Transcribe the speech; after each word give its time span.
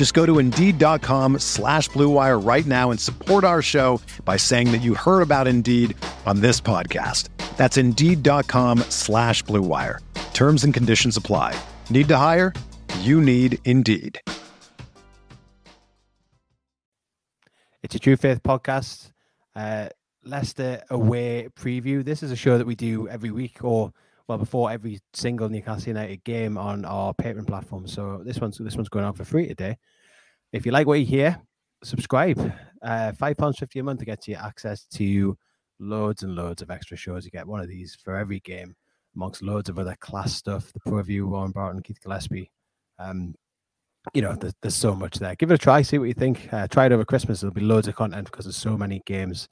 Just 0.00 0.14
go 0.14 0.24
to 0.24 0.38
Indeed.com 0.38 1.40
slash 1.40 1.90
BlueWire 1.90 2.42
right 2.42 2.64
now 2.64 2.90
and 2.90 2.98
support 2.98 3.44
our 3.44 3.60
show 3.60 4.00
by 4.24 4.38
saying 4.38 4.72
that 4.72 4.78
you 4.78 4.94
heard 4.94 5.20
about 5.20 5.46
Indeed 5.46 5.94
on 6.24 6.40
this 6.40 6.58
podcast. 6.58 7.28
That's 7.58 7.76
Indeed.com 7.76 8.78
slash 8.88 9.44
BlueWire. 9.44 9.98
Terms 10.32 10.64
and 10.64 10.72
conditions 10.72 11.18
apply. 11.18 11.54
Need 11.90 12.08
to 12.08 12.16
hire? 12.16 12.54
You 13.00 13.20
need 13.20 13.58
Indeed. 13.66 14.22
It's 17.82 17.94
a 17.94 17.98
True 17.98 18.16
Faith 18.16 18.42
podcast. 18.42 19.12
Uh, 19.54 19.90
Leicester 20.24 20.82
away 20.88 21.50
preview. 21.54 22.02
This 22.02 22.22
is 22.22 22.32
a 22.32 22.36
show 22.36 22.56
that 22.56 22.66
we 22.66 22.74
do 22.74 23.06
every 23.06 23.30
week, 23.30 23.62
or 23.62 23.92
well, 24.30 24.38
before 24.38 24.70
every 24.70 25.00
single 25.12 25.48
Newcastle 25.48 25.88
United 25.88 26.22
game 26.22 26.56
on 26.56 26.84
our 26.84 27.12
Patreon 27.12 27.48
platform. 27.48 27.88
So 27.88 28.22
this 28.24 28.38
one's 28.38 28.58
this 28.58 28.76
one's 28.76 28.88
going 28.88 29.04
on 29.04 29.12
for 29.12 29.24
free 29.24 29.48
today. 29.48 29.76
If 30.52 30.64
you 30.64 30.70
like 30.70 30.86
what 30.86 31.00
you 31.00 31.04
hear, 31.04 31.36
subscribe. 31.82 32.38
Uh, 32.80 33.10
Five 33.10 33.36
pounds 33.36 33.58
fifty 33.58 33.80
a 33.80 33.82
month 33.82 33.98
to 33.98 34.04
get 34.04 34.28
you 34.28 34.36
access 34.36 34.84
to 34.94 35.36
loads 35.80 36.22
and 36.22 36.36
loads 36.36 36.62
of 36.62 36.70
extra 36.70 36.96
shows. 36.96 37.24
You 37.24 37.32
get 37.32 37.44
one 37.44 37.58
of 37.58 37.66
these 37.66 37.98
for 38.04 38.14
every 38.14 38.38
game, 38.38 38.76
amongst 39.16 39.42
loads 39.42 39.68
of 39.68 39.80
other 39.80 39.96
class 39.98 40.32
stuff. 40.32 40.72
The 40.72 40.80
Pro 40.86 41.02
View, 41.02 41.26
Warren 41.26 41.50
Barton, 41.50 41.82
Keith 41.82 41.98
Gillespie. 42.00 42.52
Um, 43.00 43.34
you 44.14 44.22
know, 44.22 44.36
there's, 44.36 44.54
there's 44.62 44.76
so 44.76 44.94
much 44.94 45.18
there. 45.18 45.34
Give 45.34 45.50
it 45.50 45.54
a 45.54 45.58
try, 45.58 45.82
see 45.82 45.98
what 45.98 46.06
you 46.06 46.14
think. 46.14 46.48
Uh, 46.52 46.68
try 46.68 46.86
it 46.86 46.92
over 46.92 47.04
Christmas. 47.04 47.40
There'll 47.40 47.52
be 47.52 47.62
loads 47.62 47.88
of 47.88 47.96
content 47.96 48.30
because 48.30 48.44
there's 48.44 48.56
so 48.56 48.78
many 48.78 49.02
games. 49.06 49.48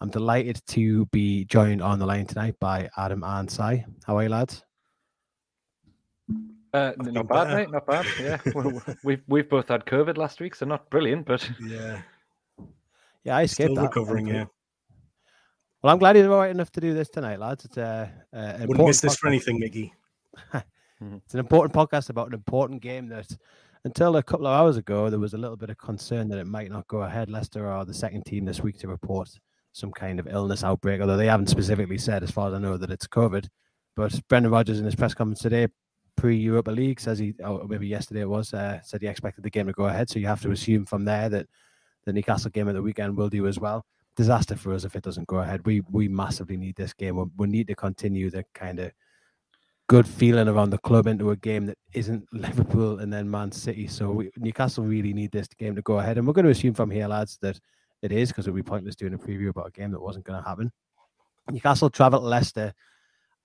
I'm 0.00 0.10
delighted 0.10 0.60
to 0.68 1.06
be 1.06 1.44
joined 1.46 1.82
on 1.82 1.98
the 1.98 2.06
line 2.06 2.26
tonight 2.26 2.54
by 2.60 2.88
Adam 2.96 3.24
and 3.24 3.50
Sai. 3.50 3.84
How 4.06 4.16
are 4.16 4.22
you, 4.22 4.28
lads? 4.28 4.64
Uh, 6.72 6.92
not 6.98 7.26
bad, 7.26 7.48
mate. 7.48 7.70
Not 7.70 7.86
bad. 7.86 8.06
Yeah, 8.20 8.38
we've 9.02 9.22
we've 9.26 9.48
both 9.48 9.68
had 9.68 9.86
COVID 9.86 10.16
last 10.16 10.40
week, 10.40 10.54
so 10.54 10.66
not 10.66 10.88
brilliant, 10.90 11.26
but 11.26 11.48
yeah, 11.60 12.02
yeah, 13.24 13.36
I 13.36 13.42
escaped 13.42 13.72
Still 13.72 13.74
that. 13.76 13.82
recovering. 13.88 14.26
Yeah, 14.28 14.44
Well, 15.82 15.92
I'm 15.92 15.98
glad 15.98 16.16
you're 16.16 16.30
all 16.30 16.38
right 16.38 16.50
enough 16.50 16.70
to 16.72 16.80
do 16.80 16.94
this 16.94 17.08
tonight, 17.08 17.40
lads. 17.40 17.64
It's 17.64 17.78
a, 17.78 18.12
uh, 18.32 18.36
an 18.36 18.44
wouldn't 18.44 18.62
important 18.62 18.88
miss 18.88 19.00
this 19.00 19.16
for 19.16 19.28
anything, 19.28 19.58
Mickey. 19.58 19.94
It's 21.00 21.32
an 21.32 21.38
important 21.38 21.72
podcast 21.72 22.10
about 22.10 22.26
an 22.26 22.34
important 22.34 22.82
game 22.82 23.06
that, 23.10 23.28
until 23.84 24.16
a 24.16 24.22
couple 24.22 24.48
of 24.48 24.52
hours 24.52 24.76
ago, 24.76 25.08
there 25.10 25.20
was 25.20 25.32
a 25.32 25.38
little 25.38 25.56
bit 25.56 25.70
of 25.70 25.78
concern 25.78 26.28
that 26.30 26.40
it 26.40 26.46
might 26.48 26.72
not 26.72 26.88
go 26.88 27.02
ahead. 27.02 27.30
Leicester 27.30 27.68
are 27.68 27.84
the 27.84 27.94
second 27.94 28.24
team 28.24 28.44
this 28.44 28.64
week 28.64 28.80
to 28.80 28.88
report 28.88 29.28
some 29.78 29.92
kind 29.92 30.18
of 30.18 30.26
illness 30.26 30.64
outbreak, 30.64 31.00
although 31.00 31.16
they 31.16 31.26
haven't 31.26 31.48
specifically 31.48 31.98
said, 31.98 32.22
as 32.22 32.30
far 32.30 32.48
as 32.48 32.54
I 32.54 32.58
know, 32.58 32.76
that 32.76 32.90
it's 32.90 33.06
COVID. 33.06 33.48
But 33.96 34.20
Brendan 34.28 34.52
Rodgers 34.52 34.78
in 34.78 34.84
his 34.84 34.94
press 34.94 35.14
conference 35.14 35.40
today, 35.40 35.68
pre-Europa 36.16 36.70
League, 36.70 37.00
says 37.00 37.18
he, 37.18 37.34
or 37.44 37.66
maybe 37.66 37.86
yesterday 37.86 38.22
it 38.22 38.28
was, 38.28 38.52
uh, 38.52 38.80
said 38.82 39.00
he 39.00 39.06
expected 39.06 39.44
the 39.44 39.50
game 39.50 39.66
to 39.66 39.72
go 39.72 39.86
ahead. 39.86 40.10
So 40.10 40.18
you 40.18 40.26
have 40.26 40.42
to 40.42 40.50
assume 40.50 40.84
from 40.84 41.04
there 41.04 41.28
that 41.28 41.46
the 42.04 42.12
Newcastle 42.12 42.50
game 42.50 42.68
at 42.68 42.74
the 42.74 42.82
weekend 42.82 43.16
will 43.16 43.28
do 43.28 43.46
as 43.46 43.58
well. 43.58 43.84
Disaster 44.16 44.56
for 44.56 44.72
us 44.72 44.84
if 44.84 44.96
it 44.96 45.04
doesn't 45.04 45.28
go 45.28 45.38
ahead. 45.38 45.64
We 45.64 45.80
we 45.92 46.08
massively 46.08 46.56
need 46.56 46.74
this 46.74 46.92
game. 46.92 47.16
We, 47.16 47.24
we 47.36 47.46
need 47.46 47.68
to 47.68 47.76
continue 47.76 48.30
the 48.30 48.44
kind 48.52 48.80
of 48.80 48.90
good 49.88 50.08
feeling 50.08 50.48
around 50.48 50.70
the 50.70 50.78
club 50.78 51.06
into 51.06 51.30
a 51.30 51.36
game 51.36 51.66
that 51.66 51.78
isn't 51.92 52.26
Liverpool 52.32 52.98
and 52.98 53.12
then 53.12 53.30
Man 53.30 53.52
City. 53.52 53.86
So 53.86 54.10
we, 54.10 54.30
Newcastle 54.36 54.84
really 54.84 55.12
need 55.12 55.30
this 55.30 55.46
game 55.46 55.76
to 55.76 55.82
go 55.82 56.00
ahead, 56.00 56.18
and 56.18 56.26
we're 56.26 56.32
going 56.32 56.46
to 56.46 56.50
assume 56.50 56.74
from 56.74 56.90
here, 56.90 57.06
lads, 57.06 57.38
that 57.42 57.60
it 58.02 58.12
is 58.12 58.28
because 58.28 58.46
it 58.46 58.50
would 58.50 58.64
be 58.64 58.68
pointless 58.68 58.96
doing 58.96 59.14
a 59.14 59.18
preview 59.18 59.48
about 59.48 59.68
a 59.68 59.70
game 59.70 59.90
that 59.92 60.00
wasn't 60.00 60.24
going 60.24 60.42
to 60.42 60.48
happen. 60.48 60.70
Newcastle 61.50 61.90
travel 61.90 62.20
to 62.20 62.26
Leicester 62.26 62.72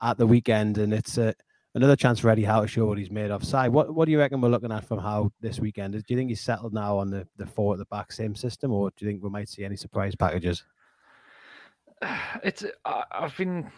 at 0.02 0.18
the 0.18 0.28
weekend, 0.28 0.78
and 0.78 0.94
it's 0.94 1.18
a, 1.18 1.34
another 1.76 1.96
chance 1.96 2.20
for 2.20 2.30
Eddie 2.30 2.44
Howe 2.44 2.62
to 2.62 2.68
show 2.68 2.86
what 2.86 2.98
he's 2.98 3.12
made 3.12 3.32
of. 3.32 3.44
Si, 3.44 3.70
what 3.70 3.94
what 3.94 4.06
do 4.06 4.12
you 4.12 4.20
reckon 4.20 4.42
we're 4.42 4.50
looking 4.50 4.72
at 4.72 4.86
from 4.86 5.00
Howe 5.00 5.32
this 5.42 5.60
weekend? 5.60 5.94
Do 5.94 6.04
you 6.08 6.18
think 6.18 6.30
he's 6.30 6.42
settled 6.42 6.74
now 6.74 6.98
on 6.98 7.10
the 7.10 7.28
the 7.38 7.46
four 7.46 7.74
at 7.74 7.80
the 7.80 7.86
back 7.86 8.12
same 8.12 8.36
system, 8.36 8.72
or 8.72 8.90
do 8.92 9.06
you 9.06 9.12
think 9.12 9.24
we 9.24 9.30
might 9.30 9.50
see 9.50 9.64
any 9.64 9.76
surprise 9.76 10.16
packages? 10.16 10.64
it's 12.44 12.64
uh, 12.64 12.70
I- 12.86 13.06
I've 13.12 13.38
been. 13.38 13.72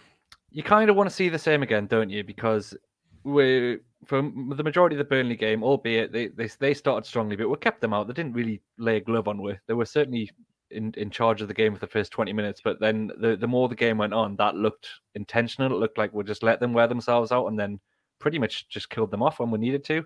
You 0.52 0.64
kind 0.64 0.90
of 0.90 0.96
want 0.96 1.10
to 1.10 1.16
see 1.16 1.28
the 1.28 1.40
same 1.40 1.64
again, 1.64 1.86
don't 1.86 2.10
you? 2.10 2.24
Because 2.24 2.76
we 3.24 3.80
for 4.06 4.22
the 4.22 4.64
majority 4.64 4.96
of 4.96 5.00
the 5.00 5.04
Burnley 5.04 5.36
game, 5.36 5.64
albeit 5.64 6.12
they 6.12 6.28
they, 6.28 6.48
they 6.60 6.74
started 6.74 7.06
strongly, 7.06 7.36
but 7.36 7.50
we 7.50 7.58
kept 7.58 7.82
them 7.82 7.94
out. 7.94 8.08
They 8.08 8.14
didn't 8.14 8.34
really 8.34 8.62
lay 8.78 8.98
a 8.98 9.02
glove 9.02 9.28
on 9.28 9.42
with. 9.42 9.60
They 9.68 9.74
were 9.74 9.86
certainly 9.86 10.30
in, 10.72 10.94
in 10.98 11.10
charge 11.10 11.42
of 11.42 11.48
the 11.48 11.54
game 11.54 11.74
for 11.74 11.80
the 11.80 11.88
first 11.88 12.12
20 12.12 12.34
minutes, 12.34 12.62
but 12.64 12.80
then 12.80 13.12
the, 13.20 13.36
the 13.36 13.48
more 13.48 13.70
the 13.70 13.76
game 13.76 13.98
went 13.98 14.14
on, 14.14 14.36
that 14.38 14.56
looked 14.56 14.90
intentional. 15.16 15.72
It 15.72 15.80
looked 15.80 15.98
like 15.98 16.14
we'll 16.14 16.24
just 16.26 16.44
let 16.44 16.60
them 16.60 16.74
wear 16.74 16.88
themselves 16.88 17.32
out 17.32 17.48
and 17.48 17.60
then 17.60 17.80
pretty 18.20 18.40
much 18.40 18.68
just 18.70 18.90
killed 18.90 19.12
them 19.12 19.24
off 19.24 19.40
when 19.40 19.52
we 19.52 19.60
needed 19.60 19.84
to. 19.86 20.06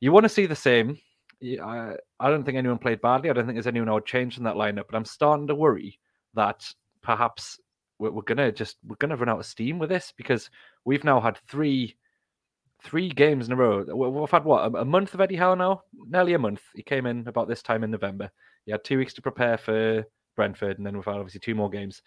You 0.00 0.12
want 0.12 0.24
to 0.24 0.28
see 0.28 0.46
the 0.46 0.56
same. 0.56 0.98
I, 1.42 1.96
I 2.20 2.30
don't 2.30 2.44
think 2.44 2.56
anyone 2.58 2.78
played 2.78 3.00
badly. 3.00 3.28
I 3.30 3.32
don't 3.32 3.46
think 3.46 3.56
there's 3.56 3.66
anyone 3.66 3.88
I 3.88 3.94
would 3.94 4.06
change 4.06 4.38
in 4.38 4.44
that 4.44 4.54
lineup, 4.56 4.84
but 4.88 4.94
I'm 4.96 5.04
starting 5.04 5.48
to 5.48 5.54
worry 5.54 5.98
that 6.34 6.64
perhaps 7.02 7.58
we're, 7.98 8.10
we're 8.10 8.22
gonna 8.22 8.52
just 8.52 8.76
we're 8.86 8.96
gonna 8.96 9.16
run 9.16 9.28
out 9.28 9.40
of 9.40 9.46
steam 9.46 9.78
with 9.78 9.88
this 9.88 10.12
because 10.16 10.50
we've 10.84 11.04
now 11.04 11.20
had 11.20 11.36
three 11.48 11.96
three 12.82 13.08
games 13.08 13.46
in 13.46 13.52
a 13.52 13.56
row. 13.56 13.84
We- 13.84 14.08
We've 14.20 14.30
had 14.30 14.44
what 14.44 14.74
a 14.76 14.84
month 14.84 15.14
of 15.14 15.20
Eddie 15.20 15.36
Howe 15.36 15.54
now, 15.54 15.82
nearly 16.08 16.34
a 16.34 16.38
month. 16.38 16.62
He 16.74 16.82
came 16.82 17.06
in 17.06 17.26
about 17.28 17.48
this 17.48 17.62
time 17.62 17.84
in 17.84 17.90
November. 17.90 18.30
He 18.64 18.72
had 18.72 18.84
two 18.84 18.98
weeks 18.98 19.14
to 19.14 19.22
prepare 19.22 19.58
for 19.58 20.04
Brentford, 20.36 20.78
and 20.78 20.86
then 20.86 20.96
we've 20.96 21.04
had 21.04 21.16
obviously 21.16 21.40
two 21.40 21.54
more 21.54 21.70
games. 21.70 22.02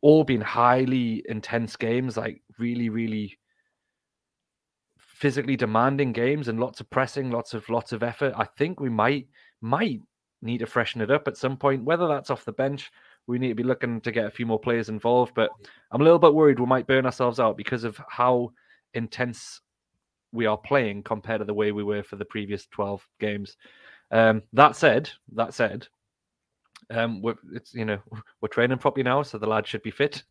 All 0.00 0.24
been 0.24 0.40
highly 0.40 1.22
intense 1.28 1.76
games, 1.76 2.16
like 2.16 2.42
really, 2.58 2.88
really 2.88 3.38
physically 4.98 5.56
demanding 5.56 6.12
games, 6.12 6.48
and 6.48 6.60
lots 6.60 6.80
of 6.80 6.90
pressing, 6.90 7.30
lots 7.30 7.54
of 7.54 7.68
lots 7.68 7.92
of 7.92 8.02
effort. 8.02 8.34
I 8.36 8.44
think 8.44 8.80
we 8.80 8.90
might 8.90 9.28
might 9.60 10.00
need 10.42 10.58
to 10.58 10.66
freshen 10.66 11.00
it 11.00 11.10
up 11.10 11.28
at 11.28 11.36
some 11.36 11.56
point. 11.56 11.84
Whether 11.84 12.08
that's 12.08 12.30
off 12.30 12.44
the 12.44 12.52
bench, 12.52 12.90
we 13.26 13.38
need 13.38 13.48
to 13.48 13.54
be 13.54 13.62
looking 13.62 14.00
to 14.00 14.12
get 14.12 14.26
a 14.26 14.30
few 14.30 14.46
more 14.46 14.58
players 14.58 14.88
involved. 14.88 15.32
But 15.34 15.50
I'm 15.90 16.00
a 16.00 16.04
little 16.04 16.18
bit 16.18 16.34
worried 16.34 16.58
we 16.58 16.66
might 16.66 16.86
burn 16.86 17.06
ourselves 17.06 17.40
out 17.40 17.56
because 17.56 17.84
of 17.84 18.00
how 18.08 18.52
intense 18.94 19.60
we 20.32 20.46
are 20.46 20.58
playing 20.58 21.02
compared 21.02 21.40
to 21.40 21.44
the 21.44 21.54
way 21.54 21.72
we 21.72 21.84
were 21.84 22.02
for 22.02 22.16
the 22.16 22.24
previous 22.24 22.66
12 22.66 23.06
games. 23.20 23.56
Um, 24.12 24.42
that 24.52 24.76
said, 24.76 25.10
that 25.34 25.54
said, 25.54 25.88
um, 26.90 27.22
we're, 27.22 27.34
it's 27.52 27.74
you 27.74 27.84
know 27.84 27.98
we're 28.40 28.48
training 28.48 28.78
properly 28.78 29.02
now, 29.02 29.22
so 29.22 29.38
the 29.38 29.46
lads 29.46 29.68
should 29.68 29.82
be 29.82 29.90
fit. 29.90 30.22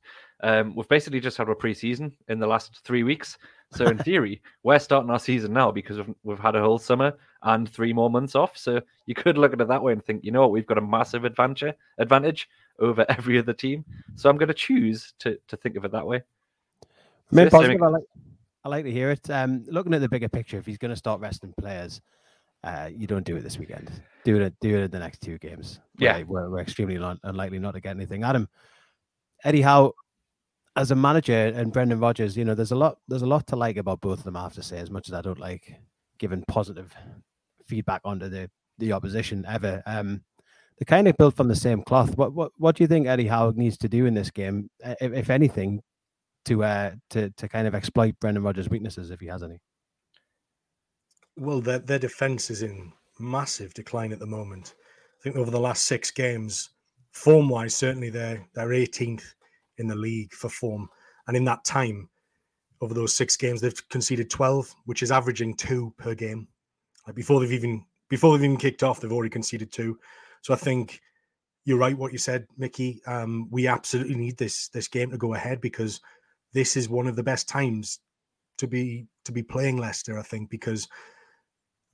Um, 0.44 0.76
we've 0.76 0.88
basically 0.88 1.20
just 1.20 1.38
had 1.38 1.50
our 1.50 1.56
pre-season 1.56 2.14
in 2.28 2.40
the 2.40 2.48
last 2.48 2.82
three 2.84 3.04
weeks, 3.04 3.38
so 3.72 3.86
in 3.88 3.98
theory, 4.04 4.42
we're 4.64 4.80
starting 4.80 5.10
our 5.10 5.20
season 5.20 5.54
now 5.54 5.72
because 5.72 5.98
we've, 5.98 6.16
we've 6.24 6.40
had 6.40 6.56
a 6.56 6.62
whole 6.62 6.80
summer 6.80 7.14
and 7.44 7.70
three 7.70 7.94
more 7.94 8.10
months 8.10 8.36
off. 8.36 8.58
So 8.58 8.82
you 9.06 9.16
could 9.16 9.38
look 9.38 9.54
at 9.54 9.62
it 9.62 9.68
that 9.68 9.82
way 9.82 9.94
and 9.94 10.04
think, 10.04 10.24
you 10.24 10.32
know 10.32 10.42
what, 10.42 10.52
we've 10.52 10.68
got 10.68 10.78
a 10.78 10.82
massive 10.82 11.26
advantage 11.26 11.76
advantage 11.98 12.50
over 12.80 13.06
every 13.10 13.40
other 13.40 13.54
team. 13.54 13.86
So 14.16 14.30
I'm 14.30 14.38
going 14.38 14.48
to 14.48 14.54
choose 14.54 15.14
to 15.20 15.38
to 15.48 15.58
think 15.58 15.76
of 15.76 15.86
it 15.86 15.92
that 15.92 16.06
way. 16.06 16.22
So, 17.34 17.50
positive, 17.50 17.82
I 17.82 17.88
like, 17.88 18.04
I 18.66 18.70
like 18.70 18.86
to 18.86 18.92
hear 18.92 19.12
it. 19.12 19.30
Um, 19.30 19.64
looking 19.68 19.94
at 19.94 20.02
the 20.02 20.10
bigger 20.10 20.28
picture, 20.28 20.58
if 20.58 20.66
he's 20.66 20.78
going 20.78 20.90
to 20.90 20.98
start 20.98 21.22
resting 21.22 21.54
players, 21.58 22.02
uh, 22.64 22.90
you 22.94 23.08
don't 23.08 23.26
do 23.26 23.36
it 23.36 23.42
this 23.42 23.58
weekend. 23.58 23.92
Do 24.24 24.40
it. 24.40 24.54
Do 24.62 24.76
it 24.76 24.84
in 24.84 24.92
the 24.92 25.00
next 25.00 25.22
two 25.22 25.38
games. 25.40 25.80
Yeah. 25.98 26.18
We're, 26.18 26.26
we're, 26.26 26.50
we're 26.52 26.60
extremely 26.60 26.96
unlikely 27.24 27.60
not 27.60 27.74
to 27.74 27.82
get 27.82 27.96
anything. 27.96 28.24
Adam, 28.24 28.48
Eddie 29.44 29.62
Howe, 29.62 29.94
as 30.76 30.92
a 30.92 30.96
manager, 30.96 31.34
and 31.56 31.74
Brendan 31.74 32.00
Rodgers, 32.00 32.38
you 32.38 32.46
know, 32.46 32.56
there's 32.56 32.72
a 32.72 32.76
lot. 32.76 32.98
There's 33.08 33.24
a 33.24 33.28
lot 33.28 33.48
to 33.48 33.56
like 33.56 33.78
about 33.78 34.02
both 34.02 34.20
of 34.20 34.24
them. 34.24 34.38
I 34.38 34.44
have 34.44 34.54
to 34.54 34.64
say, 34.64 34.78
as 34.78 34.90
much 34.90 35.10
as 35.10 35.14
I 35.14 35.22
don't 35.22 35.40
like 35.40 35.76
giving 36.18 36.44
positive 36.48 36.96
feedback 37.68 38.02
onto 38.06 38.30
the 38.30 38.50
the 38.78 38.94
opposition 38.94 39.46
ever. 39.48 39.82
Um, 39.86 40.24
they 40.78 40.86
kind 40.86 41.08
of 41.08 41.18
built 41.18 41.36
from 41.36 41.48
the 41.48 41.56
same 41.56 41.84
cloth. 41.84 42.18
What 42.18 42.34
what 42.34 42.52
what 42.58 42.76
do 42.76 42.84
you 42.84 42.88
think 42.88 43.08
Eddie 43.08 43.28
Howe 43.28 43.54
needs 43.56 43.78
to 43.80 43.90
do 43.90 44.06
in 44.06 44.14
this 44.14 44.32
game, 44.32 44.70
if, 44.80 45.14
if 45.14 45.30
anything, 45.30 45.82
to 46.46 46.64
uh 46.64 46.92
to 47.10 47.30
to 47.32 47.50
kind 47.50 47.68
of 47.68 47.76
exploit 47.76 48.16
Brendan 48.20 48.44
Rodgers' 48.44 48.70
weaknesses 48.70 49.12
if 49.12 49.20
he 49.20 49.28
has 49.28 49.44
any? 49.44 49.60
Well, 51.38 51.62
their 51.62 51.80
their 51.80 52.00
defense 52.00 52.50
is 52.50 52.62
in 52.62 52.92
massive 53.20 53.74
decline 53.74 54.12
at 54.12 54.20
the 54.20 54.26
moment. 54.26 54.76
I 55.20 55.24
think 55.24 55.36
over 55.36 55.52
the 55.52 55.60
last 55.60 55.84
six 55.84 56.12
games, 56.12 56.70
form 57.12 57.50
wise, 57.50 57.76
certainly 57.76 58.10
they're 58.10 58.46
they're 58.54 58.70
18th 58.70 59.24
in 59.78 59.88
the 59.88 59.96
league 59.96 60.34
for 60.34 60.50
form, 60.50 60.90
and 61.28 61.38
in 61.38 61.46
that 61.46 61.64
time, 61.64 62.10
over 62.82 62.94
those 62.94 63.14
six 63.14 63.38
games, 63.38 63.62
they've 63.62 63.90
conceded 63.90 64.30
12, 64.30 64.76
which 64.86 65.04
is 65.04 65.12
averaging 65.12 65.56
two 65.56 65.94
per 65.98 66.16
game. 66.16 66.48
Like 67.06 67.16
before 67.16 67.40
they've 67.40 67.54
even 67.54 67.86
before 68.10 68.38
they've 68.38 68.44
even 68.44 68.58
kicked 68.58 68.84
off, 68.84 69.00
they've 69.00 69.12
already 69.12 69.30
conceded 69.30 69.72
two. 69.72 69.98
So 70.42 70.54
I 70.54 70.58
think 70.58 71.00
you're 71.66 71.78
right 71.78 71.98
what 71.98 72.12
you 72.12 72.18
said, 72.18 72.48
Mickey. 72.58 73.02
Um, 73.06 73.48
we 73.52 73.68
absolutely 73.68 74.16
need 74.16 74.38
this 74.38 74.68
this 74.70 74.88
game 74.88 75.12
to 75.12 75.18
go 75.18 75.34
ahead 75.34 75.62
because 75.62 76.02
this 76.54 76.76
is 76.76 76.90
one 76.90 77.08
of 77.08 77.16
the 77.16 77.24
best 77.24 77.48
times 77.48 78.00
to 78.58 78.68
be 78.68 79.08
to 79.26 79.32
be 79.32 79.44
playing 79.44 79.78
Leicester. 79.78 80.20
I 80.20 80.24
think 80.24 80.50
because 80.50 80.88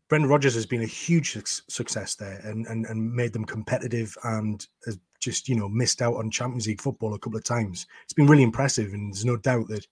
Brendan 0.10 0.30
Rodgers 0.30 0.56
has 0.56 0.66
been 0.66 0.84
a 0.84 0.88
huge 0.88 1.38
success 1.68 2.16
there 2.16 2.40
and, 2.44 2.66
and 2.68 2.86
and 2.86 3.14
made 3.14 3.34
them 3.34 3.46
competitive 3.46 4.16
and 4.24 4.66
has 4.86 4.98
just 5.20 5.50
you 5.50 5.56
know 5.56 5.68
missed 5.68 6.02
out 6.02 6.16
on 6.16 6.32
Champions 6.32 6.68
League 6.68 6.82
football 6.82 7.14
a 7.14 7.20
couple 7.20 7.38
of 7.38 7.44
times. 7.44 7.88
It's 8.04 8.14
been 8.14 8.28
really 8.28 8.44
impressive, 8.44 8.94
and 8.94 9.14
there's 9.14 9.26
no 9.26 9.38
doubt 9.38 9.68
that 9.68 9.86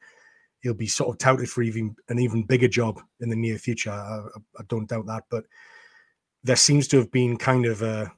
he'll 0.61 0.73
be 0.73 0.87
sort 0.87 1.09
of 1.09 1.17
touted 1.17 1.49
for 1.49 1.61
even 1.63 1.95
an 2.09 2.19
even 2.19 2.43
bigger 2.43 2.67
job 2.67 3.01
in 3.19 3.29
the 3.29 3.35
near 3.35 3.57
future. 3.57 3.91
I, 3.91 4.21
I 4.57 4.63
don't 4.67 4.89
doubt 4.89 5.07
that, 5.07 5.23
but 5.29 5.45
there 6.43 6.55
seems 6.55 6.87
to 6.89 6.97
have 6.97 7.11
been 7.11 7.37
kind 7.37 7.65
of 7.65 7.81
a 7.81 8.11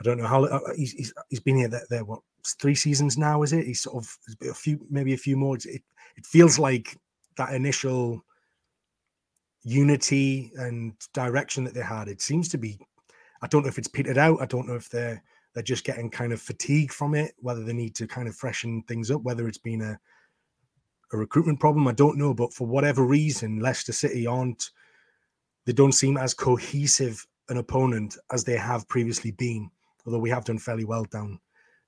I 0.00 0.02
don't 0.02 0.16
know 0.16 0.26
how 0.26 0.44
uh, 0.44 0.60
he's, 0.74 0.92
he's, 0.92 1.12
he's 1.28 1.40
been 1.40 1.56
here 1.56 1.68
there, 1.68 1.86
there 1.90 2.04
what 2.04 2.20
three 2.58 2.74
seasons 2.74 3.18
now 3.18 3.42
is 3.42 3.52
it 3.52 3.66
he's 3.66 3.82
sort 3.82 4.02
of 4.02 4.16
a 4.48 4.54
few 4.54 4.80
maybe 4.88 5.12
a 5.12 5.18
few 5.18 5.36
more 5.36 5.56
it, 5.56 5.66
it 5.66 6.24
feels 6.24 6.58
like 6.58 6.96
that 7.36 7.52
initial 7.52 8.24
unity 9.62 10.52
and 10.56 10.94
direction 11.12 11.64
that 11.64 11.74
they 11.74 11.82
had 11.82 12.08
it 12.08 12.22
seems 12.22 12.48
to 12.48 12.58
be 12.58 12.78
i 13.42 13.46
don't 13.46 13.62
know 13.62 13.68
if 13.68 13.78
it's 13.78 13.88
petered 13.88 14.18
out 14.18 14.40
i 14.40 14.46
don't 14.46 14.66
know 14.66 14.74
if 14.74 14.88
they're 14.88 15.22
they're 15.52 15.62
just 15.62 15.84
getting 15.84 16.08
kind 16.08 16.32
of 16.32 16.40
fatigued 16.40 16.92
from 16.92 17.14
it 17.14 17.34
whether 17.38 17.62
they 17.62 17.72
need 17.72 17.94
to 17.94 18.06
kind 18.06 18.28
of 18.28 18.34
freshen 18.34 18.82
things 18.82 19.10
up 19.10 19.22
whether 19.22 19.46
it's 19.46 19.58
been 19.58 19.82
a 19.82 19.98
a 21.12 21.16
recruitment 21.16 21.60
problem 21.60 21.86
i 21.88 21.92
don't 21.92 22.16
know 22.16 22.32
but 22.32 22.54
for 22.54 22.66
whatever 22.66 23.04
reason 23.04 23.58
leicester 23.58 23.92
city 23.92 24.26
aren't 24.26 24.70
they 25.66 25.72
don't 25.72 25.92
seem 25.92 26.16
as 26.16 26.32
cohesive 26.32 27.26
an 27.48 27.58
opponent 27.58 28.16
as 28.32 28.44
they 28.44 28.56
have 28.56 28.88
previously 28.88 29.32
been 29.32 29.70
although 30.06 30.18
we 30.18 30.30
have 30.30 30.44
done 30.44 30.58
fairly 30.58 30.84
well 30.84 31.04
down 31.04 31.38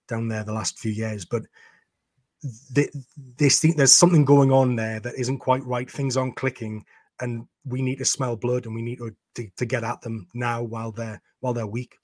down 0.09 0.29
there 0.29 0.45
the 0.45 0.53
last 0.53 0.79
few 0.79 0.93
years. 0.93 1.25
But 1.25 1.43
they, 2.73 2.89
they 3.37 3.49
think 3.49 3.77
there's 3.77 3.93
something 3.93 4.25
going 4.25 4.53
on 4.53 4.77
there 4.77 5.01
that 5.01 5.15
isn't 5.17 5.39
quite 5.39 5.65
right. 5.65 5.91
Things 5.91 6.17
aren't 6.17 6.37
clicking, 6.37 6.85
and 7.23 7.47
we 7.65 7.81
need 7.81 7.97
to 7.99 8.05
smell 8.05 8.37
blood, 8.37 8.67
and 8.67 8.75
we 8.75 8.83
need 8.83 8.99
to, 8.99 9.15
to, 9.37 9.49
to 9.57 9.65
get 9.65 9.85
at 9.85 10.03
them 10.03 10.27
now 10.35 10.63
while 10.63 10.93
they're 10.93 11.23
while 11.41 11.55
they're 11.55 11.67
weak. 11.67 11.97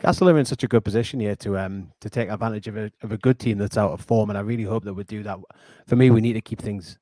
Castle 0.00 0.28
are 0.28 0.38
in 0.38 0.44
such 0.44 0.62
a 0.62 0.68
good 0.68 0.84
position 0.84 1.18
here 1.18 1.34
to 1.36 1.58
um 1.58 1.90
to 2.00 2.08
take 2.08 2.30
advantage 2.30 2.68
of 2.68 2.76
a 2.76 2.90
of 3.02 3.10
a 3.10 3.18
good 3.18 3.38
team 3.40 3.58
that's 3.58 3.76
out 3.76 3.92
of 3.92 4.00
form, 4.00 4.30
and 4.30 4.38
I 4.38 4.42
really 4.42 4.62
hope 4.62 4.84
that 4.84 4.94
we 4.94 5.02
do 5.04 5.22
that. 5.24 5.38
For 5.88 5.96
me, 5.96 6.10
we 6.10 6.20
need 6.20 6.34
to 6.34 6.40
keep 6.40 6.60
things 6.60 6.98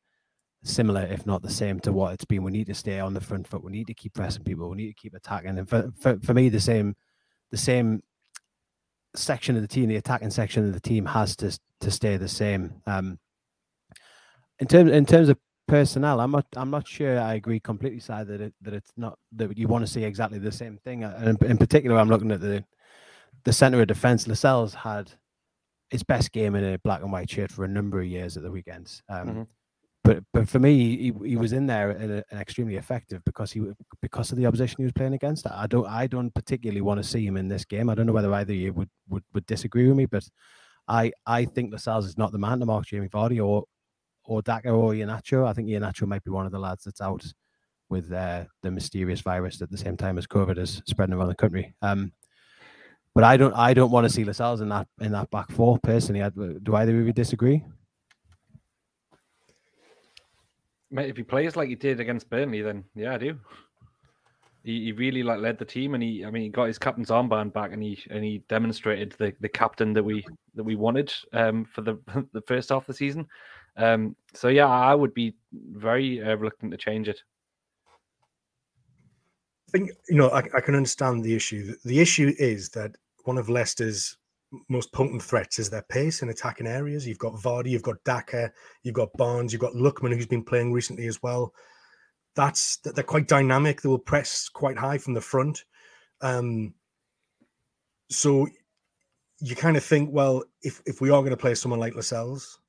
similar, 0.63 1.03
if 1.03 1.27
not 1.27 1.43
the 1.43 1.51
same, 1.51 1.81
to 1.81 1.93
what 1.93 2.15
it's 2.15 2.25
been. 2.25 2.43
We 2.43 2.53
need 2.53 2.69
to 2.69 2.75
stay 2.75 3.01
on 3.01 3.13
the 3.13 3.21
front 3.21 3.47
foot. 3.47 3.63
We 3.63 3.73
need 3.73 3.89
to 3.89 3.95
keep 3.95 4.15
pressing 4.15 4.45
people. 4.45 4.71
We 4.71 4.77
need 4.77 4.89
to 4.89 4.95
keep 5.01 5.15
attacking. 5.15 5.59
And 5.59 5.69
for, 5.69 5.93
for, 6.01 6.19
for 6.21 6.33
me, 6.35 6.49
the 6.49 6.61
same 6.61 6.97
the 7.51 7.57
same 7.59 8.03
section 9.15 9.57
of 9.57 9.63
the 9.63 9.69
team, 9.69 9.89
the 9.89 9.97
attacking 9.97 10.31
section 10.31 10.67
of 10.67 10.73
the 10.73 10.81
team, 10.81 11.07
has 11.07 11.37
to 11.37 11.59
to 11.81 11.91
stay 11.91 12.17
the 12.17 12.29
same. 12.29 12.83
Um, 12.87 13.19
in 14.59 14.69
terms 14.69 14.91
in 14.91 15.05
terms 15.05 15.29
of 15.29 15.39
personnel, 15.67 16.21
I'm 16.21 16.31
not 16.31 16.47
I'm 16.57 16.71
not 16.71 16.87
sure 16.87 17.19
I 17.21 17.35
agree 17.35 17.61
completely, 17.61 18.01
side 18.01 18.29
that 18.29 18.41
it, 18.41 18.55
that 18.63 18.75
it's 18.75 18.93
not 18.97 19.19
that 19.33 19.57
you 19.57 19.69
want 19.69 19.87
to 19.87 19.93
see 19.93 20.05
exactly 20.05 20.39
the 20.39 20.53
same 20.53 20.79
thing. 20.79 21.05
Uh, 21.05 21.17
and 21.19 21.43
in, 21.43 21.51
in 21.51 21.59
particular, 21.59 21.99
I'm 21.99 22.09
looking 22.09 22.33
at 22.33 22.41
the 22.41 22.65
the 23.45 23.53
center 23.53 23.81
of 23.81 23.87
defense. 23.87 24.27
Lascelles 24.27 24.75
had 24.75 25.13
his 25.91 26.03
best 26.03 26.33
game 26.33 26.55
in 26.55 26.65
a 26.65 26.79
black 26.79 27.03
and 27.03 27.13
white 27.13 27.31
shirt 27.31 27.53
for 27.53 27.65
a 27.65 27.69
number 27.69 28.01
of 28.01 28.07
years 28.07 28.37
at 28.37 28.43
the 28.43 28.51
weekends. 28.51 29.03
Um, 29.09 29.29
mm-hmm 29.29 29.43
but 30.07 30.23
but 30.33 30.49
for 30.49 30.61
me, 30.61 30.97
he, 30.97 31.13
he 31.31 31.37
was 31.37 31.53
in 31.53 31.67
there 31.67 31.91
and, 31.91 32.25
extremely 32.33 32.77
effective 32.77 33.23
because 33.25 33.51
he 33.51 33.63
because 34.01 34.31
of 34.31 34.39
the 34.39 34.47
opposition 34.47 34.77
he 34.79 34.85
was 34.85 34.93
playing 34.93 35.15
against. 35.15 35.47
I 35.51 35.67
don't 35.67 35.87
I 35.87 36.07
don't 36.07 36.33
particularly 36.33 36.81
want 36.81 37.03
to 37.03 37.09
see 37.09 37.27
him 37.27 37.37
in 37.37 37.49
this 37.49 37.65
game. 37.65 37.91
I 37.91 37.95
don't 37.97 38.07
know 38.07 38.13
whether 38.13 38.33
either 38.33 38.53
you 38.53 38.73
would 38.73 38.89
would, 39.09 39.25
would 39.35 39.47
disagree 39.47 39.89
with 39.89 39.97
me, 39.97 40.07
but 40.07 40.25
I 40.87 41.11
I 41.27 41.45
think 41.45 41.73
Lascelles 41.73 42.07
is 42.07 42.17
not 42.17 42.31
the 42.31 42.39
man 42.39 42.61
to 42.61 42.67
mark 42.67 42.87
Jamie 42.87 43.09
Vardy 43.09 43.45
or 43.45 43.65
or 44.27 44.43
Daka 44.43 44.71
or 44.71 44.93
Iheanacho. 44.93 45.47
I 45.47 45.53
think 45.53 45.69
Iheanacho 45.69 46.07
might 46.07 46.25
be 46.25 46.31
one 46.31 46.47
of 46.47 46.53
the 46.53 46.59
lads 46.59 46.85
that's 46.85 47.01
out 47.01 47.25
with 47.89 48.13
uh, 48.13 48.45
the 48.63 48.71
mysterious 48.71 49.21
virus 49.21 49.63
at 49.63 49.71
the 49.71 49.79
same 49.79 49.97
time 49.97 50.19
as 50.19 50.27
COVID 50.27 50.59
is 50.59 50.83
spreading 50.87 51.15
around 51.15 51.29
the 51.29 51.35
country. 51.35 51.75
Um, 51.83 52.13
but 53.15 53.25
I 53.25 53.39
don't 53.39 53.55
I 53.55 53.73
don't 53.73 53.91
want 53.91 54.05
to 54.05 54.13
see 54.13 54.25
Lascelles 54.25 54.61
in 54.61 54.69
that 54.69 54.87
in 55.01 55.13
that 55.13 55.31
back 55.31 55.51
four 55.51 55.79
personally. 55.79 56.23
I, 56.23 56.29
do 56.29 56.75
either 56.75 57.01
of 57.01 57.07
you 57.07 57.13
disagree? 57.13 57.65
Mate, 60.91 61.09
if 61.09 61.17
he 61.17 61.23
plays 61.23 61.57
like 61.57 61.69
he 61.69 61.75
did 61.75 61.99
against 61.99 62.29
Burnley, 62.29 62.63
then 62.63 62.85
yeah, 62.95 63.15
I 63.15 63.19
do. 63.19 63.39
He, 64.63 64.85
he 64.85 64.93
really 64.93 65.23
like 65.23 65.41
led 65.41 65.59
the 65.59 65.65
team, 65.65 65.95
and 65.95 66.03
he, 66.03 66.25
I 66.25 66.31
mean, 66.31 66.43
he 66.43 66.49
got 66.49 66.67
his 66.67 66.79
captain's 66.79 67.09
armband 67.09 67.53
back, 67.53 67.73
and 67.73 67.83
he 67.83 67.99
and 68.11 68.23
he 68.23 68.43
demonstrated 68.49 69.15
the, 69.19 69.33
the 69.41 69.49
captain 69.49 69.93
that 69.95 70.03
we 70.03 70.25
that 70.55 70.65
we 70.65 70.77
wanted 70.77 71.13
um, 71.33 71.65
for 71.65 71.81
the 71.81 71.99
the 72.33 72.43
first 72.43 72.69
half 72.69 72.83
of 72.83 72.87
the 72.87 72.95
season. 72.95 73.27
Um, 73.77 74.17
so 74.35 74.49
yeah, 74.49 74.67
I 74.67 74.95
would 74.95 75.15
be 75.15 75.35
very 75.53 76.23
uh, 76.23 76.37
reluctant 76.37 76.73
to 76.73 76.79
change 76.79 77.09
it. 77.09 77.21
I 79.69 79.73
think 79.73 79.91
you 80.09 80.17
know 80.17 80.29
I, 80.29 80.39
I 80.55 80.61
can 80.61 80.75
understand 80.75 81.25
the 81.25 81.35
issue. 81.35 81.75
The 81.85 82.01
issue 82.01 82.35
is 82.39 82.71
that 82.71 82.97
one 83.25 83.39
of 83.39 83.49
Leicester's 83.49 84.17
most 84.69 84.93
potent 84.93 85.23
threats 85.23 85.59
is 85.59 85.69
their 85.69 85.83
pace 85.83 86.23
in 86.23 86.29
attacking 86.29 86.67
areas. 86.67 87.07
You've 87.07 87.19
got 87.19 87.35
Vardy, 87.35 87.71
you've 87.71 87.83
got 87.83 88.03
Daka, 88.05 88.53
you've 88.83 88.95
got 88.95 89.13
Barnes, 89.15 89.53
you've 89.53 89.61
got 89.61 89.75
Lookman, 89.75 90.15
who's 90.15 90.27
been 90.27 90.45
playing 90.45 90.73
recently 90.73 91.07
as 91.07 91.23
well. 91.23 91.53
That's 92.35 92.79
they're 92.79 93.05
quite 93.05 93.29
dynamic. 93.29 93.81
They 93.81 93.89
will 93.89 93.99
press 93.99 94.49
quite 94.49 94.79
high 94.79 94.99
from 94.99 95.15
the 95.15 95.21
front. 95.21 95.65
Um, 96.21 96.75
so 98.11 98.47
you 99.41 99.57
kind 99.57 99.77
of 99.77 99.85
think, 99.85 100.11
well, 100.13 100.45
if 100.63 100.81
if 100.87 101.01
we 101.01 101.11
are 101.11 101.21
going 101.21 101.31
to 101.31 101.37
play 101.37 101.55
someone 101.55 101.81
like 101.81 101.95
Lascelles, 101.95 102.61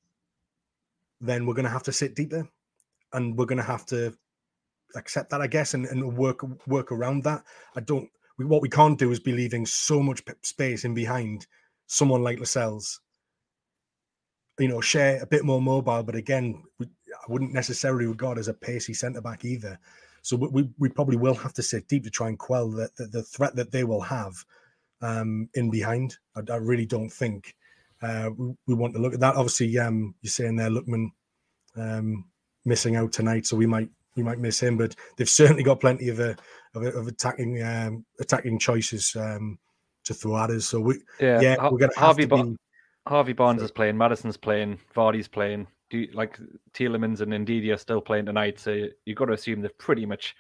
then 1.22 1.46
we're 1.46 1.54
going 1.54 1.66
to 1.66 1.72
have 1.72 1.84
to 1.84 1.92
sit 1.92 2.16
deeper, 2.16 2.48
and 3.14 3.38
we're 3.38 3.46
going 3.46 3.58
to 3.58 3.64
have 3.64 3.86
to 3.88 4.14
accept 4.96 5.30
that, 5.32 5.42
I 5.42 5.48
guess, 5.48 5.74
and, 5.74 5.86
and 5.86 6.18
work 6.18 6.42
work 6.68 6.92
around 6.92 7.24
that. 7.24 7.44
I 7.76 7.82
don't. 7.82 8.10
We, 8.38 8.46
what 8.46 8.62
we 8.62 8.70
can't 8.70 9.00
do 9.00 9.12
is 9.12 9.20
be 9.20 9.34
leaving 9.34 9.66
so 9.66 10.02
much 10.02 10.22
space 10.44 10.86
in 10.86 10.94
behind 10.94 11.48
someone 11.88 12.22
like 12.22 12.40
Lascelles, 12.40 13.00
you 14.60 14.68
know, 14.68 14.78
Schär 14.78 15.22
a 15.22 15.26
bit 15.28 15.46
more 15.46 15.62
mobile, 15.62 16.04
but 16.04 16.16
again, 16.16 16.64
we, 16.80 16.86
I 16.86 17.32
wouldn't 17.32 17.54
necessarily 17.54 18.06
regard 18.06 18.38
as 18.38 18.48
a 18.48 18.54
pacey 18.54 18.94
centre 18.94 19.22
back 19.22 19.46
either. 19.46 19.80
So 20.22 20.36
we, 20.36 20.70
we 20.78 20.90
probably 20.90 21.16
will 21.16 21.36
have 21.36 21.54
to 21.54 21.64
sit 21.64 21.88
deep 21.88 22.04
to 22.04 22.10
try 22.10 22.28
and 22.28 22.38
quell 22.38 22.70
the, 22.70 22.90
the, 22.98 23.06
the 23.06 23.24
threat 23.24 23.56
that 23.56 23.72
they 23.72 23.84
will 23.84 24.02
have 24.02 24.34
um, 25.02 25.50
in 25.54 25.70
behind. 25.70 26.18
I, 26.36 26.42
I, 26.52 26.58
really 26.58 26.86
don't 26.86 27.10
think 27.10 27.56
uh, 28.02 28.30
we, 28.38 28.54
we, 28.68 28.74
want 28.74 28.94
to 28.94 29.00
look 29.00 29.14
at 29.14 29.20
that. 29.20 29.36
Obviously, 29.36 29.78
um, 29.80 30.16
you're 30.22 30.30
saying 30.30 30.56
there, 30.56 30.70
Lookman 30.70 31.10
um, 31.76 32.26
missing 32.66 32.96
out 32.96 33.12
tonight, 33.12 33.46
so 33.46 33.56
we 33.56 33.66
might 33.66 33.90
we 34.16 34.24
might 34.24 34.40
miss 34.40 34.60
him, 34.60 34.78
but 34.78 34.96
they've 35.16 35.30
certainly 35.30 35.64
got 35.64 35.80
plenty 35.80 36.10
of, 36.10 36.20
uh, 36.20 36.34
of, 36.76 36.84
of 36.84 37.08
attacking 37.08 37.62
um, 37.64 38.06
attacking 38.20 38.60
choices 38.60 39.16
um, 39.16 39.60
to 40.04 40.14
throw 40.14 40.38
at 40.38 40.50
us. 40.50 40.66
So 40.66 40.80
we, 40.80 40.96
yeah, 41.22 41.40
yeah 41.40 41.70
we're 41.70 41.78
gonna 41.78 41.92
Harvey, 41.96 42.26
to 42.28 42.44
be... 42.44 42.58
Harvey 43.08 43.34
Barnes 43.34 43.62
is 43.62 43.72
playing, 43.72 43.98
Maddison's 43.98 44.38
playing, 44.38 44.80
Vardy's 44.96 45.28
playing. 45.28 45.68
Do 45.90 46.00
you, 46.00 46.10
like 46.14 46.38
Tielemans 46.74 47.22
and 47.22 47.32
Ndidi 47.32 47.74
are 47.74 47.78
still 47.78 48.02
playing 48.02 48.26
tonight, 48.26 48.60
so 48.60 48.88
you've 49.06 49.18
got 49.18 49.26
to 49.26 49.34
assume 49.34 49.62
they've 49.62 49.78
pretty 49.78 50.06
much. 50.06 50.36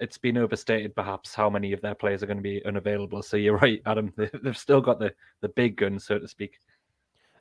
It's 0.00 0.18
been 0.18 0.36
overstated, 0.36 0.94
perhaps, 0.96 1.34
how 1.34 1.48
many 1.48 1.72
of 1.72 1.80
their 1.80 1.94
players 1.94 2.20
are 2.22 2.26
going 2.26 2.36
to 2.36 2.42
be 2.42 2.64
unavailable. 2.64 3.22
So 3.22 3.36
you're 3.36 3.56
right, 3.58 3.80
Adam. 3.86 4.12
They've 4.16 4.56
still 4.56 4.80
got 4.80 4.98
the 4.98 5.14
the 5.40 5.48
big 5.48 5.76
guns, 5.76 6.04
so 6.04 6.18
to 6.18 6.28
speak. 6.28 6.58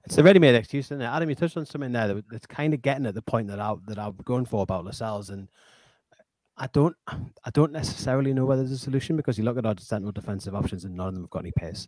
It's 0.06 0.18
a 0.18 0.24
ready-made 0.24 0.56
excuse, 0.56 0.88
isn't 0.88 1.02
it? 1.02 1.06
Adam, 1.06 1.30
you 1.30 1.36
touched 1.36 1.56
on 1.56 1.66
something 1.66 1.94
there 1.94 2.22
that's 2.30 2.46
kind 2.46 2.74
of 2.74 2.82
getting 2.82 3.06
at 3.06 3.16
the 3.16 3.22
point 3.22 3.48
that 3.48 3.60
I 3.60 3.74
that 3.88 3.98
I'm 3.98 4.16
going 4.26 4.46
for 4.46 4.64
about 4.64 4.84
Lascelles, 4.84 5.30
and 5.30 5.48
I 6.58 6.68
don't, 6.68 6.96
I 7.08 7.50
don't 7.54 7.72
necessarily 7.72 8.34
know 8.34 8.46
whether 8.46 8.62
there's 8.62 8.74
a 8.74 8.78
solution 8.78 9.16
because 9.16 9.38
you 9.38 9.44
look 9.44 9.58
at 9.58 9.66
our 9.66 9.76
central 9.80 10.12
defensive 10.12 10.56
options 10.56 10.86
and 10.86 10.96
none 10.96 11.08
of 11.08 11.14
them 11.14 11.24
have 11.24 11.30
got 11.30 11.40
any 11.40 11.54
pace, 11.58 11.88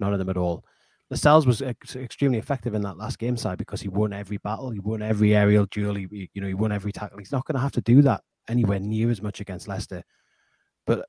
none 0.00 0.12
of 0.12 0.18
them 0.18 0.30
at 0.30 0.36
all. 0.36 0.64
Lascelles 1.10 1.46
was 1.46 1.62
ex- 1.62 1.96
extremely 1.96 2.38
effective 2.38 2.74
in 2.74 2.82
that 2.82 2.96
last 2.96 3.18
game 3.18 3.36
side 3.36 3.58
because 3.58 3.80
he 3.80 3.88
won 3.88 4.12
every 4.12 4.36
battle, 4.38 4.70
he 4.70 4.78
won 4.78 5.02
every 5.02 5.34
aerial 5.34 5.66
duel, 5.66 5.94
he, 5.94 6.30
you 6.32 6.40
know, 6.40 6.46
he 6.46 6.54
won 6.54 6.72
every 6.72 6.92
tackle. 6.92 7.18
He's 7.18 7.32
not 7.32 7.44
going 7.44 7.56
to 7.56 7.60
have 7.60 7.72
to 7.72 7.80
do 7.80 8.02
that 8.02 8.22
anywhere 8.48 8.78
near 8.78 9.10
as 9.10 9.20
much 9.20 9.40
against 9.40 9.68
Leicester, 9.68 10.02
but 10.86 11.06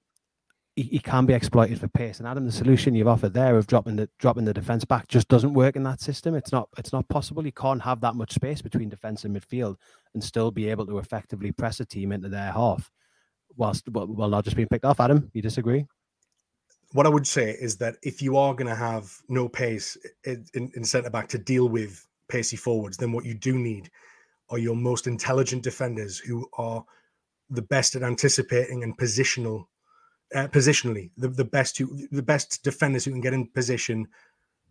he, 0.80 0.84
he, 0.84 1.00
can 1.00 1.26
be 1.26 1.34
exploited 1.34 1.78
for 1.78 1.90
pace. 1.90 2.20
And 2.20 2.28
Adam, 2.28 2.46
the 2.46 2.54
solution 2.54 2.96
you've 2.96 3.08
offered 3.08 3.34
there 3.34 3.58
of 3.58 3.68
dropping 3.68 3.98
the 3.98 4.10
dropping 4.18 4.46
the 4.46 4.54
defense 4.54 4.86
back 4.86 5.10
just 5.10 5.28
doesn't 5.28 5.54
work 5.54 5.76
in 5.76 5.84
that 5.84 6.00
system. 6.00 6.36
It's 6.36 6.54
not 6.54 6.70
it's 6.78 6.94
not 6.94 7.08
possible. 7.10 7.46
You 7.46 7.52
can't 7.52 7.82
have 7.82 8.00
that 8.02 8.16
much 8.16 8.34
space 8.34 8.62
between 8.62 8.88
defense 8.88 9.26
and 9.26 9.36
midfield 9.36 9.76
and 10.14 10.24
still 10.24 10.52
be 10.52 10.70
able 10.70 10.86
to 10.88 11.00
effectively 11.00 11.52
press 11.52 11.82
a 11.82 11.86
team 11.86 12.14
into 12.14 12.30
their 12.30 12.54
half 12.54 12.90
whilst 13.58 13.90
while 13.90 14.30
not 14.30 14.46
just 14.46 14.56
being 14.56 14.70
picked 14.70 14.86
off. 14.86 15.02
Adam, 15.02 15.30
you 15.34 15.42
disagree? 15.42 15.86
What 16.94 17.06
I 17.06 17.10
would 17.10 17.28
say 17.28 17.52
is 17.60 17.76
that 17.78 17.98
if 18.02 18.22
you 18.22 18.38
are 18.38 18.54
going 18.54 18.68
to 18.70 18.76
have 18.76 19.14
no 19.28 19.50
pace 19.50 19.98
in, 20.24 20.46
in, 20.54 20.72
in 20.76 20.84
centre 20.86 21.10
back 21.10 21.28
to 21.30 21.38
deal 21.38 21.68
with 21.68 22.08
pacey 22.30 22.56
forwards, 22.56 22.96
then 22.96 23.12
what 23.12 23.26
you 23.26 23.34
do 23.34 23.60
need 23.60 23.92
are 24.50 24.58
your 24.58 24.76
most 24.76 25.08
intelligent 25.08 25.62
defenders 25.62 26.18
who 26.18 26.48
are 26.58 26.84
the 27.50 27.62
best 27.64 27.96
at 27.96 28.02
anticipating 28.02 28.84
and 28.84 28.98
positional 28.98 29.66
uh, 30.36 30.48
positionally 30.48 31.10
the, 31.18 31.28
the 31.28 31.46
best 31.46 31.78
who 31.78 32.08
the 32.12 32.24
best 32.24 32.64
defenders 32.64 33.06
who 33.06 33.12
can 33.12 33.22
get 33.22 33.34
in 33.34 33.48
position 33.48 34.08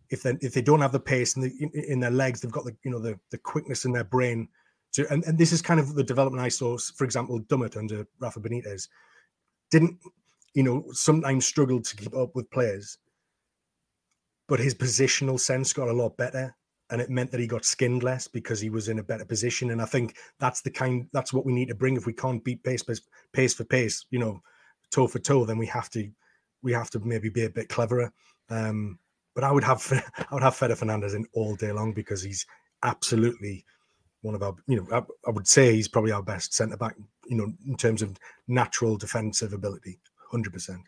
if 0.09 0.23
they 0.23 0.37
if 0.41 0.53
they 0.53 0.61
don't 0.61 0.81
have 0.81 0.91
the 0.91 0.99
pace 0.99 1.35
in, 1.35 1.41
the, 1.41 1.91
in, 1.91 1.99
their 1.99 2.11
legs 2.11 2.41
they've 2.41 2.51
got 2.51 2.65
the 2.65 2.75
you 2.83 2.91
know 2.91 2.99
the, 2.99 3.19
the 3.31 3.37
quickness 3.37 3.85
in 3.85 3.91
their 3.91 4.03
brain 4.03 4.47
to 4.91 5.05
and, 5.11 5.23
and 5.25 5.37
this 5.37 5.51
is 5.51 5.61
kind 5.61 5.79
of 5.79 5.95
the 5.95 6.03
development 6.03 6.43
I 6.43 6.49
saw 6.49 6.77
for 6.77 7.03
example 7.03 7.39
Dummett 7.41 7.77
under 7.77 8.05
Rafa 8.19 8.39
Benitez 8.39 8.87
didn't 9.69 9.99
you 10.53 10.63
know 10.63 10.85
sometimes 10.91 11.45
struggled 11.45 11.85
to 11.85 11.95
keep 11.95 12.15
up 12.15 12.35
with 12.35 12.49
players 12.51 12.97
but 14.47 14.59
his 14.59 14.73
positional 14.73 15.39
sense 15.39 15.73
got 15.73 15.89
a 15.89 15.93
lot 15.93 16.17
better 16.17 16.55
and 16.89 17.01
it 17.01 17.09
meant 17.09 17.31
that 17.31 17.39
he 17.39 17.47
got 17.47 17.65
skinned 17.65 18.03
less 18.03 18.27
because 18.27 18.59
he 18.59 18.69
was 18.69 18.89
in 18.89 18.99
a 18.99 19.03
better 19.03 19.25
position. 19.25 19.71
And 19.71 19.81
I 19.81 19.85
think 19.85 20.17
that's 20.39 20.61
the 20.61 20.71
kind 20.71 21.07
that's 21.13 21.31
what 21.33 21.45
we 21.45 21.53
need 21.53 21.67
to 21.67 21.75
bring. 21.75 21.95
If 21.95 22.05
we 22.05 22.13
can't 22.13 22.43
beat 22.43 22.63
pace 22.63 22.83
pace 23.31 23.53
for 23.53 23.63
pace, 23.63 24.05
you 24.09 24.19
know, 24.19 24.41
toe 24.91 25.07
for 25.07 25.19
toe, 25.19 25.45
then 25.45 25.57
we 25.57 25.67
have 25.67 25.89
to 25.91 26.09
we 26.61 26.73
have 26.73 26.89
to 26.91 26.99
maybe 26.99 27.29
be 27.29 27.45
a 27.45 27.49
bit 27.49 27.69
cleverer. 27.69 28.11
Um, 28.49 28.99
but 29.35 29.43
I 29.43 29.51
would 29.51 29.63
have 29.63 29.85
I 30.17 30.33
would 30.33 30.43
have 30.43 30.55
Fede 30.55 30.77
Fernandez 30.77 31.13
in 31.13 31.25
all 31.33 31.55
day 31.55 31.71
long 31.71 31.93
because 31.93 32.21
he's 32.21 32.45
absolutely 32.83 33.65
one 34.21 34.35
of 34.35 34.43
our 34.43 34.53
you 34.67 34.77
know 34.77 34.87
I, 34.91 35.01
I 35.27 35.31
would 35.31 35.47
say 35.47 35.73
he's 35.73 35.87
probably 35.87 36.11
our 36.11 36.23
best 36.23 36.53
centre 36.53 36.77
back 36.77 36.95
you 37.27 37.37
know 37.37 37.51
in 37.65 37.75
terms 37.77 38.01
of 38.01 38.17
natural 38.47 38.97
defensive 38.97 39.53
ability, 39.53 39.99
hundred 40.31 40.53
percent. 40.53 40.81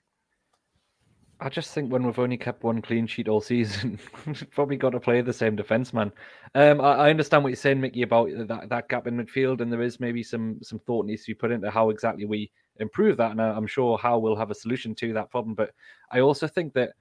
I 1.43 1.49
just 1.49 1.73
think 1.73 1.91
when 1.91 2.05
we've 2.05 2.19
only 2.19 2.37
kept 2.37 2.63
one 2.63 2.83
clean 2.83 3.07
sheet 3.07 3.27
all 3.27 3.41
season, 3.41 3.97
we've 4.27 4.51
probably 4.51 4.77
got 4.77 4.91
to 4.91 4.99
play 4.99 5.21
the 5.21 5.33
same 5.33 5.55
defense 5.55 5.91
man. 5.91 6.11
Um, 6.53 6.79
I, 6.79 6.93
I, 6.93 7.09
understand 7.09 7.43
what 7.43 7.49
you're 7.49 7.55
saying, 7.55 7.81
Mickey, 7.81 8.03
about 8.03 8.29
that, 8.47 8.69
that 8.69 8.89
gap 8.89 9.07
in 9.07 9.17
midfield, 9.17 9.59
and 9.59 9.73
there 9.73 9.81
is 9.81 9.99
maybe 9.99 10.21
some 10.21 10.59
some 10.61 10.79
thought 10.79 11.07
needs 11.07 11.23
to 11.23 11.31
be 11.31 11.35
put 11.35 11.51
into 11.51 11.71
how 11.71 11.89
exactly 11.89 12.25
we 12.25 12.51
improve 12.81 13.17
that. 13.17 13.31
And 13.31 13.41
I'm 13.41 13.67
sure 13.67 13.97
how 13.97 14.17
we'll 14.17 14.35
have 14.35 14.51
a 14.51 14.55
solution 14.55 14.95
to 14.95 15.13
that 15.13 15.31
problem. 15.31 15.55
But 15.55 15.71
I 16.11 16.19
also 16.19 16.47
think 16.47 16.73
that 16.73 16.91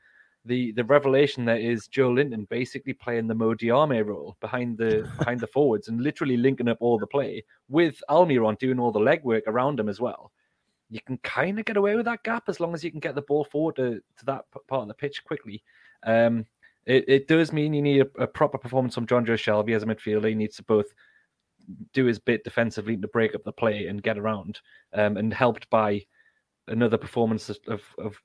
the 0.44 0.72
the 0.72 0.84
revelation 0.84 1.44
there 1.44 1.58
is 1.58 1.88
Joelinton 1.88 2.48
basically 2.48 2.94
playing 2.94 3.26
the 3.26 3.34
Mo 3.34 3.54
Diamé 3.54 4.04
role 4.04 4.36
behind 4.40 4.78
the 4.78 5.10
behind 5.18 5.40
the 5.40 5.46
forwards 5.46 5.88
and 5.88 6.00
literally 6.00 6.36
linking 6.36 6.68
up 6.68 6.78
all 6.80 6.98
the 6.98 7.06
play 7.06 7.44
with 7.68 8.02
Almiron 8.08 8.58
doing 8.58 8.80
all 8.80 8.92
the 8.92 9.00
legwork 9.00 9.42
around 9.46 9.78
him 9.78 9.88
as 9.88 10.00
well 10.00 10.32
you 10.90 11.00
can 11.00 11.16
kind 11.18 11.58
of 11.58 11.64
get 11.64 11.76
away 11.76 11.94
with 11.94 12.04
that 12.04 12.24
gap 12.24 12.48
as 12.48 12.60
long 12.60 12.74
as 12.74 12.84
you 12.84 12.90
can 12.90 13.00
get 13.00 13.14
the 13.14 13.22
ball 13.22 13.44
forward 13.44 13.76
to, 13.76 14.02
to 14.18 14.24
that 14.26 14.44
part 14.68 14.82
of 14.82 14.88
the 14.88 14.94
pitch 14.94 15.24
quickly. 15.24 15.62
Um, 16.02 16.44
it, 16.84 17.04
it 17.06 17.28
does 17.28 17.52
mean 17.52 17.72
you 17.72 17.80
need 17.80 18.00
a, 18.02 18.22
a 18.22 18.26
proper 18.26 18.58
performance 18.58 18.94
from 18.96 19.06
Jonjo 19.06 19.34
Shelvey 19.34 19.76
as 19.76 19.84
a 19.84 19.86
midfielder. 19.86 20.28
He 20.28 20.34
needs 20.34 20.56
to 20.56 20.64
both 20.64 20.92
do 21.92 22.04
his 22.06 22.18
bit 22.18 22.44
defensively 22.44 22.96
to 22.96 23.08
break 23.08 23.34
up 23.34 23.44
the 23.44 23.52
play 23.52 23.86
and 23.86 24.02
get 24.02 24.18
around, 24.18 24.60
um, 24.94 25.16
and 25.16 25.32
helped 25.32 25.68
by 25.70 26.02
another 26.68 26.96
performance 26.96 27.50
of, 27.66 27.82
of, 27.98 28.20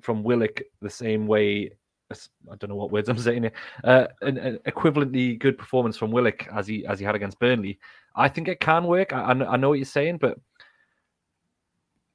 from 0.00 0.22
Willock 0.22 0.60
the 0.80 0.90
same 0.90 1.26
way. 1.26 1.70
I 2.10 2.56
don't 2.56 2.70
know 2.70 2.76
what 2.76 2.90
words 2.90 3.08
I'm 3.08 3.18
saying 3.18 3.42
here. 3.42 3.52
Uh, 3.84 4.06
an, 4.22 4.38
an, 4.38 4.58
equivalently 4.66 5.38
good 5.38 5.58
performance 5.58 5.96
from 5.96 6.10
Willock 6.10 6.46
as 6.52 6.66
he 6.66 6.84
as 6.86 6.98
he 6.98 7.04
had 7.04 7.14
against 7.14 7.38
Burnley. 7.38 7.78
I 8.16 8.28
think 8.28 8.48
it 8.48 8.60
can 8.60 8.84
work. 8.84 9.12
I, 9.12 9.30
I 9.30 9.56
know 9.56 9.68
what 9.68 9.78
you're 9.78 9.84
saying, 9.84 10.18
but 10.18 10.38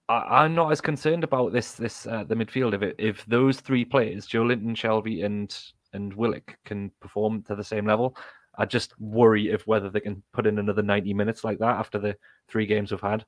I, 0.07 0.45
am 0.45 0.53
not 0.53 0.71
as 0.71 0.81
concerned 0.81 1.23
about 1.23 1.51
this 1.51 1.73
this 1.73 2.05
uh, 2.05 2.23
the 2.23 2.35
midfield 2.35 2.73
if 2.73 2.81
it, 2.81 2.95
if 2.99 3.25
those 3.25 3.59
three 3.59 3.85
players, 3.85 4.27
Joelinton, 4.27 4.75
Shelvey, 4.75 5.25
and 5.25 5.55
and 5.93 6.13
Willock, 6.13 6.57
can 6.65 6.91
perform 6.99 7.41
to 7.43 7.55
the 7.55 7.63
same 7.63 7.85
level. 7.85 8.15
I 8.57 8.65
just 8.65 8.99
worry 8.99 9.49
if 9.51 9.67
whether 9.67 9.89
they 9.89 9.99
can 9.99 10.23
put 10.33 10.47
in 10.47 10.59
another 10.59 10.81
90 10.81 11.13
minutes 11.13 11.43
like 11.43 11.59
that 11.59 11.77
after 11.77 11.99
the 11.99 12.15
three 12.47 12.65
games 12.65 12.91
we've 12.91 13.01
had. 13.01 13.25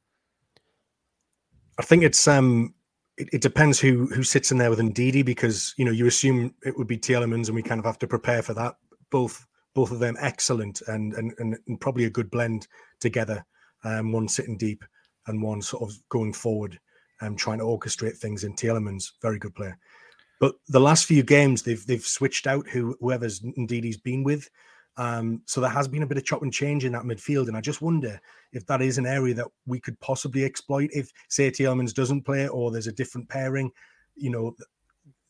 I 1.77 1.83
think 1.83 2.03
it's 2.03 2.27
um 2.27 2.73
it, 3.17 3.29
it 3.33 3.41
depends 3.41 3.79
who 3.79 4.07
who 4.07 4.23
sits 4.23 4.51
in 4.51 4.57
there 4.57 4.69
with 4.69 4.79
Ndidi 4.79 5.23
because 5.23 5.73
you 5.77 5.85
know 5.85 5.91
you 5.91 6.07
assume 6.07 6.53
it 6.63 6.77
would 6.77 6.87
be 6.87 6.97
Tielemans 6.97 7.47
and 7.47 7.55
we 7.55 7.63
kind 7.63 7.79
of 7.79 7.85
have 7.85 7.99
to 7.99 8.07
prepare 8.07 8.41
for 8.41 8.53
that. 8.53 8.75
Both 9.11 9.45
both 9.73 9.91
of 9.91 9.99
them 9.99 10.17
excellent 10.19 10.81
and 10.87 11.13
and, 11.13 11.33
and, 11.37 11.79
probably 11.79 12.05
a 12.05 12.09
good 12.09 12.31
blend 12.31 12.67
together. 12.99 13.45
Um, 13.83 14.11
one 14.11 14.27
sitting 14.27 14.57
deep 14.57 14.83
and 15.27 15.41
one 15.41 15.61
sort 15.61 15.83
of 15.83 15.95
going 16.09 16.33
forward 16.33 16.79
and 17.21 17.29
um, 17.29 17.35
trying 17.35 17.59
to 17.59 17.65
orchestrate 17.65 18.17
things 18.17 18.43
in 18.43 18.53
Tielemans, 18.53 19.11
very 19.21 19.39
good 19.39 19.55
player. 19.55 19.77
But 20.39 20.55
the 20.67 20.79
last 20.79 21.05
few 21.05 21.23
games, 21.23 21.63
they've 21.63 21.85
they've 21.85 22.05
switched 22.05 22.47
out 22.47 22.67
who 22.67 22.95
whoever's 22.99 23.41
he's 23.69 23.97
been 23.97 24.23
with. 24.23 24.49
Um, 24.97 25.41
so 25.45 25.61
there 25.61 25.69
has 25.69 25.87
been 25.87 26.03
a 26.03 26.07
bit 26.07 26.17
of 26.17 26.25
chop 26.25 26.41
and 26.41 26.51
change 26.51 26.83
in 26.83 26.91
that 26.93 27.03
midfield, 27.03 27.47
and 27.47 27.55
I 27.55 27.61
just 27.61 27.81
wonder 27.81 28.19
if 28.51 28.65
that 28.65 28.81
is 28.81 28.97
an 28.97 29.05
area 29.05 29.33
that 29.35 29.47
we 29.65 29.79
could 29.79 29.99
possibly 29.99 30.43
exploit 30.43 30.89
if, 30.91 31.11
say, 31.29 31.51
Tielemans 31.51 31.93
doesn't 31.93 32.23
play 32.23 32.47
or 32.47 32.71
there's 32.71 32.87
a 32.87 32.91
different 32.91 33.29
pairing. 33.29 33.71
You 34.15 34.31
know, 34.31 34.55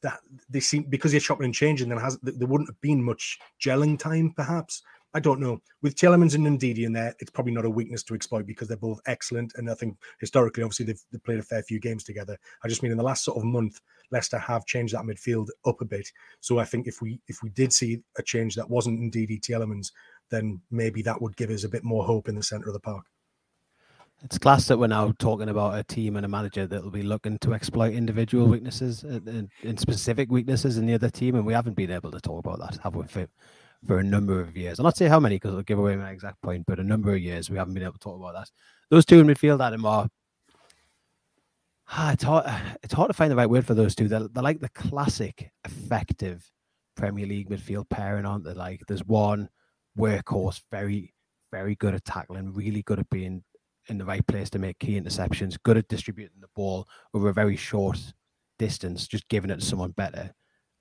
that 0.02 0.20
they 0.50 0.60
seem 0.60 0.84
because 0.84 1.12
you're 1.12 1.20
chopping 1.20 1.46
and 1.46 1.54
changing, 1.54 1.90
there 1.90 2.00
has 2.00 2.18
there 2.22 2.48
wouldn't 2.48 2.70
have 2.70 2.82
been 2.82 3.04
much 3.04 3.38
gelling 3.62 3.98
time, 4.00 4.34
perhaps. 4.36 4.82
I 5.14 5.20
don't 5.20 5.40
know. 5.40 5.60
With 5.82 5.96
Tielemans 5.96 6.36
and 6.36 6.46
Ndidi 6.46 6.86
in 6.86 6.94
there, 6.94 7.16
it's 7.20 7.32
probably 7.32 7.54
not 7.54 7.66
a 7.66 7.70
weakness 7.70 8.04
to 8.04 8.14
exploit 8.14 8.46
because 8.46 8.68
they're 8.68 8.78
both 8.78 9.00
excellent. 9.08 9.54
And 9.56 9.70
I 9.70 9.74
think 9.74 9.98
historically, 10.20 10.64
obviously, 10.64 10.86
they've, 10.86 11.02
they've, 11.12 11.24
played 11.24 11.40
a 11.40 11.44
fair 11.44 11.64
few 11.64 11.80
games 11.80 12.04
together. 12.04 12.38
I 12.64 12.68
just 12.68 12.84
mean 12.84 12.92
in 12.92 12.98
the 12.98 13.04
last 13.04 13.24
sort 13.24 13.38
of 13.38 13.46
month, 13.46 13.80
Leicester 14.12 14.38
have 14.38 14.66
changed 14.66 14.94
that 14.94 15.04
midfield 15.04 15.48
up 15.66 15.82
a 15.82 15.86
bit. 15.86 16.08
So 16.42 16.60
I 16.60 16.66
think 16.66 16.88
if 16.88 17.02
we 17.02 17.20
if 17.28 17.42
we 17.42 17.50
did 17.50 17.74
see 17.74 18.02
a 18.18 18.24
change 18.24 18.56
that 18.56 18.70
wasn't 18.70 19.00
Ndidi 19.00 19.40
Tielemans, 19.40 19.92
then 20.30 20.62
maybe 20.72 21.02
that 21.04 21.22
would 21.22 21.38
give 21.38 21.50
us 21.50 21.64
a 21.64 21.70
bit 21.70 21.84
more 21.84 22.04
hope 22.04 22.28
in 22.28 22.36
the 22.36 22.44
centre 22.44 22.68
of 22.68 22.74
the 22.74 22.80
park. 22.80 23.06
It's 24.24 24.40
class 24.40 24.68
that 24.68 24.80
we're 24.80 24.88
now 24.88 25.14
talking 25.20 25.48
about 25.48 25.78
a 25.78 25.84
team 25.84 26.16
and 26.16 26.26
a 26.26 26.30
manager 26.30 26.66
that 26.66 26.84
will 26.84 26.90
be 26.90 27.04
looking 27.04 27.38
to 27.40 27.54
exploit 27.54 27.94
individual 27.94 28.48
weaknesses 28.48 29.04
and, 29.04 29.50
and 29.62 29.80
specific 29.80 30.32
weaknesses 30.32 30.78
in 30.78 30.88
the 30.88 30.96
other 30.96 31.10
team, 31.10 31.36
and 31.36 31.46
we 31.46 31.54
haven't 31.54 31.76
been 31.76 31.92
able 31.92 32.10
to 32.12 32.20
talk 32.20 32.40
about 32.40 32.60
that, 32.60 32.80
have 32.82 32.96
we? 32.96 33.06
For 33.88 34.00
a 34.00 34.04
number 34.04 34.40
of 34.42 34.56
years. 34.56 34.80
I'll 34.80 34.84
not 34.84 34.98
say 34.98 35.08
how 35.08 35.20
many 35.20 35.36
because 35.36 35.56
I'll 35.56 35.64
give 35.64 35.80
away 35.80 35.96
my 35.96 36.12
exact 36.12 36.42
point, 36.42 36.66
but 36.68 36.80
a 36.80 36.84
number 36.84 37.14
of 37.14 37.20
years 37.20 37.50
we 37.50 37.58
haven't 37.58 37.74
been 37.74 37.84
able 37.84 37.94
to 37.94 38.00
talk 38.00 38.20
about 38.20 38.34
that. 38.34 38.52
Those 38.92 39.06
two 39.06 39.20
in 39.20 39.28
midfield, 39.28 39.66
Adam, 39.66 39.86
are 39.86 40.08
ah, 41.90 42.12
it's 42.14 42.24
hard. 42.24 42.46
It's 42.84 42.94
hard 42.94 43.10
to 43.10 43.14
find 43.14 43.32
the 43.32 43.36
right 43.36 43.50
word 43.50 43.66
for 43.66 43.74
those 43.74 43.96
two. 43.96 44.08
They're, 44.08 44.28
like 44.36 44.60
the 44.60 44.70
classic, 44.70 45.52
effective 45.66 46.52
Premier 46.96 47.26
League 47.26 47.50
midfield 47.50 47.90
pairing, 47.90 48.26
aren't 48.26 48.44
they? 48.44 48.54
Like 48.54 48.82
there's 48.88 49.06
one 49.06 49.50
workhorse, 49.98 50.62
very, 50.70 51.14
very 51.52 51.76
good 51.76 51.96
at 51.96 52.06
tackling, 52.06 52.54
really 52.54 52.84
good 52.84 53.00
at 53.00 53.10
being 53.10 53.44
in 53.88 53.98
the 53.98 54.06
right 54.06 54.26
place 54.28 54.50
to 54.50 54.60
make 54.60 54.80
key 54.80 55.00
interceptions, 55.00 55.58
good 55.64 55.78
at 55.78 55.88
distributing 55.88 56.42
the 56.42 56.50
ball 56.56 56.88
over 57.14 57.30
a 57.30 57.34
very 57.34 57.56
short 57.56 57.98
distance, 58.60 59.08
just 59.08 59.30
giving 59.30 59.50
it 59.50 59.60
to 59.60 59.66
someone 59.66 59.92
better. 59.92 60.34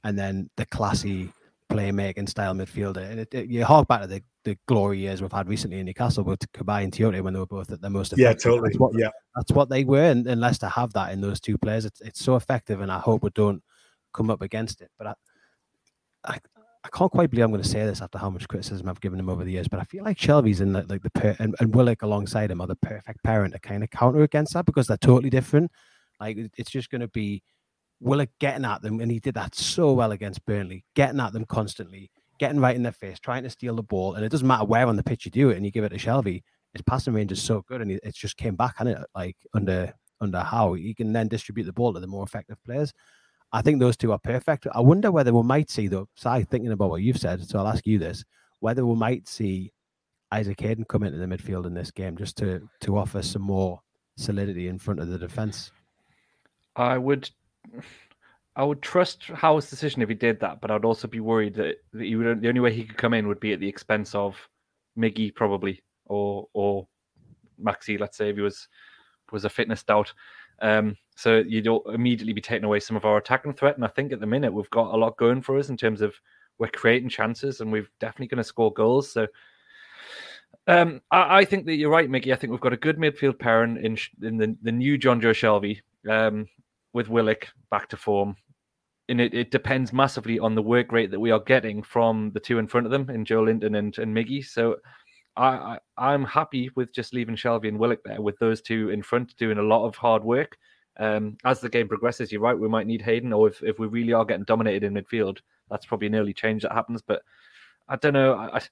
And 0.03 0.19
then 0.19 0.51
the 0.57 0.67
classy 0.67 1.33
playmaking 1.71 2.29
style 2.29 2.55
midfielder. 2.55 3.11
And 3.11 3.21
it, 3.21 3.35
it, 3.35 3.49
you 3.49 3.65
hark 3.65 3.89
back 3.89 4.03
to 4.03 4.07
the, 4.07 4.23
the 4.45 4.57
glory 4.67 4.99
years 4.99 5.21
we've 5.21 5.33
had 5.33 5.49
recently 5.49 5.79
in 5.79 5.87
Newcastle 5.87 6.25
with 6.25 6.41
Cabaye 6.53 6.85
and 6.85 6.93
Tiote 6.93 7.21
when 7.23 7.35
they 7.35 7.41
were 7.41 7.47
both 7.47 7.71
at 7.73 7.81
their 7.81 7.91
most 7.91 8.13
effective. 8.13 8.25
Yeah, 8.25 8.33
totally. 8.35 8.69
That's 8.71 8.79
what, 8.79 8.93
yeah. 8.97 9.11
That's 9.35 9.53
what 9.53 9.69
they 9.69 9.85
were. 9.85 10.05
And, 10.05 10.27
and 10.27 10.41
Leicester 10.41 10.69
have 10.69 10.93
that 10.93 11.13
in 11.13 11.21
those 11.21 11.41
two 11.41 11.59
players. 11.59 11.85
It's, 11.85 12.01
it's 12.01 12.25
so 12.25 12.37
effective. 12.37 12.81
And 12.81 12.91
I 12.91 12.99
hope 12.99 13.23
we 13.23 13.31
don't 13.31 13.63
come 14.15 14.31
up 14.31 14.43
against 14.43 14.81
it. 14.81 14.91
But 14.99 15.09
I, 15.09 15.15
I, 16.25 16.39
I 16.85 16.89
can't 16.97 17.11
quite 17.11 17.31
believe 17.31 17.45
I'm 17.45 17.51
going 17.51 17.63
to 17.63 17.69
say 17.69 17.85
this 17.85 18.01
after 18.01 18.17
how 18.17 18.31
much 18.31 18.47
criticism 18.47 18.89
I've 18.89 19.01
given 19.01 19.19
him 19.19 19.29
over 19.29 19.43
the 19.43 19.51
years, 19.51 19.67
but 19.67 19.81
I 19.81 19.85
feel 19.85 20.05
like 20.05 20.19
Shelvey's 20.19 20.61
in 20.61 20.73
the, 20.73 20.87
like 20.89 21.03
the 21.03 21.11
per- 21.11 21.35
and, 21.41 21.57
and 21.59 21.75
Willock 21.75 22.03
alongside 22.03 22.53
him 22.53 22.61
are 22.61 22.69
the 22.69 22.77
perfect 22.77 23.25
parent 23.25 23.55
to 23.55 23.59
kind 23.59 23.83
of 23.83 23.91
counter 23.91 24.23
against 24.23 24.55
that 24.55 24.67
because 24.67 24.87
they're 24.87 24.97
totally 24.97 25.29
different. 25.29 25.73
Like 26.21 26.39
it's 26.57 26.71
just 26.71 26.89
going 26.91 27.01
to 27.01 27.09
be 27.09 27.43
Willock 28.01 28.31
getting 28.41 28.65
at 28.65 28.83
them, 28.83 29.01
and 29.01 29.11
he 29.11 29.21
did 29.21 29.35
that 29.35 29.55
so 29.55 29.93
well 29.93 30.13
against 30.13 30.45
Burnley, 30.45 30.85
getting 30.95 31.21
at 31.21 31.33
them 31.33 31.45
constantly, 31.47 32.11
getting 32.39 32.61
right 32.61 32.77
in 32.77 32.83
their 32.83 32.93
face, 32.93 33.19
trying 33.19 33.43
to 33.45 33.51
steal 33.51 33.77
the 33.77 33.83
ball. 33.83 34.15
And 34.15 34.25
it 34.25 34.29
doesn't 34.29 34.47
matter 34.47 34.65
where 34.65 34.87
on 34.87 34.97
the 34.97 35.03
pitch 35.03 35.25
you 35.25 35.31
do 35.31 35.51
it, 35.51 35.57
and 35.57 35.65
you 35.65 35.73
give 35.73 35.85
it 35.85 35.91
to 35.91 35.97
Shelvey. 35.97 36.43
His 36.73 36.83
passing 36.83 37.15
range 37.15 37.33
is 37.33 37.43
so 37.43 37.63
good, 37.67 37.81
and 37.81 37.91
it 37.91 38.15
just 38.15 38.37
came 38.37 38.55
back 38.55 38.77
on 38.81 38.87
it 38.87 38.99
like 39.15 39.37
under 39.55 39.95
under 40.21 40.41
how 40.41 40.75
he 40.75 40.95
can 40.95 41.13
then 41.13 41.29
distribute 41.29 41.65
the 41.65 41.73
ball 41.73 41.93
to 41.93 42.01
the 42.01 42.07
more 42.07 42.25
effective 42.25 42.63
players. 42.65 42.93
I 43.53 43.63
think 43.63 43.81
those 43.81 43.97
two 43.97 44.13
are 44.13 44.19
perfect. 44.19 44.67
I 44.73 44.81
wonder 44.81 45.11
whether 45.11 45.33
we 45.33 45.43
might 45.43 45.71
see 45.71 45.89
though. 45.89 46.09
Si, 46.17 46.45
thinking 46.45 46.73
about 46.73 46.91
what 46.91 47.03
you've 47.03 47.19
said, 47.19 47.47
so 47.47 47.59
I'll 47.59 47.69
ask 47.69 47.87
you 47.87 47.99
this: 47.99 48.25
whether 48.61 48.85
we 48.85 48.95
might 48.95 49.29
see 49.29 49.73
Isaac 50.33 50.61
Hayden 50.61 50.85
come 50.85 51.03
into 51.03 51.19
the 51.19 51.27
midfield 51.27 51.67
in 51.67 51.75
this 51.75 51.91
game 51.91 52.17
just 52.17 52.37
to 52.39 52.69
to 52.81 52.99
offer 52.99 53.23
some 53.23 53.43
more 53.43 53.81
solidity 54.17 54.69
in 54.69 54.79
front 54.79 55.01
of 55.01 55.09
the 55.09 55.19
defense. 55.19 55.71
I 56.75 56.99
would 56.99 57.31
I 58.57 58.65
would 58.65 58.81
trust 58.81 59.25
Howe's 59.25 59.69
decision 59.69 60.03
if 60.03 60.09
he 60.09 60.15
did 60.15 60.41
that, 60.41 60.61
but 60.61 60.71
I'd 60.71 60.85
also 60.85 61.07
be 61.07 61.21
worried 61.21 61.55
that, 61.55 61.77
that 61.93 62.05
he 62.05 62.17
would, 62.17 62.41
the 62.41 62.49
only 62.49 62.61
way 62.61 62.73
he 62.73 62.85
could 62.85 62.97
come 62.97 63.13
in 63.13 63.29
would 63.29 63.41
be 63.41 63.53
at 63.53 63.61
the 63.61 63.69
expense 63.69 64.15
of 64.15 64.37
Miggy 64.99 65.35
probably 65.35 65.83
or 66.07 66.49
or 66.55 66.89
Maxi. 67.63 68.01
Let's 68.01 68.17
say 68.17 68.31
if 68.31 68.37
he 68.37 68.43
was 68.43 68.69
was 69.33 69.45
a 69.45 69.51
fitness 69.51 69.83
doubt. 69.83 70.13
Um, 70.63 70.97
so 71.17 71.39
you'd 71.39 71.69
immediately 71.93 72.33
be 72.33 72.41
taking 72.41 72.65
away 72.65 72.81
some 72.81 72.97
of 72.97 73.05
our 73.05 73.19
attacking 73.19 73.55
threat. 73.55 73.77
And 73.77 73.85
I 73.85 73.89
think 73.89 74.13
at 74.13 74.21
the 74.21 74.27
minute 74.27 74.53
we've 74.53 74.71
got 74.71 74.95
a 74.95 74.97
lot 74.97 75.17
going 75.17 75.43
for 75.43 75.59
us 75.59 75.69
in 75.69 75.77
terms 75.77 76.01
of 76.01 76.15
we're 76.59 76.69
creating 76.69 77.11
chances 77.11 77.61
and 77.61 77.71
we're 77.71 77.89
definitely 78.01 78.29
going 78.29 78.39
to 78.39 78.45
score 78.45 78.73
goals. 78.73 79.11
So 79.11 79.27
um, 80.67 81.01
I, 81.11 81.39
I, 81.39 81.45
think 81.45 81.67
that 81.67 81.75
you're 81.75 81.91
right, 81.91 82.09
Mickey. 82.09 82.33
I 82.33 82.37
think 82.37 82.51
we've 82.51 82.61
got 82.61 82.73
a 82.73 82.79
good 82.79 82.99
midfield 82.99 83.39
pairing 83.39 83.77
in 83.77 83.99
in 84.27 84.37
the, 84.37 84.57
the 84.63 84.73
new 84.73 84.99
Jonjo 84.99 85.33
Shelvey. 85.33 85.81
um, 86.11 86.49
with 86.97 87.09
Willock 87.09 87.47
back 87.71 87.89
to 87.91 87.97
form. 87.97 88.35
And 89.09 89.21
it, 89.21 89.35
it 89.35 89.51
depends 89.53 89.93
massively 89.93 90.41
on 90.41 90.55
the 90.55 90.63
work 90.63 90.91
rate 90.91 91.11
that 91.13 91.21
we 91.21 91.31
are 91.31 91.39
getting 91.39 91.83
from 91.83 92.33
the 92.33 92.41
two 92.41 92.59
in 92.59 92.67
front 92.67 92.87
of 92.87 92.91
them 92.91 93.09
in 93.11 93.25
Joelinton 93.25 93.79
and, 93.79 93.97
and 93.99 94.17
Miggy. 94.17 94.45
So 94.45 94.77
I, 95.37 95.79
I 95.99 96.15
am 96.15 96.25
happy 96.25 96.71
with 96.75 96.93
just 96.95 97.13
leaving 97.13 97.37
Shelvey 97.37 97.69
and 97.69 97.79
Willock 97.79 98.01
there 98.03 98.23
with 98.23 98.39
those 98.39 98.63
two 98.63 98.89
in 98.89 99.03
front 99.03 99.37
doing 99.37 99.59
a 99.59 99.63
lot 99.63 99.87
of 99.87 99.95
hard 99.95 100.25
work. 100.25 100.57
Um, 100.99 101.37
as 101.45 101.61
the 101.61 101.69
game 101.69 101.87
progresses, 101.87 102.33
you're 102.33 102.41
right, 102.41 102.59
we 102.59 102.69
might 102.69 102.87
need 102.87 103.03
Hayden, 103.03 103.35
or 103.35 103.47
if, 103.49 103.63
if 103.63 103.79
we 103.79 103.87
really 103.87 104.15
are 104.15 104.25
getting 104.25 104.45
dominated 104.45 104.83
in 104.83 104.95
midfield, 104.95 105.39
that's 105.71 105.85
probably 105.85 106.07
an 106.07 106.15
early 106.15 106.33
change 106.33 106.63
that 106.63 106.73
happens. 106.73 107.03
But 107.03 107.21
I 107.87 107.97
don't 107.97 108.15
know. 108.15 108.35
I, 108.35 108.63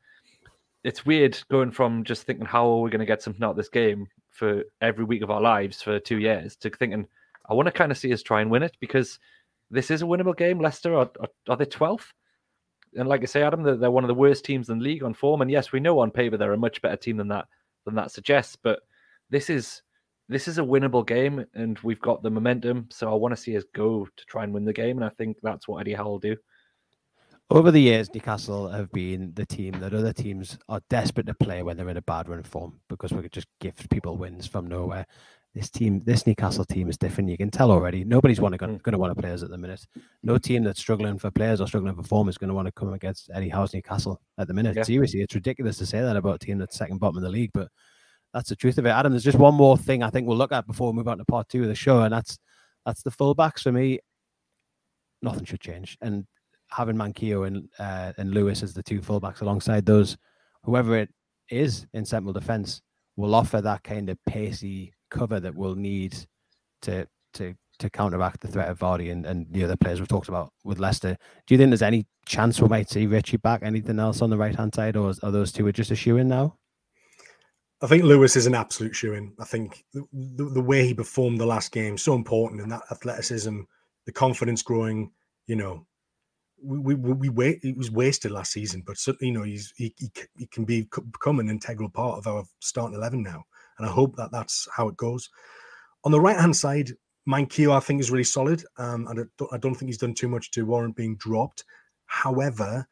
it's 0.83 1.04
weird 1.04 1.38
going 1.50 1.71
from 1.71 2.02
just 2.02 2.23
thinking 2.23 2.47
how 2.47 2.66
are 2.66 2.81
we 2.81 2.90
going 2.90 3.00
to 3.00 3.07
get 3.07 3.23
something 3.23 3.45
out 3.45 3.50
of 3.50 3.57
this 3.57 3.69
game 3.69 4.07
for 4.31 4.64
every 4.81 5.04
week 5.04 5.23
of 5.23 5.31
our 5.31 5.43
lives 5.43 5.83
for 5.83 6.00
two 6.00 6.19
years 6.19 6.57
to 6.57 6.71
thinking 6.71 7.07
I 7.49 7.55
want 7.55 7.67
to 7.67 7.73
kind 7.73 7.93
of 7.93 7.99
see 7.99 8.13
us 8.13 8.23
try 8.23 8.41
and 8.41 8.51
win 8.51 8.63
it 8.63 8.77
because 8.81 9.19
this 9.71 9.91
is 9.91 10.03
a 10.03 10.07
winnable 10.07 10.37
game. 10.37 10.61
Leicester 10.61 10.95
are, 10.95 11.11
are, 11.21 11.29
are 11.49 11.57
they 11.57 11.65
twelfth? 11.65 12.13
and 12.97 13.09
like 13.09 13.23
I 13.23 13.27
say, 13.27 13.43
Adam, 13.43 13.63
they're, 13.63 13.77
they're, 13.77 13.91
one 13.91 14.05
of 14.05 14.09
the 14.09 14.15
worst 14.15 14.45
teams 14.45 14.69
in 14.69 14.79
the 14.79 14.85
league 14.85 15.03
on 15.03 15.15
form. 15.15 15.43
And 15.43 15.51
yes, 15.51 15.73
we 15.73 15.81
know 15.81 15.99
on 15.99 16.11
paper 16.11 16.37
they're 16.37 16.53
a 16.53 16.59
much 16.59 16.81
better 16.83 16.97
team 16.97 17.17
than 17.17 17.29
that 17.29 17.47
than 17.85 17.95
that 17.97 18.11
suggests. 18.11 18.57
But 18.57 18.81
this 19.31 19.51
is 19.51 19.83
this 20.29 20.49
is 20.49 20.59
a 20.59 20.63
winnable 20.63 21.07
game, 21.07 21.45
and 21.55 21.79
we've 21.81 22.01
got 22.01 22.23
the 22.23 22.31
momentum. 22.31 22.89
So 22.91 23.11
I 23.11 23.15
want 23.15 23.35
to 23.35 23.41
see 23.41 23.57
us 23.57 23.65
go 23.75 24.07
to 24.17 24.25
try 24.27 24.45
and 24.45 24.55
win 24.55 24.65
the 24.65 24.73
game, 24.73 24.97
and 24.97 25.05
I 25.05 25.11
think 25.11 25.37
that's 25.43 25.69
what 25.69 25.81
Eddie 25.81 25.95
Howe 25.95 26.05
will 26.05 26.19
do. 26.19 26.37
Over 27.51 27.71
the 27.71 27.81
years, 27.81 28.13
Newcastle 28.15 28.69
have 28.71 28.91
been 28.91 29.33
the 29.35 29.45
team 29.45 29.79
that 29.81 29.93
other 29.93 30.15
teams 30.15 30.57
are 30.71 30.81
desperate 30.89 31.27
to 31.27 31.35
play 31.35 31.63
when 31.63 31.77
they're 31.77 31.91
in 31.91 31.99
a 31.99 32.03
bad 32.03 32.29
run 32.29 32.43
form 32.43 32.81
because 32.89 33.13
we 33.13 33.21
could 33.21 33.33
just 33.33 33.49
give 33.61 33.77
people 33.91 34.17
wins 34.17 34.47
from 34.47 34.67
nowhere 34.67 35.07
this 35.55 35.71
team, 35.71 36.03
this 36.05 36.27
Newcastle 36.27 36.65
team 36.65 36.89
is 36.89 36.97
different. 36.97 37.31
You 37.31 37.37
can 37.37 37.51
tell 37.51 37.71
already. 37.71 38.05
Nobody's 38.05 38.41
want 38.41 38.55
to, 38.55 38.59
going 38.59 38.81
to 38.81 38.99
want 38.99 39.13
to 39.13 39.15
play 39.15 39.29
players 39.29 39.45
at 39.45 39.51
the 39.51 39.59
minute. 39.59 39.87
No 40.25 40.37
team 40.37 40.65
that's 40.65 40.81
struggling 40.81 41.17
for 41.17 41.31
players 41.31 41.61
or 41.61 41.69
struggling 41.69 41.95
for 41.95 42.03
form 42.03 42.29
is 42.29 42.37
going 42.37 42.49
to 42.49 42.55
want 42.55 42.67
to 42.67 42.73
come 42.73 42.93
against 42.93 43.31
Eddie 43.33 43.51
Howe's 43.51 43.73
Newcastle 43.73 44.21
at 44.37 44.49
the 44.49 44.55
minute. 44.55 44.77
Yeah. 44.77 44.83
Seriously, 44.83 45.21
it's 45.21 45.35
ridiculous 45.35 45.79
to 45.79 45.87
say 45.87 46.01
that 46.01 46.17
about 46.17 46.37
a 46.37 46.39
team 46.45 46.59
that's 46.59 46.77
second 46.77 46.99
bottom 46.99 47.19
of 47.19 47.23
the 47.23 47.29
league, 47.29 47.53
but 47.55 47.69
that's 48.33 48.49
the 48.49 48.57
truth 48.57 48.79
of 48.79 48.87
it. 48.87 48.91
Adam, 48.91 49.13
there's 49.13 49.23
just 49.23 49.39
one 49.39 49.55
more 49.55 49.79
thing 49.79 50.03
I 50.03 50.11
think 50.11 50.27
we'll 50.27 50.37
look 50.37 50.51
at 50.51 50.67
before 50.67 50.91
we 50.91 50.97
move 50.97 51.07
on 51.07 51.19
to 51.19 51.25
part 51.25 51.49
two 51.49 51.63
of 51.63 51.69
the 51.69 51.75
show, 51.77 52.03
and 52.03 52.13
that's 52.13 52.37
that's 52.85 53.05
the 53.05 53.11
fullbacks 53.11 53.61
for 53.61 53.71
me. 53.71 54.01
Nothing 55.23 55.45
should 55.45 55.61
change, 55.61 55.97
and 56.03 56.27
having 56.69 56.97
Manquillo 56.97 57.47
and 57.47 57.69
uh, 57.79 58.13
and 58.19 58.35
Lewis 58.35 58.65
as 58.65 58.75
the 58.75 58.83
two 58.83 59.01
fullbacks 59.01 59.41
alongside 59.41 59.87
those, 59.87 60.17
whoever 60.65 60.99
it 60.99 61.11
is 61.49 61.87
in 61.95 62.05
central 62.05 62.33
defence, 62.33 62.83
will 63.15 63.37
offer 63.37 63.61
that 63.61 63.85
kind 63.85 64.11
of 64.11 64.19
pacey 64.27 64.93
cover 65.11 65.41
that 65.41 65.55
we'll 65.55 65.77
need 65.77 66.17
to 66.83 67.07
to 67.35 67.55
to 67.79 67.91
counteract 67.91 68.41
the 68.41 68.49
threat 68.49 68.69
of 68.69 68.79
Vardy 68.79 69.11
and, 69.11 69.27
and 69.27 69.47
the 69.51 69.65
other 69.65 69.77
players 69.77 69.99
we've 69.99 70.09
talked 70.09 70.29
about 70.29 70.53
with 70.63 70.79
Leicester. 70.79 71.17
Do 71.47 71.55
you 71.55 71.59
think 71.59 71.71
there's 71.71 71.83
any 71.83 72.07
chance 72.25 72.61
we 72.61 72.69
might 72.69 72.89
see 72.89 73.07
Ritchie 73.07 73.39
back? 73.39 73.63
Anything 73.63 73.99
else 73.99 74.23
on 74.23 74.31
the 74.31 74.37
right 74.37 74.55
hand 74.55 74.75
side, 74.75 74.97
or 74.97 75.13
are 75.23 75.31
those 75.31 75.53
two 75.53 75.71
just 75.73 75.91
a 75.91 75.97
shoe 75.97 76.17
in 76.17 76.29
now? 76.29 76.57
I 77.83 77.87
think 77.87 78.05
Lewis 78.05 78.37
is 78.37 78.47
an 78.47 78.55
absolute 78.55 78.95
shoe 78.95 79.15
in. 79.15 79.35
I 79.41 79.45
think 79.45 79.85
the, 79.93 80.07
the, 80.12 80.45
the, 80.45 80.62
way 80.62 80.87
he 80.87 80.95
performed 80.95 81.38
the 81.38 81.47
last 81.47 81.73
game 81.73 81.99
so 81.99 82.14
important 82.14 82.62
in 82.62 82.69
that 82.71 82.83
athleticism, 82.90 83.61
the 84.07 84.12
confidence 84.12 84.62
growing. 84.62 85.11
You 85.47 85.57
know, 85.57 85.87
we 86.62 86.95
we, 86.95 87.12
we 87.12 87.29
wait. 87.29 87.59
It 87.62 87.77
was 87.77 87.90
wasted 87.90 88.31
last 88.31 88.53
season, 88.53 88.85
but 88.87 88.97
certainly, 88.97 89.33
you 89.33 89.38
know, 89.38 89.45
he's 89.45 89.73
he, 89.77 89.93
he, 89.99 90.11
he 90.38 90.47
can 90.47 90.64
be 90.64 90.88
become 91.11 91.40
an 91.40 91.51
integral 91.51 91.90
part 91.90 92.19
of 92.19 92.27
our 92.27 92.45
starting 92.61 92.97
eleven 92.97 93.23
now 93.23 93.45
and 93.79 93.89
I 93.89 93.91
hope 93.91 94.17
that 94.17 94.31
that's 94.31 94.69
how 94.75 94.89
it 94.89 94.97
goes. 94.97 95.31
On 96.05 96.13
the 96.13 96.21
right 96.21 96.39
hand 96.39 96.57
side, 96.57 96.91
Manquillo, 97.27 97.75
I 97.75 97.81
think, 97.81 98.01
is 98.01 98.11
really 98.11 98.25
solid. 98.25 98.65
Um, 98.77 99.07
and 99.09 99.21
I 99.21 99.23
don't, 99.39 99.53
I 99.53 99.59
don't 99.59 99.75
think 99.75 99.89
he's 99.89 99.99
done 99.99 100.15
too 100.15 100.29
much 100.29 100.51
to 100.53 100.67
warrant 100.67 100.97
being 100.97 101.17
dropped. 101.17 101.65
However, 102.07 102.87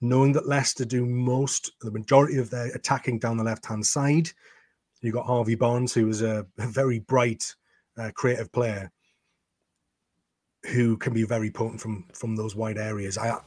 knowing 0.00 0.32
that 0.32 0.48
Leicester 0.48 0.84
do 0.84 1.06
most, 1.06 1.70
the 1.80 1.92
majority 1.92 2.38
of 2.38 2.50
their 2.50 2.66
attacking 2.74 3.20
down 3.20 3.36
the 3.36 3.44
left 3.44 3.66
hand 3.66 3.86
side, 3.86 4.30
you've 5.00 5.14
got 5.14 5.26
Harvey 5.26 5.54
Barnes, 5.54 5.94
who 5.94 6.08
is 6.08 6.22
a, 6.22 6.44
a 6.58 6.66
very 6.66 6.98
bright, 6.98 7.54
uh, 7.98 8.10
creative 8.14 8.50
player 8.52 8.90
who 10.72 10.96
can 10.96 11.12
be 11.12 11.24
very 11.24 11.50
potent 11.50 11.80
from 11.80 12.06
from 12.14 12.36
those 12.36 12.54
wide 12.54 12.78
areas. 12.78 13.18
I 13.18 13.38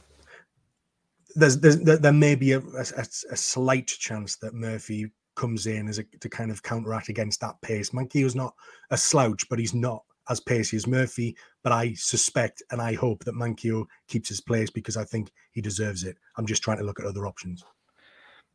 there's, 1.34 1.58
there's 1.60 1.78
there, 1.78 2.12
may 2.12 2.34
be 2.34 2.52
a, 2.52 2.60
a, 2.60 3.06
a, 3.30 3.36
slight 3.36 3.86
chance 3.86 4.36
that 4.36 4.54
Murphy 4.54 5.12
comes 5.36 5.66
in 5.66 5.88
as 5.88 5.98
a 5.98 6.04
to 6.20 6.28
kind 6.28 6.50
of 6.50 6.62
counteract 6.62 7.08
against 7.08 7.40
that 7.40 7.60
pace. 7.62 7.90
Manquillo's 7.90 8.34
not 8.34 8.54
a 8.90 8.96
slouch, 8.96 9.48
but 9.48 9.58
he's 9.58 9.74
not 9.74 10.02
as 10.28 10.40
pacey 10.40 10.76
as 10.76 10.86
Murphy. 10.86 11.36
But 11.62 11.72
I 11.72 11.94
suspect 11.94 12.62
and 12.70 12.80
I 12.82 12.94
hope 12.94 13.24
that 13.24 13.34
Manquillo 13.34 13.86
keeps 14.08 14.28
his 14.28 14.40
place 14.40 14.70
because 14.70 14.96
I 14.96 15.04
think 15.04 15.30
he 15.52 15.60
deserves 15.60 16.04
it. 16.04 16.16
I'm 16.36 16.46
just 16.46 16.62
trying 16.62 16.78
to 16.78 16.84
look 16.84 16.98
at 17.00 17.06
other 17.06 17.26
options. 17.26 17.64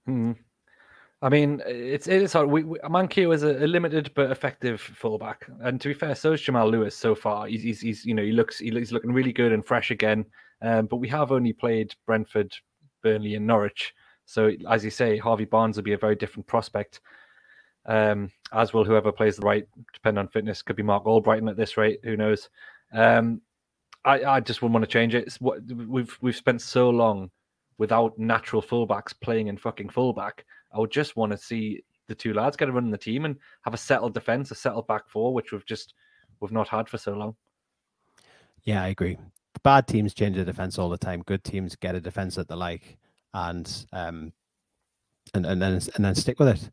Hmm. 0.06 0.34
I 1.24 1.30
mean, 1.30 1.62
it's 1.68 2.08
it's 2.08 2.34
hard. 2.34 2.50
We, 2.50 2.64
we, 2.64 2.80
Manquillo 2.80 3.34
is 3.34 3.44
a, 3.44 3.64
a, 3.64 3.68
limited 3.68 4.12
but 4.16 4.32
effective 4.32 4.82
fullback, 4.82 5.48
and 5.62 5.80
to 5.80 5.88
be 5.90 5.94
fair, 5.94 6.16
so 6.16 6.34
is 6.34 6.42
Jamal 6.42 6.68
Lewis 6.68 6.98
so 6.98 7.14
far. 7.14 7.46
He's, 7.46 7.62
he's, 7.62 7.80
he's 7.80 8.06
you 8.06 8.16
know 8.16 8.24
he 8.24 8.32
looks 8.32 8.58
he's 8.58 8.92
looking 8.92 9.12
really 9.12 9.32
good 9.32 9.52
and 9.52 9.64
fresh 9.64 9.92
again. 9.92 10.26
Um, 10.64 10.88
but 10.88 10.98
we 10.98 11.08
have 11.10 11.32
only 11.32 11.54
played 11.54 11.94
Brentford, 12.08 12.56
Burnley, 13.04 13.36
and 13.36 13.46
Norwich. 13.46 13.94
So, 14.26 14.52
as 14.70 14.84
you 14.84 14.92
say, 14.92 15.18
Harvey 15.18 15.46
Barnes 15.46 15.76
will 15.76 15.84
be 15.84 15.94
a 15.94 15.98
very 15.98 16.16
different 16.16 16.48
prospect, 16.48 17.02
um, 17.86 18.32
as 18.54 18.74
will 18.74 18.86
whoever 18.86 19.12
plays 19.12 19.38
the 19.38 19.46
right, 19.46 19.68
depending 19.94 20.20
on 20.20 20.28
fitness. 20.28 20.62
Could 20.62 20.76
be 20.76 20.84
Marc 20.84 21.06
Albrighton 21.06 21.50
at 21.50 21.58
this 21.58 21.78
rate. 21.78 22.00
Who 22.04 22.16
knows? 22.16 22.50
Um, 22.94 23.42
I, 24.06 24.24
I 24.24 24.40
just 24.40 24.62
wouldn't 24.62 24.74
want 24.74 24.84
to 24.84 24.92
change 24.92 25.16
it. 25.16 25.28
It's 25.28 25.42
what 25.42 25.60
we've 25.66 26.18
we've 26.22 26.36
spent 26.36 26.62
so 26.62 26.90
long 26.90 27.30
without 27.78 28.18
natural 28.18 28.62
fullbacks 28.62 29.14
playing 29.20 29.48
in 29.48 29.58
fucking 29.58 29.90
fullback. 29.90 30.46
I 30.74 30.80
would 30.80 30.92
just 30.92 31.16
want 31.16 31.32
to 31.32 31.38
see 31.38 31.84
the 32.08 32.16
two 32.16 32.34
lads 32.34 32.58
get 32.58 32.70
a 32.70 32.72
run 32.72 32.86
in 32.86 32.92
the 32.92 32.98
team 32.98 33.26
and 33.26 33.38
have 33.64 33.74
a 33.74 33.78
settled 33.78 34.14
defense, 34.14 34.52
a 34.52 34.56
settled 34.56 34.88
back 34.88 35.08
four, 35.08 35.34
which 35.34 35.52
we've 35.52 35.66
just 35.66 35.94
we've 36.40 36.52
not 36.52 36.68
had 36.68 36.90
for 36.90 36.98
so 36.98 37.14
long. 37.14 37.36
Yeah, 38.64 38.84
I 38.84 38.90
agree. 38.90 39.18
Bad 39.64 39.88
teams 39.88 40.14
change 40.14 40.38
the 40.38 40.46
defense 40.46 40.80
all 40.80 40.90
the 40.90 40.98
time. 40.98 41.24
Good 41.24 41.44
teams 41.44 41.76
get 41.76 41.96
a 41.96 42.02
defense 42.02 42.36
that 42.36 42.48
they 42.48 42.56
like 42.56 42.98
and 43.34 43.86
um, 43.94 44.34
and 45.34 45.46
and 45.46 45.62
then 45.62 45.74
and 45.96 46.06
then 46.06 46.16
stick 46.16 46.40
with 46.40 46.50
it. 46.50 46.70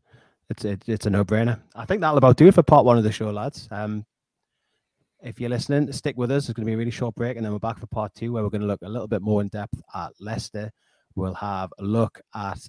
It's 0.49 0.65
it, 0.65 0.83
it's 0.87 1.05
a 1.05 1.09
no 1.09 1.23
brainer. 1.23 1.59
I 1.75 1.85
think 1.85 2.01
that'll 2.01 2.17
about 2.17 2.37
do 2.37 2.47
it 2.47 2.55
for 2.55 2.63
part 2.63 2.85
one 2.85 2.97
of 2.97 3.03
the 3.03 3.11
show, 3.11 3.29
lads. 3.29 3.67
Um, 3.71 4.05
if 5.21 5.39
you're 5.39 5.49
listening, 5.49 5.91
stick 5.91 6.17
with 6.17 6.31
us. 6.31 6.49
It's 6.49 6.53
going 6.53 6.65
to 6.65 6.69
be 6.69 6.73
a 6.73 6.77
really 6.77 6.91
short 6.91 7.15
break, 7.15 7.37
and 7.37 7.45
then 7.45 7.51
we're 7.51 7.59
back 7.59 7.77
for 7.77 7.87
part 7.87 8.13
two, 8.15 8.31
where 8.31 8.43
we're 8.43 8.49
going 8.49 8.61
to 8.61 8.67
look 8.67 8.81
a 8.81 8.89
little 8.89 9.07
bit 9.07 9.21
more 9.21 9.41
in 9.41 9.49
depth 9.49 9.79
at 9.93 10.11
Leicester. 10.19 10.71
We'll 11.15 11.33
have 11.35 11.71
a 11.77 11.83
look 11.83 12.21
at 12.33 12.59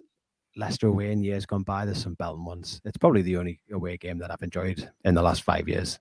Leicester 0.57 0.89
away 0.89 1.13
in 1.13 1.23
years 1.23 1.47
gone 1.47 1.63
by. 1.63 1.85
There's 1.85 2.03
some 2.03 2.15
Belton 2.15 2.45
ones. 2.45 2.81
It's 2.85 2.97
probably 2.97 3.23
the 3.23 3.37
only 3.37 3.61
away 3.73 3.97
game 3.97 4.19
that 4.19 4.31
I've 4.31 4.43
enjoyed 4.43 4.91
in 5.05 5.15
the 5.15 5.23
last 5.23 5.43
five 5.43 5.69
years 5.69 5.99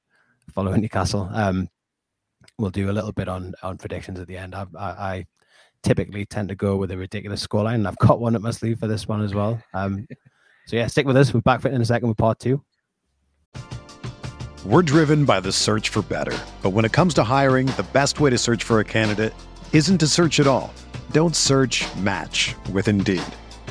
following 0.54 0.82
Newcastle. 0.82 1.30
Um, 1.32 1.70
we'll 2.58 2.72
do 2.72 2.90
a 2.90 2.94
little 2.94 3.12
bit 3.12 3.28
on 3.28 3.54
on 3.62 3.78
predictions 3.78 4.20
at 4.20 4.28
the 4.28 4.38
end. 4.38 4.56
I, 4.56 4.66
I, 4.78 4.90
I 4.90 5.26
typically 5.84 6.26
tend 6.26 6.50
to 6.50 6.56
go 6.56 6.76
with 6.76 6.92
a 6.92 6.98
ridiculous 6.98 7.46
scoreline. 7.46 7.76
And 7.76 7.88
I've 7.88 7.98
got 7.98 8.20
one 8.20 8.36
up 8.36 8.42
my 8.42 8.52
sleeve 8.52 8.80
for 8.80 8.88
this 8.88 9.08
one 9.08 9.22
as 9.22 9.34
well. 9.34 9.62
Um, 9.74 10.08
so 10.68 10.76
yeah, 10.76 10.88
stick 10.88 11.06
with 11.08 11.18
us. 11.18 11.34
We're 11.34 11.42
back 11.42 11.62
for 11.62 11.70
it 11.70 11.74
in 11.74 11.82
a 11.82 11.86
second 11.86 12.10
with 12.10 12.18
part 12.18 12.40
two. 12.40 12.62
We're 14.66 14.82
driven 14.82 15.24
by 15.26 15.40
the 15.40 15.52
search 15.52 15.90
for 15.90 16.02
better. 16.02 16.38
But 16.62 16.72
when 16.72 16.84
it 16.86 16.92
comes 16.92 17.14
to 17.16 17.24
hiring, 17.24 17.68
the 17.68 17.88
best 17.94 18.20
way 18.20 18.30
to 18.30 18.38
search 18.38 18.64
for 18.64 18.80
a 18.80 18.86
candidate 18.86 19.34
isn't 19.72 20.00
to 20.00 20.08
search 20.08 20.40
at 20.40 20.48
all. 20.48 20.74
Don't 21.12 21.36
search 21.36 21.86
match 21.96 22.56
with 22.72 22.88
Indeed. 22.88 23.24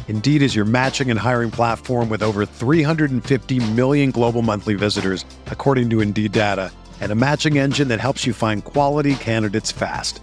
Indeed 0.08 0.40
is 0.40 0.56
your 0.56 0.64
matching 0.64 1.10
and 1.10 1.20
hiring 1.20 1.50
platform 1.50 2.08
with 2.08 2.22
over 2.22 2.46
350 2.46 3.72
million 3.74 4.10
global 4.10 4.40
monthly 4.40 4.74
visitors, 4.74 5.26
according 5.46 5.90
to 5.90 6.00
Indeed 6.00 6.32
data, 6.32 6.72
and 7.02 7.12
a 7.12 7.14
matching 7.14 7.58
engine 7.58 7.88
that 7.88 8.00
helps 8.00 8.26
you 8.26 8.32
find 8.32 8.64
quality 8.64 9.14
candidates 9.16 9.70
fast. 9.70 10.22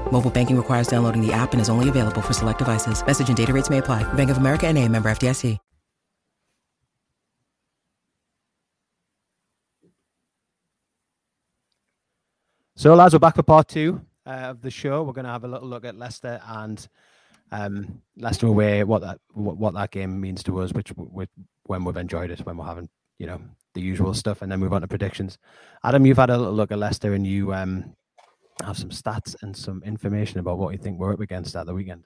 Mobile 0.11 0.29
banking 0.29 0.57
requires 0.57 0.87
downloading 0.87 1.25
the 1.25 1.33
app 1.33 1.53
and 1.53 1.61
is 1.61 1.69
only 1.69 1.89
available 1.89 2.21
for 2.21 2.33
select 2.33 2.59
devices. 2.59 3.05
Message 3.05 3.29
and 3.29 3.37
data 3.37 3.53
rates 3.53 3.69
may 3.69 3.79
apply. 3.79 4.03
Bank 4.13 4.29
of 4.29 4.37
America 4.37 4.67
and 4.67 4.77
a 4.77 4.87
member 4.87 5.09
FDIC. 5.09 5.57
So, 12.81 12.95
lads, 12.95 13.13
we're 13.13 13.19
back 13.19 13.35
for 13.35 13.43
part 13.43 13.67
two 13.67 14.01
uh, 14.25 14.49
of 14.49 14.61
the 14.63 14.71
show. 14.71 15.03
We're 15.03 15.13
going 15.13 15.25
to 15.25 15.31
have 15.31 15.43
a 15.43 15.47
little 15.47 15.67
look 15.67 15.85
at 15.85 15.95
Leicester 15.95 16.41
and 16.47 16.87
um, 17.51 18.01
Leicester 18.17 18.47
away, 18.47 18.83
what 18.83 19.03
that 19.03 19.19
what, 19.33 19.57
what 19.57 19.75
that 19.75 19.91
game 19.91 20.19
means 20.19 20.41
to 20.45 20.59
us, 20.61 20.73
which, 20.73 20.89
which 20.89 21.29
when 21.65 21.83
we've 21.83 21.95
enjoyed 21.95 22.31
it, 22.31 22.39
when 22.39 22.57
we're 22.57 22.65
having 22.65 22.89
you 23.19 23.27
know 23.27 23.39
the 23.75 23.81
usual 23.81 24.15
stuff, 24.15 24.41
and 24.41 24.51
then 24.51 24.59
move 24.59 24.73
on 24.73 24.81
to 24.81 24.87
predictions. 24.87 25.37
Adam, 25.83 26.07
you've 26.07 26.17
had 26.17 26.31
a 26.31 26.37
little 26.39 26.55
look 26.55 26.71
at 26.71 26.79
Leicester, 26.79 27.13
and 27.13 27.27
you 27.27 27.53
um, 27.53 27.95
have 28.65 28.77
some 28.77 28.89
stats 28.89 29.35
and 29.41 29.55
some 29.55 29.81
information 29.83 30.39
about 30.39 30.57
what 30.57 30.71
you 30.71 30.77
think 30.77 30.99
we're 30.99 31.13
up 31.13 31.19
against 31.19 31.55
at 31.55 31.65
the 31.65 31.73
weekend. 31.73 32.05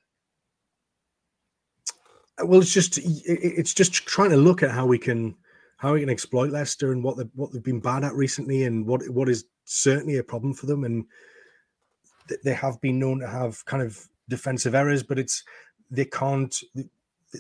Uh, 2.42 2.46
well, 2.46 2.62
it's 2.62 2.74
just 2.74 3.00
it's 3.04 3.74
just 3.74 3.94
trying 3.94 4.30
to 4.30 4.38
look 4.38 4.64
at 4.64 4.72
how 4.72 4.86
we 4.86 4.98
can 4.98 5.36
how 5.78 5.94
we 5.94 6.00
can 6.00 6.10
exploit 6.10 6.52
Leicester 6.52 6.92
and 6.92 7.04
what 7.04 7.18
they 7.18 7.24
what 7.36 7.52
they've 7.52 7.64
been 7.64 7.80
bad 7.80 8.04
at 8.04 8.14
recently, 8.14 8.64
and 8.64 8.86
what 8.86 9.08
what 9.10 9.30
is 9.30 9.46
certainly 9.66 10.18
a 10.18 10.24
problem 10.24 10.54
for 10.54 10.66
them. 10.66 10.84
And 10.84 11.06
they 12.44 12.54
have 12.54 12.80
been 12.82 13.00
known 13.00 13.20
to 13.20 13.28
have 13.28 13.64
kind 13.66 13.84
of 13.84 14.08
defensive 14.30 14.76
errors, 14.76 15.04
but 15.04 15.20
it's 15.20 15.44
they 15.92 16.06
can't. 16.06 16.62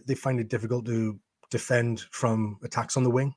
They 0.06 0.16
find 0.16 0.40
it 0.40 0.50
difficult 0.50 0.86
to 0.86 1.20
defend 1.50 2.02
from 2.12 2.58
attacks 2.64 2.98
on 2.98 3.04
the 3.04 3.10
wing, 3.10 3.34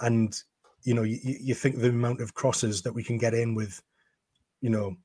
and 0.00 0.36
you 0.82 0.94
know 0.94 1.02
you, 1.02 1.18
you 1.22 1.54
think 1.54 1.78
the 1.78 1.88
amount 1.88 2.20
of 2.20 2.34
crosses 2.34 2.82
that 2.82 2.92
we 2.92 3.02
can 3.02 3.18
get 3.18 3.34
in 3.34 3.54
with, 3.54 3.82
you 4.62 4.70
know, 4.70 4.96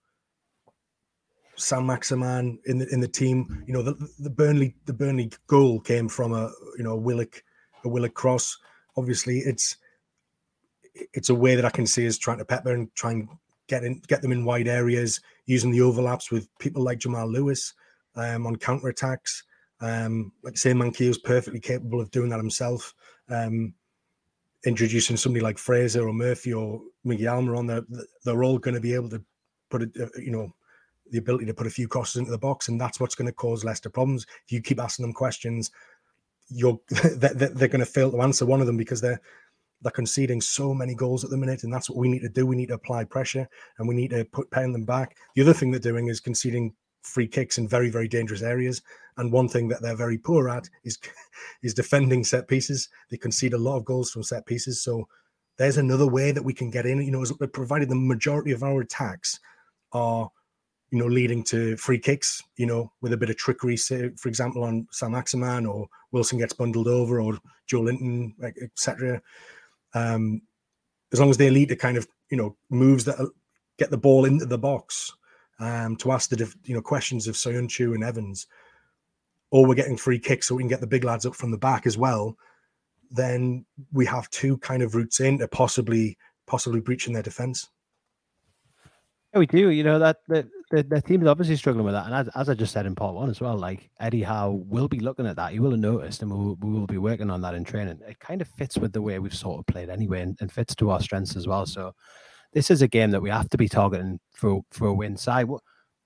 Saint-Maximin 1.58 2.60
in 2.68 2.78
the 2.78 2.88
in 2.94 3.02
the 3.02 3.08
team. 3.08 3.64
You 3.68 3.74
know, 3.74 3.82
the, 3.82 4.10
the 4.20 4.30
Burnley 4.30 4.76
the 4.86 4.94
Burnley 4.94 5.32
goal 5.48 5.82
came 5.82 6.08
from 6.08 6.32
a 6.32 6.52
you 6.78 6.84
know 6.84 6.92
a 6.92 6.96
Willock 6.96 7.44
a 7.84 7.90
Willock 7.90 8.14
cross. 8.14 8.58
Obviously, 8.96 9.40
it's 9.40 9.76
it's 11.14 11.30
a 11.30 11.36
way 11.36 11.56
that 11.56 11.66
I 11.66 11.70
can 11.70 11.86
see 11.86 12.06
is 12.06 12.18
trying 12.18 12.38
to 12.38 12.46
pepper 12.46 12.72
and 12.72 12.94
try 12.96 13.12
and 13.12 13.28
get 13.68 13.84
in, 13.84 14.02
get 14.08 14.22
them 14.22 14.32
in 14.32 14.46
wide 14.46 14.68
areas, 14.68 15.20
using 15.46 15.72
the 15.72 15.82
overlaps 15.82 16.32
with 16.32 16.48
people 16.60 16.84
like 16.84 17.00
Jamal 17.00 17.28
Lewis 17.28 17.74
um, 18.16 18.48
on 18.48 18.56
counter 18.56 18.88
attacks. 18.88 19.44
Um, 19.82 20.32
like 20.44 20.54
I 20.54 20.58
say, 20.58 20.74
Manquillo 20.74 21.10
is 21.10 21.18
perfectly 21.18 21.60
capable 21.60 22.02
of 22.02 22.12
doing 22.12 22.30
that 22.30 22.38
himself. 22.38 22.94
Um, 23.30 23.74
introducing 24.66 25.18
somebody 25.18 25.44
like 25.44 25.58
Fraser 25.58 26.08
or 26.08 26.14
Murphy 26.14 26.54
or 26.54 26.82
Miguel 27.04 27.42
Almiron 27.42 27.68
there, 27.68 28.06
they're 28.26 28.44
all 28.44 28.58
going 28.58 28.74
to 28.74 28.82
be 28.82 28.94
able 28.94 29.10
to 29.10 29.24
put 29.70 29.84
it, 29.84 29.92
uh, 30.00 30.08
you 30.20 30.32
know, 30.32 30.54
the 31.12 31.18
ability 31.18 31.46
to 31.46 31.54
put 31.54 31.68
a 31.68 31.72
few 31.72 31.88
crosses 31.88 32.18
into 32.18 32.32
the 32.32 32.38
box, 32.38 32.68
and 32.68 32.80
that's 32.80 33.00
what's 33.00 33.16
going 33.16 33.28
to 33.28 33.34
cause 33.34 33.64
Leicester 33.64 33.90
problems. 33.90 34.26
If 34.46 34.52
you 34.52 34.62
keep 34.62 34.80
asking 34.80 35.04
them 35.04 35.14
questions, 35.14 35.72
you're 36.50 36.80
they're, 37.16 37.34
they're 37.34 37.68
going 37.68 37.80
to 37.80 37.86
fail 37.86 38.12
to 38.12 38.22
answer 38.22 38.46
one 38.46 38.62
of 38.62 38.68
them 38.68 38.78
because 38.78 39.02
they're 39.02 39.22
they're 39.82 39.92
conceding 39.92 40.42
so 40.42 40.74
many 40.74 40.96
goals 40.96 41.24
at 41.24 41.30
the 41.30 41.38
minute, 41.38 41.64
and 41.64 41.72
that's 41.72 41.90
what 41.90 42.00
we 42.00 42.10
need 42.10 42.22
to 42.22 42.30
do. 42.30 42.46
We 42.46 42.56
need 42.56 42.70
to 42.70 42.76
apply 42.76 43.04
pressure, 43.06 43.48
and 43.78 43.88
we 43.88 43.96
need 43.96 44.10
to 44.10 44.26
put 44.26 44.50
pen 44.52 44.72
them 44.72 44.86
back. 44.86 45.18
The 45.36 45.42
other 45.42 45.54
thing 45.54 45.72
they're 45.72 45.80
doing 45.80 46.08
is 46.08 46.20
conceding 46.20 46.74
free 47.08 47.28
kicks 47.28 47.58
in 47.58 47.68
very, 47.68 47.90
very 47.90 48.08
dangerous 48.08 48.42
areas. 48.42 48.82
And 49.18 49.32
one 49.32 49.48
thing 49.48 49.68
that 49.70 49.82
they're 49.82 49.96
very 49.96 50.18
poor 50.18 50.50
at 50.50 50.70
is 50.84 50.98
is 51.64 51.74
defending 51.74 52.24
set 52.24 52.48
pieces. 52.48 52.90
They 53.10 53.18
concede 53.18 53.54
a 53.54 53.58
lot 53.58 53.78
of 53.78 53.86
goals 53.86 54.12
from 54.12 54.24
set 54.24 54.46
pieces. 54.46 54.82
So 54.82 55.08
there's 55.58 55.78
another 55.78 56.08
way 56.08 56.32
that 56.32 56.44
we 56.44 56.54
can 56.54 56.70
get 56.70 56.86
in. 56.86 57.02
You 57.02 57.12
know, 57.12 57.48
provided 57.48 57.90
the 57.90 57.96
majority 57.96 58.52
of 58.52 58.64
our 58.64 58.82
attacks 58.82 59.40
are, 59.94 60.30
you 60.92 61.00
know, 61.00 61.08
leading 61.08 61.44
to 61.46 61.78
free 61.78 62.00
kicks. 62.00 62.42
You 62.58 62.66
know, 62.66 62.92
with 63.02 63.14
a 63.14 63.18
bit 63.18 63.30
of 63.30 63.38
trickery, 63.38 63.78
say, 63.78 64.10
for 64.18 64.30
example, 64.30 64.64
on 64.64 64.88
Saint-Maximin 64.92 65.66
or 65.66 65.88
Wilson 66.12 66.40
gets 66.40 66.54
bundled 66.54 66.88
over 66.88 67.22
or 67.22 67.38
Joelinton 67.70 68.34
etc 68.62 69.22
um, 69.94 70.42
as 71.12 71.20
long 71.20 71.30
as 71.30 71.38
they 71.38 71.50
lead 71.50 71.70
to 71.70 71.76
kind 71.76 71.98
of 71.98 72.08
you 72.30 72.38
know 72.38 72.56
moves 72.70 73.06
that 73.06 73.20
uh, 73.20 73.28
get 73.78 73.90
the 73.92 73.98
ball 73.98 74.26
into 74.26 74.46
the 74.46 74.58
box 74.58 75.12
um, 75.60 75.96
to 75.98 76.12
ask 76.12 76.30
the 76.30 76.54
you 76.66 76.76
know 76.76 76.82
questions 76.82 77.28
of 77.28 77.36
Soyuncu 77.36 77.96
and 77.96 78.04
Evans, 78.04 78.48
or 79.52 79.66
we're 79.66 79.76
getting 79.76 79.98
free 79.98 80.20
kicks 80.20 80.48
so 80.48 80.56
we 80.56 80.64
can 80.64 80.70
get 80.70 80.82
the 80.82 80.88
big 80.88 81.04
lads 81.04 81.26
up 81.26 81.36
from 81.36 81.52
the 81.52 81.58
back 81.58 81.86
as 81.86 81.98
well. 81.98 82.38
Then 83.10 83.66
we 83.94 84.06
have 84.06 84.30
two 84.30 84.58
kind 84.58 84.84
of 84.84 84.96
routes 84.96 85.20
in 85.20 85.38
to 85.40 85.48
possibly 85.48 86.18
possibly 86.46 86.80
breaching 86.80 87.14
their 87.14 87.24
defense. 87.24 87.70
Yeah, 89.34 89.40
we 89.40 89.46
do. 89.46 89.70
You 89.70 89.84
know 89.84 90.00
that 90.00 90.18
the, 90.28 90.50
the, 90.72 90.84
the 90.84 91.02
team 91.02 91.22
is 91.22 91.28
obviously 91.28 91.58
struggling 91.58 91.86
with 91.86 91.94
that, 91.94 92.06
and 92.06 92.16
as, 92.16 92.30
as 92.36 92.50
I 92.50 92.54
just 92.54 92.72
said 92.72 92.86
in 92.86 92.96
part 92.96 93.14
one 93.14 93.30
as 93.30 93.42
well, 93.42 93.58
like 93.58 93.90
Eddie 94.00 94.24
Howe 94.24 94.52
will 94.68 94.88
be 94.88 95.00
looking 95.00 95.28
at 95.28 95.36
that. 95.36 95.52
He 95.52 95.60
will 95.60 95.72
have 95.72 95.80
noticed, 95.80 96.22
and 96.22 96.32
we 96.32 96.38
will, 96.38 96.56
we 96.62 96.72
will 96.72 96.88
be 96.88 96.98
working 96.98 97.30
on 97.30 97.42
that 97.42 97.54
in 97.54 97.64
training. 97.66 98.00
It 98.08 98.20
kind 98.20 98.42
of 98.42 98.48
fits 98.48 98.78
with 98.78 98.94
the 98.94 99.02
way 99.02 99.20
we've 99.20 99.36
sort 99.36 99.60
of 99.60 99.66
played 99.66 99.90
anyway, 99.90 100.22
and, 100.22 100.38
and 100.40 100.52
fits 100.52 100.76
to 100.76 100.92
our 100.92 101.02
strengths 101.02 101.36
as 101.36 101.46
well. 101.46 101.66
So 101.66 101.94
this 102.54 102.72
is 102.72 102.82
a 102.82 102.88
game 102.88 103.12
that 103.12 103.22
we 103.22 103.30
have 103.30 103.50
to 103.50 103.58
be 103.58 103.68
targeting 103.68 104.20
for 104.34 104.62
for 104.72 104.88
a 104.88 104.94
win. 104.94 105.18
Si, 105.18 105.44
what, 105.44 105.62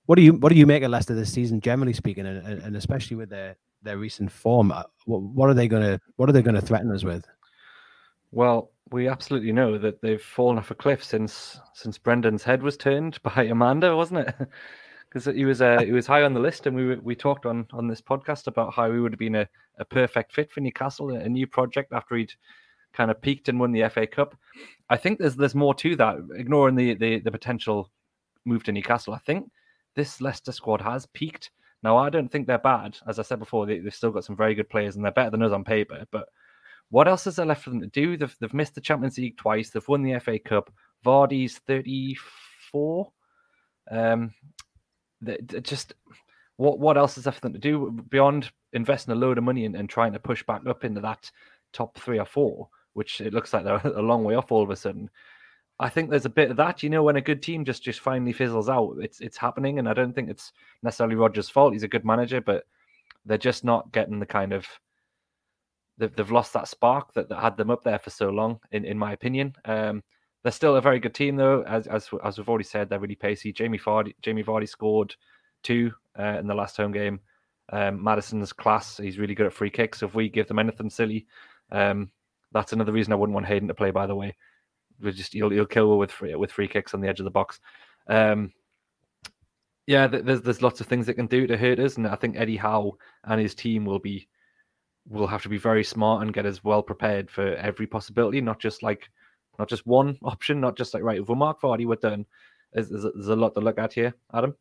what 0.06 0.16
do 0.16 0.22
you 0.22 0.32
what 0.34 0.50
do 0.50 0.58
you 0.58 0.66
make 0.66 0.82
of 0.82 0.90
Leicester 0.90 1.14
this 1.14 1.32
season, 1.32 1.60
generally 1.60 1.92
speaking, 1.92 2.26
and, 2.26 2.44
and 2.44 2.76
especially 2.76 3.16
with 3.16 3.30
their 3.30 3.56
their 3.82 3.98
recent 3.98 4.32
form? 4.32 4.72
Uh, 4.72 4.82
what, 5.04 5.22
what 5.22 5.48
are 5.48 5.54
they 5.54 5.68
gonna 5.68 6.00
what 6.16 6.28
are 6.28 6.32
they 6.32 6.42
gonna 6.42 6.60
threaten 6.60 6.90
us 6.90 7.04
with? 7.04 7.24
Well, 8.32 8.71
we 8.92 9.08
absolutely 9.08 9.52
know 9.52 9.78
that 9.78 10.00
they've 10.02 10.22
fallen 10.22 10.58
off 10.58 10.70
a 10.70 10.74
cliff 10.74 11.02
since 11.02 11.58
since 11.74 11.98
Brendan's 11.98 12.42
head 12.44 12.62
was 12.62 12.76
turned 12.76 13.20
by 13.34 13.44
Amanda, 13.44 13.96
wasn't 13.96 14.28
it? 14.28 14.34
Because 15.08 15.26
he 15.36 15.44
was 15.44 15.60
uh, 15.60 15.80
he 15.80 15.92
was 15.92 16.06
high 16.06 16.22
on 16.22 16.32
the 16.32 16.40
list, 16.40 16.66
and 16.66 16.74
we 16.74 16.94
we 16.94 17.14
talked 17.14 17.44
on 17.44 17.66
on 17.74 17.86
this 17.86 18.00
podcast 18.00 18.46
about 18.46 18.72
how 18.72 18.90
he 18.90 18.98
would 18.98 19.12
have 19.12 19.18
been 19.18 19.34
a, 19.34 19.46
a 19.78 19.84
perfect 19.84 20.32
fit 20.32 20.50
for 20.50 20.60
Newcastle, 20.62 21.10
a 21.10 21.28
new 21.28 21.46
project 21.46 21.92
after 21.92 22.16
he'd 22.16 22.32
kind 22.94 23.10
of 23.10 23.20
peaked 23.20 23.50
and 23.50 23.60
won 23.60 23.72
the 23.72 23.86
FA 23.90 24.06
Cup. 24.06 24.34
I 24.88 24.96
think 24.96 25.18
there's 25.18 25.36
there's 25.36 25.54
more 25.54 25.74
to 25.74 25.96
that. 25.96 26.16
Ignoring 26.34 26.76
the 26.76 26.94
the, 26.94 27.18
the 27.18 27.30
potential 27.30 27.90
move 28.46 28.64
to 28.64 28.72
Newcastle, 28.72 29.12
I 29.12 29.18
think 29.18 29.50
this 29.94 30.22
Leicester 30.22 30.50
squad 30.50 30.80
has 30.80 31.04
peaked. 31.04 31.50
Now 31.82 31.98
I 31.98 32.08
don't 32.08 32.32
think 32.32 32.46
they're 32.46 32.56
bad, 32.56 32.96
as 33.06 33.18
I 33.18 33.22
said 33.22 33.38
before. 33.38 33.66
They, 33.66 33.80
they've 33.80 33.94
still 33.94 34.12
got 34.12 34.24
some 34.24 34.36
very 34.36 34.54
good 34.54 34.70
players, 34.70 34.96
and 34.96 35.04
they're 35.04 35.12
better 35.12 35.28
than 35.28 35.42
us 35.42 35.52
on 35.52 35.62
paper, 35.62 36.06
but 36.10 36.30
what 36.92 37.08
else 37.08 37.26
is 37.26 37.36
there 37.36 37.46
left 37.46 37.64
for 37.64 37.70
them 37.70 37.80
to 37.80 37.86
do? 37.86 38.18
They've, 38.18 38.36
they've 38.38 38.52
missed 38.52 38.74
the 38.74 38.80
Champions 38.82 39.16
League 39.16 39.38
twice. 39.38 39.70
They've 39.70 39.88
won 39.88 40.02
the 40.02 40.20
FA 40.20 40.38
Cup. 40.38 40.70
Vardy's 41.02 41.56
34. 41.56 43.10
Um, 43.90 44.34
they, 45.22 45.38
just 45.62 45.94
what 46.58 46.78
what 46.78 46.98
else 46.98 47.16
is 47.16 47.24
there 47.24 47.32
for 47.32 47.40
them 47.40 47.54
to 47.54 47.58
do 47.58 47.90
beyond 48.10 48.50
investing 48.74 49.12
a 49.12 49.16
load 49.16 49.38
of 49.38 49.44
money 49.44 49.64
and, 49.64 49.74
and 49.74 49.88
trying 49.88 50.12
to 50.12 50.18
push 50.18 50.42
back 50.42 50.66
up 50.66 50.84
into 50.84 51.00
that 51.00 51.30
top 51.72 51.98
three 51.98 52.18
or 52.18 52.26
four, 52.26 52.68
which 52.92 53.22
it 53.22 53.32
looks 53.32 53.54
like 53.54 53.64
they're 53.64 53.76
a 53.96 54.02
long 54.02 54.22
way 54.22 54.34
off 54.34 54.52
all 54.52 54.62
of 54.62 54.68
a 54.68 54.76
sudden. 54.76 55.08
I 55.80 55.88
think 55.88 56.10
there's 56.10 56.26
a 56.26 56.30
bit 56.30 56.50
of 56.50 56.58
that, 56.58 56.82
you 56.82 56.90
know, 56.90 57.02
when 57.02 57.16
a 57.16 57.22
good 57.22 57.42
team 57.42 57.64
just 57.64 57.82
just 57.82 58.00
finally 58.00 58.34
fizzles 58.34 58.68
out, 58.68 58.96
it's 59.00 59.20
it's 59.20 59.38
happening, 59.38 59.78
and 59.78 59.88
I 59.88 59.94
don't 59.94 60.14
think 60.14 60.28
it's 60.28 60.52
necessarily 60.82 61.16
Rodgers' 61.16 61.48
fault. 61.48 61.72
He's 61.72 61.84
a 61.84 61.88
good 61.88 62.04
manager, 62.04 62.42
but 62.42 62.64
they're 63.24 63.38
just 63.38 63.64
not 63.64 63.90
getting 63.92 64.20
the 64.20 64.26
kind 64.26 64.52
of 64.52 64.66
they've, 65.98 66.14
they've 66.14 66.30
lost 66.30 66.52
that 66.54 66.68
spark 66.68 67.12
that, 67.14 67.28
that 67.28 67.40
had 67.40 67.56
them 67.56 67.70
up 67.70 67.84
there 67.84 67.98
for 67.98 68.10
so 68.10 68.30
long. 68.30 68.60
In 68.70 68.84
in 68.84 68.98
my 68.98 69.12
opinion, 69.12 69.54
um, 69.64 70.02
they're 70.42 70.52
still 70.52 70.76
a 70.76 70.80
very 70.80 71.00
good 71.00 71.14
team 71.14 71.36
though. 71.36 71.62
As 71.62 71.86
as 71.86 72.08
as 72.24 72.38
we've 72.38 72.48
already 72.48 72.64
said, 72.64 72.88
they're 72.88 72.98
really 72.98 73.14
pacey. 73.14 73.52
Jamie 73.52 73.78
Vardy 73.78 74.14
Jamie 74.22 74.44
Vardy 74.44 74.68
scored 74.68 75.14
two 75.62 75.92
uh, 76.18 76.38
in 76.38 76.46
the 76.46 76.54
last 76.54 76.76
home 76.76 76.92
game. 76.92 77.20
Um, 77.72 78.02
Maddison's 78.02 78.52
class. 78.52 78.98
He's 78.98 79.18
really 79.18 79.34
good 79.34 79.46
at 79.46 79.52
free 79.52 79.70
kicks. 79.70 80.02
If 80.02 80.14
we 80.14 80.28
give 80.28 80.48
them 80.48 80.58
anything 80.58 80.90
silly, 80.90 81.26
um, 81.70 82.10
that's 82.52 82.72
another 82.72 82.92
reason 82.92 83.12
I 83.12 83.16
wouldn't 83.16 83.34
want 83.34 83.46
Hayden 83.46 83.68
to 83.68 83.74
play. 83.74 83.90
By 83.90 84.06
the 84.06 84.16
way, 84.16 84.36
we 85.00 85.12
just 85.12 85.34
you'll 85.34 85.52
you'll 85.52 85.66
kill 85.66 85.98
with 85.98 86.10
free 86.10 86.34
with 86.34 86.52
free 86.52 86.68
kicks 86.68 86.94
on 86.94 87.00
the 87.00 87.08
edge 87.08 87.20
of 87.20 87.24
the 87.24 87.30
box. 87.30 87.60
Um, 88.08 88.52
yeah, 89.86 90.06
there's 90.06 90.42
there's 90.42 90.62
lots 90.62 90.80
of 90.80 90.86
things 90.86 91.06
that 91.06 91.14
can 91.14 91.26
do 91.26 91.46
to 91.46 91.56
hurt 91.56 91.78
us, 91.78 91.96
and 91.96 92.06
I 92.06 92.16
think 92.16 92.36
Eddie 92.36 92.56
Howe 92.56 92.96
and 93.24 93.40
his 93.40 93.54
team 93.54 93.84
will 93.84 93.98
be 93.98 94.28
will 95.08 95.26
have 95.26 95.42
to 95.42 95.48
be 95.48 95.58
very 95.58 95.84
smart 95.84 96.22
and 96.22 96.32
get 96.32 96.46
as 96.46 96.62
well 96.62 96.82
prepared 96.82 97.30
for 97.30 97.54
every 97.56 97.86
possibility, 97.86 98.40
not 98.40 98.60
just 98.60 98.82
like 98.82 99.08
not 99.58 99.68
just 99.68 99.86
one 99.86 100.18
option, 100.24 100.60
not 100.60 100.76
just 100.76 100.94
like 100.94 101.02
right. 101.02 101.20
If 101.20 101.28
we're 101.28 101.36
Mark 101.36 101.60
Vardy, 101.60 101.86
we're 101.86 101.96
done. 101.96 102.26
There's, 102.72 102.88
there's, 102.88 103.02
there's 103.02 103.28
a 103.28 103.36
lot 103.36 103.54
to 103.54 103.60
look 103.60 103.78
at 103.78 103.92
here, 103.92 104.14
Adam. 104.32 104.54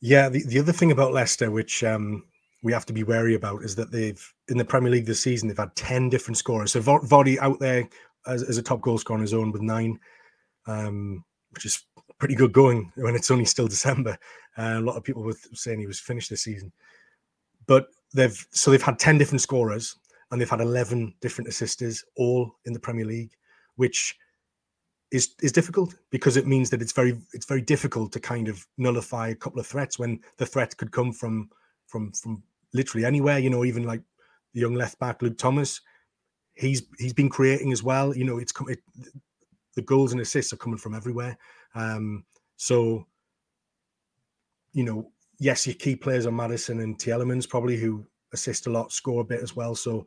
Yeah, 0.00 0.28
the, 0.28 0.44
the 0.44 0.58
other 0.58 0.72
thing 0.72 0.92
about 0.92 1.12
Leicester, 1.12 1.50
which 1.50 1.82
um, 1.84 2.24
we 2.62 2.72
have 2.72 2.86
to 2.86 2.92
be 2.92 3.02
wary 3.02 3.34
about, 3.34 3.62
is 3.62 3.74
that 3.76 3.90
they've 3.90 4.34
in 4.48 4.58
the 4.58 4.64
Premier 4.64 4.90
League 4.90 5.06
this 5.06 5.20
season 5.20 5.48
they've 5.48 5.56
had 5.56 5.74
ten 5.74 6.08
different 6.08 6.36
scorers. 6.36 6.72
So 6.72 6.80
Vardy 6.80 7.38
out 7.38 7.58
there 7.60 7.88
as, 8.26 8.42
as 8.42 8.58
a 8.58 8.62
top 8.62 8.80
goal 8.80 8.98
scorer 8.98 9.16
on 9.16 9.22
his 9.22 9.34
own 9.34 9.52
with 9.52 9.62
nine, 9.62 9.98
um, 10.66 11.24
which 11.52 11.66
is 11.66 11.84
pretty 12.18 12.34
good 12.34 12.52
going 12.52 12.90
when 12.96 13.14
it's 13.14 13.30
only 13.30 13.44
still 13.44 13.68
December. 13.68 14.18
Uh, 14.58 14.76
a 14.76 14.80
lot 14.80 14.96
of 14.96 15.04
people 15.04 15.22
were 15.22 15.36
saying 15.52 15.78
he 15.78 15.86
was 15.86 16.00
finished 16.00 16.30
this 16.30 16.42
season, 16.42 16.72
but 17.66 17.88
they've 18.16 18.46
so 18.50 18.70
they've 18.70 18.82
had 18.82 18.98
ten 18.98 19.18
different 19.18 19.40
scorers 19.40 19.96
and 20.30 20.40
they've 20.40 20.50
had 20.50 20.60
eleven 20.60 21.14
different 21.20 21.48
assisters, 21.48 22.04
all 22.16 22.56
in 22.64 22.72
the 22.72 22.80
Premier 22.80 23.04
League, 23.04 23.32
which 23.76 24.16
is 25.12 25.34
is 25.40 25.52
difficult 25.52 25.94
because 26.10 26.36
it 26.36 26.46
means 26.46 26.70
that 26.70 26.82
it's 26.82 26.92
very 26.92 27.16
it's 27.32 27.46
very 27.46 27.62
difficult 27.62 28.12
to 28.12 28.20
kind 28.20 28.48
of 28.48 28.66
nullify 28.78 29.28
a 29.28 29.34
couple 29.34 29.60
of 29.60 29.66
threats 29.66 29.98
when 29.98 30.20
the 30.38 30.46
threat 30.46 30.76
could 30.76 30.90
come 30.90 31.12
from 31.12 31.48
from 31.86 32.12
from 32.12 32.42
literally 32.72 33.04
anywhere. 33.04 33.38
You 33.38 33.50
know, 33.50 33.64
even 33.64 33.84
like 33.84 34.02
the 34.52 34.60
young 34.60 34.74
left 34.74 34.98
back 34.98 35.22
Luke 35.22 35.38
Thomas, 35.38 35.80
he's 36.54 36.82
he's 36.98 37.12
been 37.12 37.28
creating 37.28 37.72
as 37.72 37.82
well. 37.82 38.16
You 38.16 38.24
know, 38.24 38.38
it's 38.38 38.52
come 38.52 38.68
it, 38.68 38.80
the 39.74 39.82
goals 39.82 40.12
and 40.12 40.20
assists 40.20 40.52
are 40.52 40.56
coming 40.56 40.78
from 40.78 40.94
everywhere. 40.94 41.38
Um, 41.74 42.24
so, 42.56 43.06
you 44.72 44.82
know, 44.82 45.12
yes, 45.38 45.66
your 45.66 45.74
key 45.74 45.96
players 45.96 46.26
are 46.26 46.32
Maddison 46.32 46.80
and 46.80 46.98
Tielemans 46.98 47.48
probably 47.48 47.76
who 47.76 48.04
assist 48.32 48.66
a 48.66 48.70
lot, 48.70 48.92
score 48.92 49.22
a 49.22 49.24
bit 49.24 49.42
as 49.42 49.54
well. 49.56 49.74
So, 49.74 50.06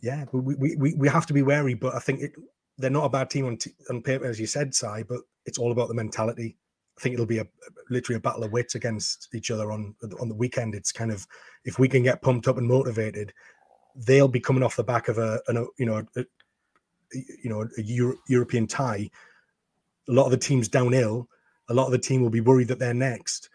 yeah, 0.00 0.24
we 0.32 0.76
we 0.76 0.94
we, 0.94 1.08
have 1.08 1.26
to 1.26 1.34
be 1.34 1.42
wary. 1.42 1.74
But 1.74 1.94
I 1.94 1.98
think 1.98 2.20
it, 2.20 2.32
they're 2.78 2.90
not 2.90 3.04
a 3.04 3.10
bad 3.10 3.28
team 3.30 3.46
on 3.46 3.58
t- 3.58 3.74
on 3.90 4.02
paper, 4.02 4.24
as 4.24 4.40
you 4.40 4.46
said, 4.46 4.74
Si. 4.74 5.02
But 5.08 5.20
it's 5.44 5.58
all 5.58 5.72
about 5.72 5.88
the 5.88 5.94
mentality. 5.94 6.56
I 6.98 7.02
think 7.02 7.14
it'll 7.14 7.26
be 7.26 7.38
a 7.38 7.46
literally 7.90 8.16
a 8.16 8.20
battle 8.20 8.44
of 8.44 8.52
wits 8.52 8.74
against 8.74 9.28
each 9.34 9.50
other 9.50 9.72
on 9.72 9.94
on 10.20 10.28
the 10.28 10.34
weekend. 10.34 10.74
It's 10.74 10.92
kind 10.92 11.12
of 11.12 11.26
if 11.64 11.78
we 11.78 11.88
can 11.88 12.02
get 12.02 12.22
pumped 12.22 12.48
up 12.48 12.56
and 12.56 12.66
motivated, 12.66 13.32
they'll 13.94 14.28
be 14.28 14.40
coming 14.40 14.62
off 14.62 14.76
the 14.76 14.84
back 14.84 15.08
of 15.08 15.18
a, 15.18 15.40
a 15.48 15.54
you 15.78 15.86
know 15.86 16.06
a, 16.16 16.24
you 17.12 17.50
know 17.50 17.62
a 17.62 17.82
Euro- 17.82 18.18
European 18.28 18.66
tie. 18.66 19.10
A 20.08 20.12
lot 20.12 20.24
of 20.24 20.30
the 20.30 20.38
teams 20.38 20.68
downhill. 20.68 21.28
A 21.68 21.74
lot 21.74 21.86
of 21.86 21.92
the 21.92 21.98
team 21.98 22.22
will 22.22 22.30
be 22.30 22.40
worried 22.40 22.68
that 22.68 22.78
they're 22.78 22.94
next. 22.94 23.49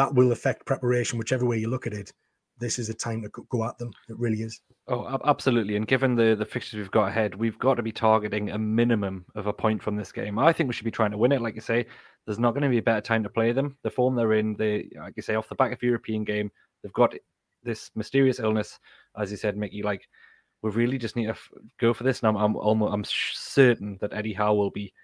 That 0.00 0.14
will 0.14 0.32
affect 0.32 0.64
preparation, 0.64 1.18
whichever 1.18 1.44
way 1.44 1.58
you 1.58 1.68
look 1.68 1.86
at 1.86 1.92
it. 1.92 2.10
This 2.58 2.78
is 2.78 2.88
a 2.88 2.94
time 2.94 3.20
to 3.20 3.28
go 3.28 3.64
at 3.64 3.76
them. 3.76 3.90
It 4.08 4.18
really 4.18 4.40
is. 4.40 4.58
Oh, 4.88 5.20
absolutely. 5.26 5.76
And 5.76 5.86
given 5.86 6.14
the 6.14 6.34
the 6.34 6.46
fixtures 6.46 6.78
we've 6.78 6.90
got 6.90 7.08
ahead, 7.08 7.34
we've 7.34 7.58
got 7.58 7.74
to 7.74 7.82
be 7.82 7.92
targeting 7.92 8.48
a 8.48 8.58
minimum 8.58 9.26
of 9.34 9.46
a 9.46 9.52
point 9.52 9.82
from 9.82 9.96
this 9.96 10.10
game. 10.10 10.38
I 10.38 10.54
think 10.54 10.68
we 10.68 10.72
should 10.72 10.86
be 10.86 10.90
trying 10.90 11.10
to 11.10 11.18
win 11.18 11.32
it. 11.32 11.42
Like 11.42 11.54
you 11.54 11.60
say, 11.60 11.84
there's 12.24 12.38
not 12.38 12.52
going 12.52 12.62
to 12.62 12.70
be 12.70 12.78
a 12.78 12.82
better 12.82 13.02
time 13.02 13.22
to 13.24 13.28
play 13.28 13.52
them. 13.52 13.76
The 13.82 13.90
form 13.90 14.14
they're 14.14 14.32
in, 14.32 14.56
they 14.56 14.88
like 14.96 15.12
you 15.16 15.22
say, 15.22 15.34
off 15.34 15.50
the 15.50 15.54
back 15.54 15.70
of 15.70 15.82
European 15.82 16.24
game, 16.24 16.50
they've 16.82 16.92
got 16.94 17.14
this 17.62 17.90
mysterious 17.94 18.40
illness, 18.40 18.78
as 19.18 19.30
you 19.30 19.36
said, 19.36 19.58
Mickey. 19.58 19.82
Like 19.82 20.08
we 20.62 20.70
really 20.70 20.96
just 20.96 21.14
need 21.14 21.26
to 21.26 21.32
f- 21.32 21.50
go 21.78 21.92
for 21.92 22.04
this. 22.04 22.20
And 22.20 22.28
I'm 22.28 22.36
I'm 22.36 22.56
almost 22.56 22.94
I'm 22.94 23.04
certain 23.04 23.98
that 24.00 24.14
Eddie 24.14 24.32
Howe 24.32 24.54
will 24.54 24.70
be 24.70 24.94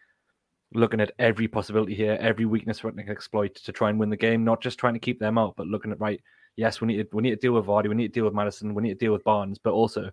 looking 0.77 1.01
at 1.01 1.13
every 1.19 1.49
possibility 1.49 1.95
here, 1.95 2.19
every 2.21 2.45
weakness 2.45 2.85
we 2.85 2.93
can 2.93 3.09
exploit 3.09 3.55
to 3.55 3.73
try 3.73 3.91
and 3.91 3.99
win 3.99 4.11
the 4.11 4.17
game. 4.17 4.45
Not 4.45 4.63
just 4.63 4.79
trying 4.79 4.95
to 4.95 5.01
keep 5.01 5.19
them 5.19 5.39
out, 5.39 5.55
but 5.57 5.67
looking 5.67 5.93
at 5.93 6.01
right. 6.01 6.21
Yes, 6.57 6.81
we 6.81 6.89
need 6.89 6.97
to, 6.99 7.17
we 7.17 7.23
need 7.23 7.31
to 7.31 7.37
deal 7.37 7.53
with 7.53 7.67
Vardy, 7.67 7.89
we 7.89 7.95
need 7.95 8.09
to 8.09 8.21
deal 8.21 8.25
with 8.25 8.35
Maddison, 8.35 8.75
we 8.75 8.83
need 8.83 8.99
to 8.99 9.05
deal 9.05 9.13
with 9.13 9.25
Barnes, 9.25 9.59
but 9.59 9.73
also 9.73 10.11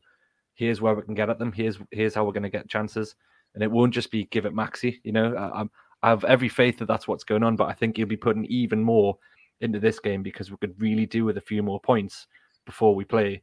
here's 0.56 0.82
where 0.82 0.94
we 0.94 1.02
can 1.02 1.14
get 1.14 1.30
at 1.30 1.40
them. 1.40 1.52
Here's 1.52 1.80
here's 1.92 2.16
how 2.16 2.26
we're 2.26 2.34
going 2.34 2.44
to 2.44 2.50
get 2.50 2.70
chances, 2.70 3.16
and 3.54 3.64
it 3.64 3.72
won't 3.72 3.94
just 3.94 4.12
be 4.12 4.26
give 4.26 4.46
it 4.46 4.54
Maxi. 4.54 5.00
You 5.04 5.14
know, 5.14 5.36
I, 5.38 5.64
I 6.06 6.10
have 6.10 6.24
every 6.26 6.50
faith 6.50 6.80
that 6.80 6.88
that's 6.88 7.08
what's 7.08 7.24
going 7.24 7.44
on, 7.44 7.56
but 7.56 7.70
I 7.70 7.74
think 7.74 7.98
you'll 7.98 8.08
be 8.08 8.18
putting 8.18 8.46
even 8.46 8.82
more 8.82 9.18
into 9.62 9.80
this 9.80 10.00
game 10.00 10.22
because 10.22 10.52
we 10.52 10.58
could 10.58 10.80
really 10.82 11.06
do 11.06 11.24
with 11.24 11.38
a 11.38 11.42
few 11.42 11.64
more 11.64 11.80
points 11.80 12.28
before 12.66 12.94
we 12.94 13.06
play 13.06 13.42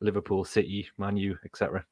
Liverpool, 0.00 0.44
City, 0.44 0.88
Man 0.96 1.16
U, 1.16 1.38
etc. 1.44 1.84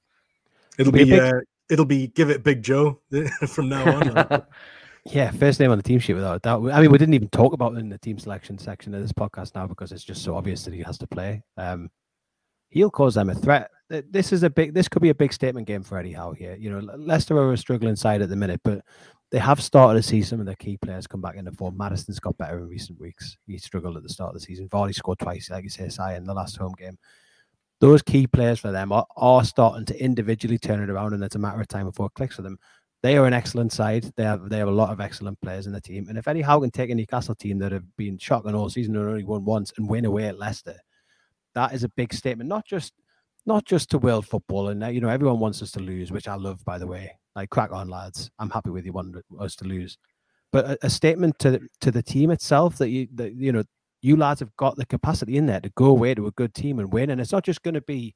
It'll 0.79 0.93
be, 0.93 1.19
uh, 1.19 1.33
it'll 1.69 1.85
be 1.85 2.09
give 2.09 2.31
it 2.31 2.43
Big 2.43 2.63
Joe 2.63 3.01
from 3.49 3.69
now 3.69 3.99
on. 3.99 4.43
yeah, 5.07 5.31
first 5.31 5.61
name 5.61 5.71
on 5.71 5.79
the 5.79 5.83
team 5.83 5.99
sheet 5.99 6.15
without 6.15 6.37
a 6.37 6.41
doubt. 6.41 6.71
I 6.73 6.81
mean, 6.81 6.91
we 6.91 6.99
didn't 6.99 7.15
even 7.15 7.29
talk 7.29 7.53
about 7.53 7.77
in 7.77 7.89
the 7.89 7.99
team 7.99 8.19
selection 8.19 8.59
section 8.59 8.95
of 8.95 9.03
this 9.03 9.13
podcast 9.13 9.55
now 9.55 9.67
because 9.67 9.93
it's 9.93 10.05
just 10.05 10.23
so 10.23 10.37
obvious 10.37 10.65
that 10.65 10.75
he 10.75 10.83
has 10.83 10.99
to 10.99 11.07
play. 11.07 11.43
Um, 11.57 11.91
he'll 12.71 12.91
cause 12.91 13.15
them 13.15 13.31
a 13.31 13.35
threat. 13.35 13.71
This 13.89 14.33
is 14.33 14.43
a 14.43 14.51
big. 14.51 14.75
This 14.75 14.89
could 14.89 15.03
be 15.03 15.11
a 15.11 15.15
big 15.15 15.33
statement 15.33 15.67
game 15.67 15.83
for 15.83 15.97
Eddie 15.99 16.13
Howe 16.13 16.33
here. 16.33 16.57
You 16.59 16.71
know, 16.71 16.95
Leicester 16.97 17.37
are 17.37 17.53
a 17.53 17.57
struggling 17.57 17.97
side 17.97 18.21
at 18.21 18.29
the 18.29 18.37
minute, 18.37 18.61
but 18.65 18.83
they 19.31 19.39
have 19.39 19.63
started 19.63 20.01
to 20.01 20.09
see 20.09 20.23
some 20.23 20.41
of 20.41 20.47
their 20.47 20.57
key 20.57 20.77
players 20.77 21.07
come 21.07 21.21
back 21.21 21.37
into 21.37 21.53
form. 21.53 21.77
Maddison's 21.77 22.21
got 22.21 22.39
better 22.39 22.59
in 22.59 22.69
recent 22.69 23.01
weeks. 23.01 23.37
He 23.47 23.59
struggled 23.59 23.97
at 23.97 24.03
the 24.03 24.09
start 24.09 24.31
of 24.31 24.35
the 24.35 24.41
season. 24.41 24.69
Vardy 24.69 24.95
scored 24.95 25.19
twice, 25.19 25.51
like 25.51 25.65
you 25.65 25.71
say, 25.71 25.89
Si, 25.89 26.15
in 26.15 26.25
the 26.25 26.35
last 26.35 26.57
home 26.57 26.75
game 26.79 26.99
those 27.81 28.03
key 28.03 28.27
players 28.27 28.59
for 28.59 28.73
them 28.73 28.93
are, 28.93 29.07
are 29.17 29.45
starting 29.45 29.85
to 29.87 30.03
individually 30.03 30.59
turn 30.59 30.83
it 30.83 30.91
around, 30.91 31.13
and 31.13 31.23
it's 31.23 31.35
a 31.35 31.39
matter 31.39 31.61
of 31.61 31.69
time 31.69 31.87
before 31.87 32.07
it 32.07 32.15
clicks 32.15 32.37
for 32.37 32.43
them. 32.43 32.59
They 33.03 33.17
are 33.17 33.27
an 33.27 33.35
excellent 33.35 33.73
side. 33.73 34.11
They 34.17 34.25
have 34.25 34.49
they 34.49 34.59
have 34.59 34.69
a 34.69 34.73
lot 34.73 34.91
of 34.91 35.01
excellent 35.01 35.41
players 35.41 35.67
in 35.67 35.73
the 35.73 35.81
team. 35.81 36.09
And 36.09 36.17
if 36.19 36.27
Eddie 36.27 36.43
Howe 36.43 36.61
can 36.61 36.71
take 36.71 36.91
a 36.91 36.95
Newcastle 36.95 37.35
team 37.35 37.59
that 37.59 37.73
have 37.73 37.85
been 37.97 38.19
shocking 38.19 38.55
all 38.55 38.71
season 38.71 38.97
and 38.97 39.07
only 39.09 39.25
won 39.25 39.45
once 39.45 39.73
and 39.77 39.89
win 39.89 40.07
away 40.07 40.25
at 40.25 40.39
Leicester, 40.39 40.77
that 41.55 41.73
is 41.73 41.85
a 41.85 41.89
big 41.91 42.13
statement. 42.13 42.49
Not 42.49 42.67
just 42.67 42.95
not 43.45 43.65
just 43.65 43.91
to 43.91 43.99
world 43.99 44.27
football. 44.27 44.69
And 44.69 44.83
uh, 44.83 44.89
you 44.89 45.01
know 45.01 45.09
everyone 45.09 45.39
wants 45.39 45.63
us 45.63 45.71
to 45.73 45.81
lose, 45.81 46.11
which 46.11 46.27
I 46.27 46.35
love, 46.35 46.65
by 46.65 46.79
the 46.79 46.87
way. 46.87 47.17
Like 47.37 47.51
crack 47.51 47.71
on, 47.71 47.89
lads. 47.89 48.31
I'm 48.39 48.51
happy 48.51 48.71
with 48.71 48.87
you 48.87 48.93
wanting 48.93 49.23
us 49.39 49.55
to 49.57 49.67
lose, 49.67 49.99
but 50.53 50.65
a, 50.65 50.87
a 50.87 50.91
statement 50.91 51.39
to 51.41 51.61
to 51.83 51.91
the 51.91 52.03
team 52.03 52.31
itself 52.31 52.79
that 52.79 52.89
you 52.89 53.09
that 53.15 53.35
you 53.35 53.53
know 53.53 53.63
you 54.07 54.17
lads 54.17 54.39
have 54.39 54.55
got 54.57 54.77
the 54.77 54.87
capacity 54.87 55.37
in 55.37 55.47
there 55.47 55.59
to 55.59 55.69
go 55.71 55.87
away 55.87 56.15
to 56.15 56.29
a 56.29 56.31
good 56.31 56.55
team 56.55 56.79
and 56.79 56.93
win. 56.93 57.11
And 57.11 57.21
it's 57.21 57.33
not 57.33 57.45
just 57.45 57.65
going 57.65 57.75
to 57.75 57.81
be, 57.81 58.15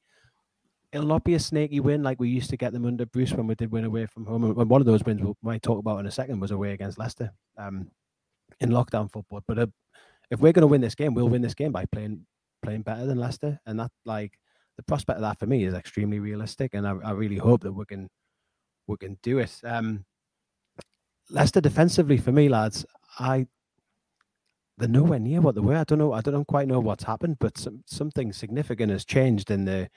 it'll 0.92 1.04
not 1.04 1.24
be 1.24 1.34
a 1.34 1.40
snaky 1.40 1.80
win 1.80 2.04
like 2.04 2.20
we 2.20 2.28
used 2.28 2.48
to 2.50 2.56
get 2.56 2.72
them 2.72 2.86
under 2.86 3.06
Bruce 3.06 3.32
when 3.32 3.48
we 3.48 3.56
did 3.56 3.72
win 3.72 3.84
away 3.84 4.06
from 4.06 4.24
home. 4.24 4.44
And 4.44 4.70
one 4.70 4.80
of 4.80 4.86
those 4.86 5.02
wins 5.02 5.20
we 5.20 5.32
might 5.42 5.62
talk 5.62 5.80
about 5.80 5.98
in 5.98 6.06
a 6.06 6.10
second 6.12 6.38
was 6.38 6.52
away 6.52 6.74
against 6.74 6.96
Leicester 6.96 7.32
um, 7.58 7.90
in 8.60 8.70
lockdown 8.70 9.10
football. 9.10 9.42
But 9.48 9.58
uh, 9.58 9.66
if 10.30 10.38
we're 10.38 10.52
going 10.52 10.62
to 10.62 10.68
win 10.68 10.80
this 10.80 10.94
game, 10.94 11.12
we'll 11.12 11.28
win 11.28 11.42
this 11.42 11.54
game 11.54 11.72
by 11.72 11.86
playing 11.86 12.24
playing 12.62 12.82
better 12.82 13.04
than 13.04 13.18
Leicester. 13.18 13.58
And 13.66 13.80
that, 13.80 13.90
like, 14.04 14.34
the 14.76 14.84
prospect 14.84 15.16
of 15.16 15.22
that 15.22 15.40
for 15.40 15.46
me 15.46 15.64
is 15.64 15.74
extremely 15.74 16.20
realistic. 16.20 16.74
And 16.74 16.86
I, 16.86 16.94
I 17.04 17.10
really 17.10 17.38
hope 17.38 17.62
that 17.62 17.72
we 17.72 17.84
can 17.86 18.08
we 18.86 18.96
can 18.96 19.18
do 19.24 19.38
it. 19.38 19.52
Um, 19.64 20.04
Leicester 21.30 21.60
defensively 21.60 22.16
for 22.16 22.30
me, 22.30 22.48
lads, 22.48 22.86
I 23.18 23.48
they're 24.80 24.88
nowhere 24.88 25.18
near 25.18 25.40
what 25.40 25.54
they 25.54 25.60
were. 25.60 25.76
I 25.76 25.84
don't 25.84 25.98
know. 25.98 26.12
I 26.12 26.22
don't 26.22 26.46
quite 26.46 26.66
know 26.66 26.80
what's 26.80 27.04
happened, 27.04 27.36
but 27.38 27.58
some, 27.58 27.84
something 27.86 28.32
significant 28.32 28.90
has 28.90 29.04
changed 29.04 29.50
in 29.50 29.64
the. 29.66 29.88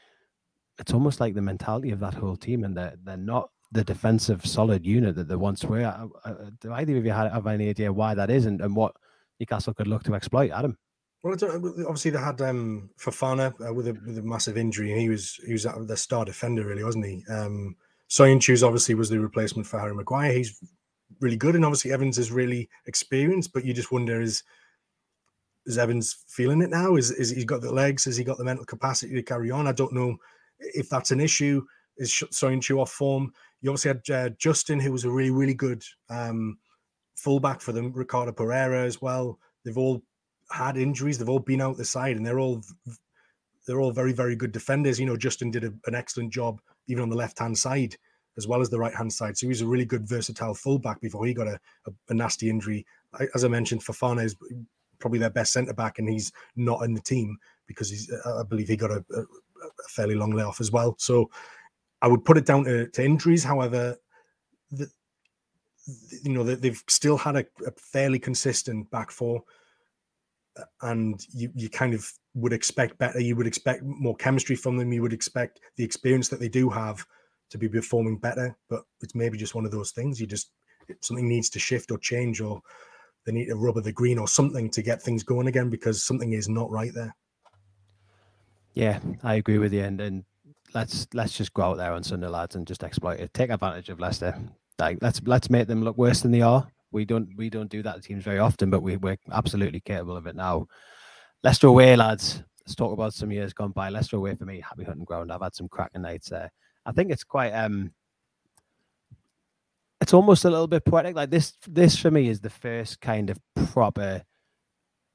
It's 0.77 0.93
almost 0.93 1.19
like 1.19 1.35
the 1.35 1.41
mentality 1.41 1.91
of 1.91 1.99
that 2.01 2.15
whole 2.15 2.35
team, 2.35 2.63
and 2.63 2.75
they're 2.75 2.95
they're 3.03 3.17
not 3.17 3.49
the 3.71 3.83
defensive 3.83 4.45
solid 4.45 4.85
unit 4.85 5.15
that 5.15 5.27
they 5.27 5.35
once 5.35 5.63
were. 5.63 6.09
Do 6.61 6.73
either 6.73 6.97
of 6.97 7.05
you 7.05 7.11
have, 7.11 7.31
have 7.31 7.47
any 7.47 7.69
idea 7.69 7.91
why 7.91 8.13
that 8.13 8.29
is, 8.29 8.45
and, 8.45 8.61
and 8.61 8.75
what 8.75 8.95
Newcastle 9.39 9.73
could 9.73 9.87
look 9.87 10.03
to 10.03 10.15
exploit? 10.15 10.51
Adam. 10.51 10.77
Well, 11.23 11.33
obviously 11.33 12.11
they 12.11 12.19
had 12.19 12.41
um, 12.41 12.89
Fofana 12.99 13.53
uh, 13.65 13.73
with 13.73 13.87
a 13.87 13.93
with 14.05 14.17
a 14.17 14.21
massive 14.21 14.57
injury, 14.57 14.91
and 14.91 14.99
he 14.99 15.09
was 15.09 15.39
he 15.45 15.53
was 15.53 15.63
the 15.63 15.97
star 15.97 16.25
defender, 16.25 16.65
really, 16.65 16.83
wasn't 16.83 17.05
he? 17.05 17.23
Um, 17.29 17.75
Soyuncu's 18.09 18.63
obviously 18.63 18.95
was 18.95 19.09
the 19.09 19.19
replacement 19.19 19.65
for 19.65 19.79
Harry 19.79 19.95
Maguire. 19.95 20.33
He's 20.33 20.59
really 21.21 21.37
good, 21.37 21.55
and 21.55 21.63
obviously 21.63 21.93
Evans 21.93 22.17
is 22.17 22.31
really 22.31 22.69
experienced. 22.85 23.53
But 23.53 23.63
you 23.63 23.73
just 23.73 23.91
wonder 23.91 24.21
is 24.21 24.43
Evans 25.77 26.23
feeling 26.27 26.61
it 26.61 26.69
now? 26.69 26.95
Is 26.95 27.11
is 27.11 27.29
he 27.29 27.45
got 27.45 27.61
the 27.61 27.71
legs? 27.71 28.05
Has 28.05 28.17
he 28.17 28.23
got 28.23 28.37
the 28.37 28.43
mental 28.43 28.65
capacity 28.65 29.13
to 29.13 29.23
carry 29.23 29.51
on? 29.51 29.67
I 29.67 29.71
don't 29.71 29.93
know 29.93 30.17
if 30.59 30.89
that's 30.89 31.11
an 31.11 31.21
issue. 31.21 31.63
Is 31.97 32.11
Soyuncu 32.11 32.79
off 32.79 32.91
form? 32.91 33.33
You 33.61 33.69
obviously 33.69 33.89
had 33.89 34.09
uh, 34.09 34.29
Justin, 34.37 34.79
who 34.79 34.91
was 34.91 35.05
a 35.05 35.09
really 35.09 35.31
really 35.31 35.53
good 35.53 35.83
um, 36.09 36.57
fullback 37.15 37.61
for 37.61 37.71
them. 37.71 37.93
Ricardo 37.93 38.31
Pereira 38.31 38.83
as 38.83 39.01
well. 39.01 39.39
They've 39.63 39.77
all 39.77 40.01
had 40.51 40.77
injuries. 40.77 41.17
They've 41.17 41.29
all 41.29 41.39
been 41.39 41.61
out 41.61 41.77
the 41.77 41.85
side, 41.85 42.17
and 42.17 42.25
they're 42.25 42.39
all 42.39 42.61
they're 43.65 43.79
all 43.79 43.91
very, 43.91 44.13
very 44.13 44.35
good 44.35 44.51
defenders. 44.51 44.99
You 44.99 45.05
know, 45.05 45.17
Justin 45.17 45.51
did 45.51 45.63
a, 45.63 45.73
an 45.85 45.95
excellent 45.95 46.31
job 46.33 46.59
even 46.87 47.03
on 47.03 47.09
the 47.09 47.15
left 47.15 47.39
hand 47.39 47.57
side 47.57 47.95
as 48.37 48.47
well 48.47 48.61
as 48.61 48.69
the 48.69 48.79
right 48.79 48.95
hand 48.95 49.13
side. 49.13 49.37
So 49.37 49.45
he 49.45 49.49
was 49.49 49.61
a 49.61 49.67
really 49.67 49.85
good 49.85 50.07
versatile 50.07 50.55
fullback 50.55 50.99
before 50.99 51.25
he 51.25 51.33
got 51.33 51.47
a, 51.47 51.59
a, 51.85 51.91
a 52.09 52.13
nasty 52.13 52.49
injury. 52.49 52.85
I, 53.13 53.27
as 53.35 53.43
I 53.43 53.47
mentioned, 53.47 53.81
Fofana 53.81 54.23
is 54.23 54.35
probably 55.03 55.19
their 55.19 55.29
best 55.29 55.51
centre 55.51 55.73
back, 55.73 55.99
and 55.99 56.07
he's 56.07 56.31
not 56.55 56.81
in 56.83 56.93
the 56.93 57.01
team 57.01 57.37
because 57.67 57.89
he's, 57.89 58.09
uh, 58.09 58.39
I 58.39 58.43
believe 58.43 58.69
he 58.69 58.77
got 58.77 58.89
a, 58.89 59.03
a, 59.13 59.23
fairly 59.89 60.15
long 60.15 60.31
layoff 60.31 60.61
as 60.61 60.71
well. 60.71 60.95
So 60.97 61.29
I 62.01 62.07
would 62.07 62.23
put 62.23 62.37
it 62.37 62.45
down 62.45 62.63
to, 62.63 62.87
to 62.87 63.03
injuries. 63.03 63.43
However, 63.43 63.97
the, 64.71 64.89
you 66.23 66.31
know 66.31 66.43
they've 66.43 66.81
still 66.87 67.17
had 67.17 67.35
a, 67.35 67.45
a, 67.67 67.71
fairly 67.77 68.17
consistent 68.17 68.89
back 68.91 69.11
four, 69.11 69.43
uh, 70.57 70.63
and 70.83 71.21
you 71.33 71.51
you 71.53 71.69
kind 71.69 71.93
of 71.93 72.09
would 72.33 72.53
expect 72.53 72.97
better. 72.97 73.19
You 73.19 73.35
would 73.35 73.47
expect 73.47 73.83
more 73.83 74.15
chemistry 74.15 74.55
from 74.55 74.77
them. 74.77 74.93
You 74.93 75.01
would 75.01 75.11
expect 75.11 75.59
the 75.75 75.83
experience 75.83 76.29
that 76.29 76.39
they 76.39 76.49
do 76.49 76.69
have 76.69 77.05
to 77.49 77.57
be 77.57 77.67
performing 77.67 78.19
better. 78.19 78.57
But 78.69 78.83
it's 79.01 79.15
maybe 79.15 79.37
just 79.37 79.53
one 79.53 79.65
of 79.65 79.71
those 79.71 79.91
things. 79.91 80.21
You 80.21 80.27
just 80.27 80.51
something 81.01 81.27
needs 81.27 81.49
to 81.49 81.59
shift 81.59 81.91
or 81.91 81.97
change, 81.97 82.39
or 82.39 82.61
they 83.25 83.31
need 83.31 83.47
to 83.47 83.55
rubber 83.55 83.81
the 83.81 83.91
green 83.91 84.17
or 84.17 84.27
something 84.27 84.69
to 84.71 84.81
get 84.81 85.01
things 85.01 85.23
going 85.23 85.47
again 85.47 85.69
because 85.69 86.03
something 86.03 86.33
is 86.33 86.49
not 86.49 86.69
right 86.71 86.93
there. 86.93 87.15
Yeah, 88.73 88.99
I 89.23 89.35
agree 89.35 89.59
with 89.59 89.73
you. 89.73 89.83
And, 89.83 90.01
and 90.01 90.23
let's 90.73 91.07
let's 91.13 91.37
just 91.37 91.53
go 91.53 91.63
out 91.63 91.77
there 91.77 91.93
on 91.93 92.03
Sunday, 92.03 92.27
lads, 92.27 92.55
and 92.55 92.67
just 92.67 92.83
exploit 92.83 93.19
it. 93.19 93.33
Take 93.33 93.49
advantage 93.49 93.89
of 93.89 93.99
Leicester. 93.99 94.37
Like 94.79 94.97
let's 95.01 95.21
let's 95.25 95.49
make 95.49 95.67
them 95.67 95.83
look 95.83 95.97
worse 95.97 96.21
than 96.21 96.31
they 96.31 96.41
are. 96.41 96.67
We 96.91 97.05
don't 97.05 97.29
we 97.37 97.49
don't 97.49 97.69
do 97.69 97.83
that 97.83 97.95
to 97.95 98.01
teams 98.01 98.23
very 98.23 98.39
often, 98.39 98.69
but 98.69 98.81
we, 98.81 98.97
we're 98.97 99.17
absolutely 99.31 99.79
capable 99.79 100.17
of 100.17 100.27
it 100.27 100.35
now. 100.35 100.67
Leicester 101.43 101.67
away, 101.67 101.95
lads. 101.95 102.43
Let's 102.65 102.75
talk 102.75 102.93
about 102.93 103.13
some 103.13 103.31
years 103.31 103.53
gone 103.53 103.71
by. 103.71 103.89
Leicester 103.89 104.15
away 104.15 104.35
for 104.35 104.45
me, 104.45 104.61
happy 104.61 104.83
hunting 104.83 105.03
ground. 105.03 105.31
I've 105.31 105.41
had 105.41 105.55
some 105.55 105.67
cracking 105.67 106.01
nights 106.01 106.29
there. 106.29 106.51
I 106.85 106.91
think 106.91 107.11
it's 107.11 107.23
quite 107.23 107.51
um 107.51 107.93
it's 110.13 110.17
almost 110.19 110.45
a 110.45 110.49
little 110.51 110.67
bit 110.67 110.85
poetic. 110.85 111.15
Like 111.15 111.31
this, 111.31 111.53
this 111.67 111.97
for 111.97 112.11
me 112.11 112.29
is 112.29 112.39
the 112.39 112.51
first 112.51 113.01
kind 113.01 113.31
of 113.31 113.39
proper 113.71 114.21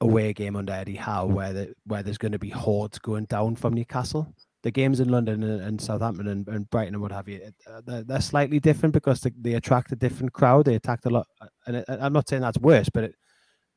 away 0.00 0.32
game 0.32 0.56
under 0.56 0.72
Eddie 0.72 0.96
Howe 0.96 1.26
where 1.26 1.52
the, 1.52 1.74
where 1.86 2.02
there's 2.02 2.18
going 2.18 2.32
to 2.32 2.38
be 2.40 2.48
hordes 2.48 2.98
going 2.98 3.26
down 3.26 3.54
from 3.54 3.74
Newcastle. 3.74 4.34
The 4.64 4.72
games 4.72 4.98
in 4.98 5.08
London 5.08 5.44
and, 5.44 5.62
and 5.62 5.80
Southampton 5.80 6.26
and, 6.26 6.48
and, 6.48 6.68
Brighton 6.68 6.94
and 6.94 7.00
what 7.00 7.12
have 7.12 7.28
you, 7.28 7.40
uh, 7.70 7.80
they're, 7.86 8.02
they're, 8.02 8.20
slightly 8.20 8.58
different 8.58 8.92
because 8.92 9.20
they, 9.20 9.30
they, 9.40 9.54
attract 9.54 9.92
a 9.92 9.96
different 9.96 10.32
crowd. 10.32 10.64
They 10.64 10.74
attract 10.74 11.06
a 11.06 11.10
lot, 11.10 11.28
uh, 11.40 11.46
and 11.68 11.76
it, 11.76 11.84
I'm 11.88 12.12
not 12.12 12.28
saying 12.28 12.42
that's 12.42 12.58
worse, 12.58 12.88
but 12.88 13.04
it, 13.04 13.14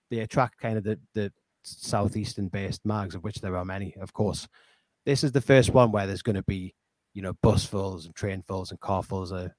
they 0.09 0.21
attract 0.21 0.57
kind 0.57 0.79
of 0.79 0.83
the, 0.83 0.99
the 1.13 1.31
southeastern 1.63 2.47
based 2.47 2.83
mags, 2.83 3.13
of 3.13 3.23
which 3.23 3.41
there 3.41 3.55
are 3.57 3.63
many, 3.63 3.93
of 4.01 4.11
course. 4.11 4.47
This 5.05 5.23
is 5.23 5.33
the 5.33 5.39
first 5.39 5.69
one 5.69 5.91
where 5.91 6.07
there's 6.07 6.23
going 6.23 6.35
to 6.35 6.41
be, 6.41 6.73
you 7.13 7.21
know, 7.21 7.33
busfuls 7.43 8.05
and 8.05 8.15
trainfuls 8.15 8.71
and 8.71 8.79
carfuls 8.79 9.31
of 9.31 9.51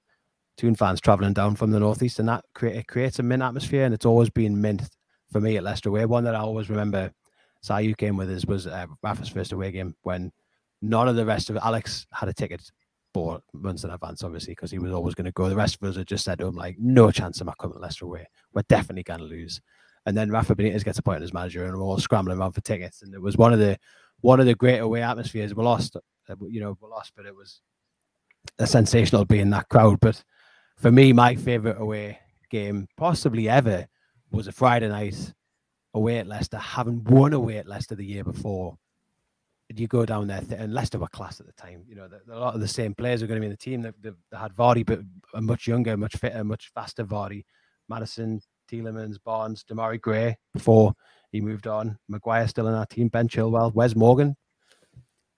Toon 0.57 0.75
fans 0.75 1.01
traveling 1.01 1.33
down 1.33 1.57
from 1.57 1.71
the 1.71 1.81
northeast, 1.81 2.19
and 2.19 2.29
that 2.29 2.45
create, 2.55 2.77
it 2.77 2.87
creates 2.87 3.19
a 3.19 3.23
mint 3.23 3.43
atmosphere, 3.43 3.85
and 3.85 3.95
it's 3.95 4.07
always 4.07 4.31
been 4.31 4.61
mint 4.61 4.83
for 5.31 5.41
me 5.41 5.57
at 5.57 5.65
Leicester 5.65 5.89
away. 5.89 6.05
One 6.05 6.25
that 6.25 6.35
I 6.35 6.41
always 6.41 6.69
remember, 6.69 7.13
Sayu 7.65 7.97
came 7.97 8.17
with 8.17 8.31
us 8.31 8.45
was 8.45 8.67
uh, 8.67 8.87
Rafa's 9.03 9.29
first 9.29 9.53
away 9.53 9.73
game 9.73 9.95
when 10.03 10.31
none 10.83 11.09
of 11.09 11.17
the 11.17 11.25
rest 11.25 11.49
of 11.49 11.57
Alex 11.57 12.07
had 12.13 12.29
a 12.29 12.35
ticket 12.35 12.63
for 13.15 13.41
months 13.53 13.85
in 13.85 13.91
advance, 13.91 14.23
obviously, 14.23 14.53
because 14.53 14.71
he 14.71 14.79
was 14.79 14.93
always 14.93 15.15
going 15.15 15.25
to 15.27 15.33
go. 15.33 15.49
The 15.49 15.57
rest 15.57 15.79
of 15.81 15.89
us 15.89 15.97
had 15.97 16.07
just 16.07 16.25
said 16.25 16.39
to 16.39 16.47
him, 16.47 16.55
like, 16.55 16.77
no 16.79 17.11
chance 17.11 17.41
of 17.41 17.47
my 17.47 17.55
coming 17.59 17.75
to 17.75 17.81
Leicester 17.81 18.05
away. 18.05 18.27
We're 18.53 18.63
definitely 18.69 19.05
going 19.05 19.21
to 19.21 19.27
lose. 19.27 19.61
And 20.07 20.17
then 20.17 20.31
Rafa 20.31 20.57
Benitez 20.57 20.85
gets 20.85 20.99
appointed 20.99 21.23
as 21.23 21.33
manager, 21.33 21.65
and 21.65 21.77
we're 21.77 21.83
all 21.83 21.99
scrambling 21.99 22.39
around 22.39 22.53
for 22.53 22.61
tickets. 22.61 23.03
And 23.03 23.15
it 23.15 23.23
was 23.23 23.37
one 23.37 23.53
of 23.53 23.59
the 23.59 23.79
one 24.21 24.41
of 24.41 24.47
the 24.47 24.55
great 24.55 24.79
away 24.79 25.03
atmospheres. 25.03 25.55
We 25.55 25.63
lost, 25.63 25.97
uh, 25.97 26.35
you 26.49 26.61
know, 26.61 26.77
we 26.81 26.89
lost, 26.89 27.13
but 27.17 27.27
it 27.27 27.35
was 27.35 27.61
a 28.59 28.67
sensational 28.67 29.25
being 29.25 29.51
that 29.51 29.69
crowd. 29.69 30.01
But 30.01 30.25
for 30.83 30.91
me, 30.91 31.13
my 31.13 31.37
favorite 31.37 31.81
away 31.81 32.19
game, 32.51 32.89
possibly 32.97 33.49
ever, 33.49 33.87
was 34.33 34.49
a 34.49 34.53
Friday 34.53 34.89
night 34.89 35.33
away 35.95 36.19
at 36.19 36.27
Leicester, 36.27 36.59
having 36.59 37.05
won 37.05 37.33
away 37.33 37.59
at 37.59 37.69
Leicester 37.69 37.95
the 37.95 38.05
year 38.05 38.25
before. 38.25 38.77
You 39.75 39.87
go 39.87 40.05
down 40.05 40.27
there, 40.27 40.43
and 40.51 40.75
Leicester 40.75 40.99
were 40.99 41.07
class 41.07 41.41
at 41.41 41.47
the 41.47 41.53
time. 41.53 41.85
You 41.89 41.95
know, 41.95 42.09
the, 42.09 42.21
a 42.31 42.37
lot 42.37 42.55
of 42.55 42.61
the 42.61 42.69
same 42.69 42.95
players 42.95 43.23
are 43.23 43.27
going 43.27 43.37
to 43.37 43.41
be 43.41 43.47
in 43.47 43.53
the 43.53 43.57
team. 43.57 43.81
They, 43.81 44.11
had 44.37 44.55
Vardy, 44.55 44.85
but 44.85 45.01
a 45.33 45.41
much 45.41 45.67
younger, 45.67 45.97
much 45.97 46.17
fitter, 46.17 46.43
much 46.45 46.71
faster 46.75 47.05
Vardy. 47.05 47.45
Maddison, 47.89 48.41
Tielemans, 48.71 49.17
Barnes, 49.25 49.65
Demarai 49.65 50.01
Gray 50.01 50.37
before 50.53 50.93
he 51.31 51.41
moved 51.41 51.69
on. 51.69 51.97
Maguire 52.09 52.49
still 52.49 52.69
in 52.69 52.75
our 52.75 52.87
team. 52.87 53.09
Ben 53.09 53.29
Chilwell, 53.29 53.73
Wes 53.73 53.95
Morgan. 53.95 54.37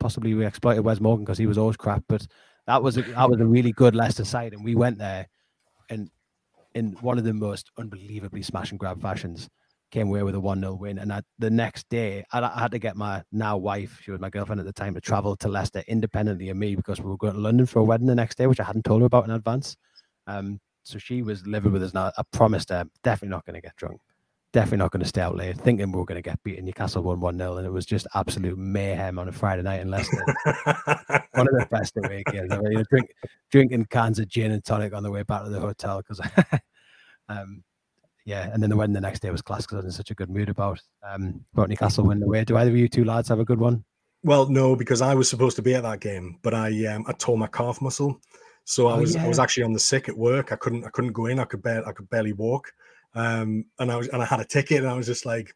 Possibly 0.01 0.35
we 0.35 0.47
exploited 0.47 0.85
Wes 0.85 1.01
Morgan 1.01 1.25
because 1.25 1.39
he 1.39 1.47
was 1.47 1.59
always 1.59 1.77
crap, 1.77 2.03
but 2.09 2.27
that 2.66 2.83
was 2.83 2.96
a, 2.96 3.03
that 3.03 3.29
was 3.29 3.40
a 3.40 3.46
really 3.46 3.72
good 3.72 3.94
Leicester 3.94 4.24
side, 4.24 4.53
and 4.53 4.64
we 4.64 4.74
went 4.74 4.98
there, 4.98 5.29
and 5.90 6.11
in 6.74 6.92
one 7.00 7.18
of 7.18 7.24
the 7.24 7.33
most 7.33 7.70
unbelievably 7.79 8.42
smash 8.42 8.70
and 8.70 8.81
grab 8.81 9.00
fashions, 9.00 9.48
came 9.90 10.09
away 10.09 10.24
with 10.24 10.35
a 10.35 10.40
one 10.40 10.61
0 10.61 10.74
win. 10.74 10.98
And 10.98 11.12
I, 11.12 11.22
the 11.38 11.50
next 11.50 11.88
day, 11.88 12.24
I, 12.33 12.40
I, 12.40 12.61
had 12.61 12.72
to 12.72 12.79
get 12.79 12.96
my 12.96 13.22
now 13.31 13.57
wife, 13.57 14.00
she 14.03 14.11
was 14.11 14.20
my 14.20 14.29
girlfriend 14.29 14.61
at 14.61 14.66
the 14.66 14.72
time, 14.72 14.94
to 14.94 15.00
travel 15.00 15.37
to 15.37 15.48
Leicester 15.48 15.85
independently 15.87 16.48
of 16.48 16.57
me 16.57 16.74
because 16.74 17.00
we 17.00 17.09
were 17.09 17.16
going 17.16 17.35
to 17.35 17.40
London 17.40 17.66
for 17.66 17.79
a 17.79 17.85
wedding 17.85 18.09
the 18.09 18.14
next 18.14 18.37
day, 18.37 18.46
which 18.46 18.61
I 18.61 18.64
hadn't 18.64 18.85
told 18.85 19.03
her 19.03 19.07
about 19.07 19.24
in 19.24 19.31
advance. 19.31 19.77
Um, 20.27 20.61
so 20.83 20.98
she 20.98 21.22
was 21.22 21.46
living 21.46 21.72
with 21.72 21.83
us 21.83 21.94
now. 21.94 22.11
I 22.18 22.22
promised 22.33 22.70
her, 22.70 22.85
definitely 23.03 23.31
not 23.31 23.46
going 23.46 23.55
to 23.55 23.61
get 23.61 23.77
drunk 23.77 24.00
definitely 24.55 24.79
not 24.79 24.93
going 24.93 25.03
to 25.03 25.09
stay 25.09 25.21
out 25.21 25.37
late, 25.37 25.59
thinking 25.59 25.90
we 25.90 25.99
were 25.99 26.05
going 26.05 26.17
to 26.17 26.23
get 26.23 26.40
beaten. 26.45 26.64
Newcastle 26.64 27.03
won 27.03 27.19
1 27.21 27.37
0, 27.37 27.57
and 27.57 27.67
it 27.67 27.73
was 27.73 27.85
just 27.85 28.07
absolute 28.14 28.57
mayhem 28.57 29.19
on 29.19 29.29
a 29.29 29.33
Friday 29.33 29.62
night 29.62 29.81
in 29.81 29.90
Leicester. 29.90 30.25
One 31.35 31.49
of 31.49 31.59
the 31.59 31.67
best 31.71 31.97
away 31.97 32.23
games. 32.31 32.53
I 32.53 32.61
mean, 32.61 32.85
drink, 32.88 33.11
drinking 33.51 33.87
cans 33.87 34.21
of 34.21 34.29
gin 34.29 34.53
and 34.53 34.64
tonic 34.64 34.95
on 34.95 35.03
the 35.03 35.11
way 35.11 35.25
back 35.25 35.43
to 35.43 35.51
the 35.51 35.59
hotel 35.59 36.01
because, 36.01 36.21
um, 37.29 37.64
yeah, 38.25 38.49
and 38.53 38.62
then 38.62 38.71
the 38.71 38.77
wedding 38.77 38.95
the 38.95 39.01
next 39.01 39.21
day 39.21 39.31
was 39.31 39.43
class 39.43 39.62
because 39.62 39.75
I 39.75 39.79
was 39.79 39.87
in 39.87 39.93
such 39.93 40.12
a 40.12 40.14
good 40.14 40.31
mood 40.31 40.49
about 40.49 40.81
um, 41.03 41.45
about 41.53 41.69
Newcastle 41.69 42.05
winning 42.05 42.23
away. 42.23 42.45
Do 42.45 42.57
either 42.57 42.71
of 42.71 42.77
you 42.77 42.88
two 42.88 43.05
lads 43.05 43.29
have 43.29 43.40
a 43.40 43.45
good 43.45 43.59
one? 43.59 43.85
Well, 44.23 44.49
no, 44.49 44.77
because 44.77 45.03
I 45.03 45.14
was 45.14 45.29
supposed 45.29 45.57
to 45.57 45.62
be 45.62 45.75
at 45.75 45.83
that 45.83 46.01
game, 46.01 46.38
but 46.43 46.55
I 46.55 46.87
um, 46.87 47.05
I 47.09 47.12
tore 47.12 47.37
my 47.37 47.49
calf 47.49 47.83
muscle, 47.83 48.21
so 48.64 48.87
I 48.87 48.95
oh, 48.95 49.01
was 49.01 49.17
yeah. 49.17 49.25
I 49.25 49.29
was 49.29 49.40
actually 49.40 49.64
on 49.64 49.73
the 49.73 49.81
sick 49.81 50.09
at 50.09 50.17
work. 50.17 50.53
I 50.53 50.57
couldn't 50.57 50.85
I 50.85 50.90
couldn't 50.90 51.12
go 51.12 51.27
in. 51.27 51.40
I 51.40 51.45
could 51.45 51.62
barely 51.62 51.87
I 51.87 51.93
could 51.93 52.09
barely 52.09 52.33
walk. 52.33 52.73
Um, 53.14 53.66
and 53.79 53.92
I 53.92 53.96
was 53.96 54.09
and 54.09 54.22
I 54.22 54.24
had 54.24 54.40
a 54.40 54.44
ticket, 54.44 54.79
and 54.79 54.88
I 54.88 54.96
was 54.96 55.07
just 55.07 55.27
like, 55.27 55.55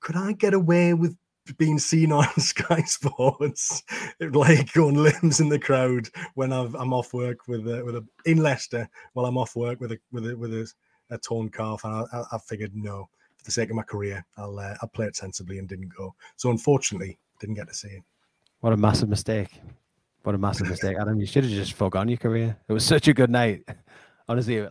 could 0.00 0.16
I 0.16 0.32
get 0.32 0.54
away 0.54 0.94
with 0.94 1.16
being 1.56 1.78
seen 1.78 2.12
on 2.12 2.28
Sky 2.38 2.82
Sports, 2.82 3.82
like 4.20 4.72
going 4.72 4.96
limbs 4.96 5.40
in 5.40 5.48
the 5.48 5.58
crowd 5.58 6.08
when 6.34 6.52
i 6.52 6.60
am 6.60 6.92
off 6.92 7.12
work 7.12 7.48
with 7.48 7.66
a, 7.66 7.84
with 7.84 7.96
a 7.96 8.06
in 8.26 8.38
Leicester 8.38 8.88
while 9.14 9.26
I'm 9.26 9.38
off 9.38 9.56
work 9.56 9.80
with 9.80 9.92
a 9.92 9.98
with 10.12 10.28
a 10.28 10.36
with 10.36 10.54
a, 10.54 10.70
a 11.10 11.18
torn 11.18 11.48
calf, 11.48 11.84
and 11.84 11.94
I, 11.94 12.22
I, 12.32 12.38
figured 12.38 12.72
no, 12.74 13.08
for 13.36 13.44
the 13.44 13.50
sake 13.50 13.70
of 13.70 13.76
my 13.76 13.82
career, 13.82 14.24
I'll 14.36 14.58
uh, 14.58 14.74
I'll 14.82 14.88
play 14.88 15.06
it 15.06 15.16
sensibly 15.16 15.58
and 15.58 15.68
didn't 15.68 15.94
go. 15.96 16.14
So 16.36 16.50
unfortunately, 16.50 17.18
didn't 17.40 17.56
get 17.56 17.68
to 17.68 17.74
see 17.74 17.88
it. 17.88 18.02
What 18.60 18.72
a 18.72 18.76
massive 18.76 19.08
mistake! 19.08 19.60
What 20.22 20.34
a 20.34 20.38
massive 20.38 20.68
mistake, 20.68 20.96
Adam. 21.00 21.18
You 21.18 21.26
should 21.26 21.44
have 21.44 21.52
just 21.52 21.72
forgone 21.72 22.08
your 22.08 22.18
career. 22.18 22.56
It 22.68 22.72
was 22.72 22.84
such 22.84 23.08
a 23.08 23.14
good 23.14 23.30
night. 23.30 23.68
Honestly, 24.28 24.66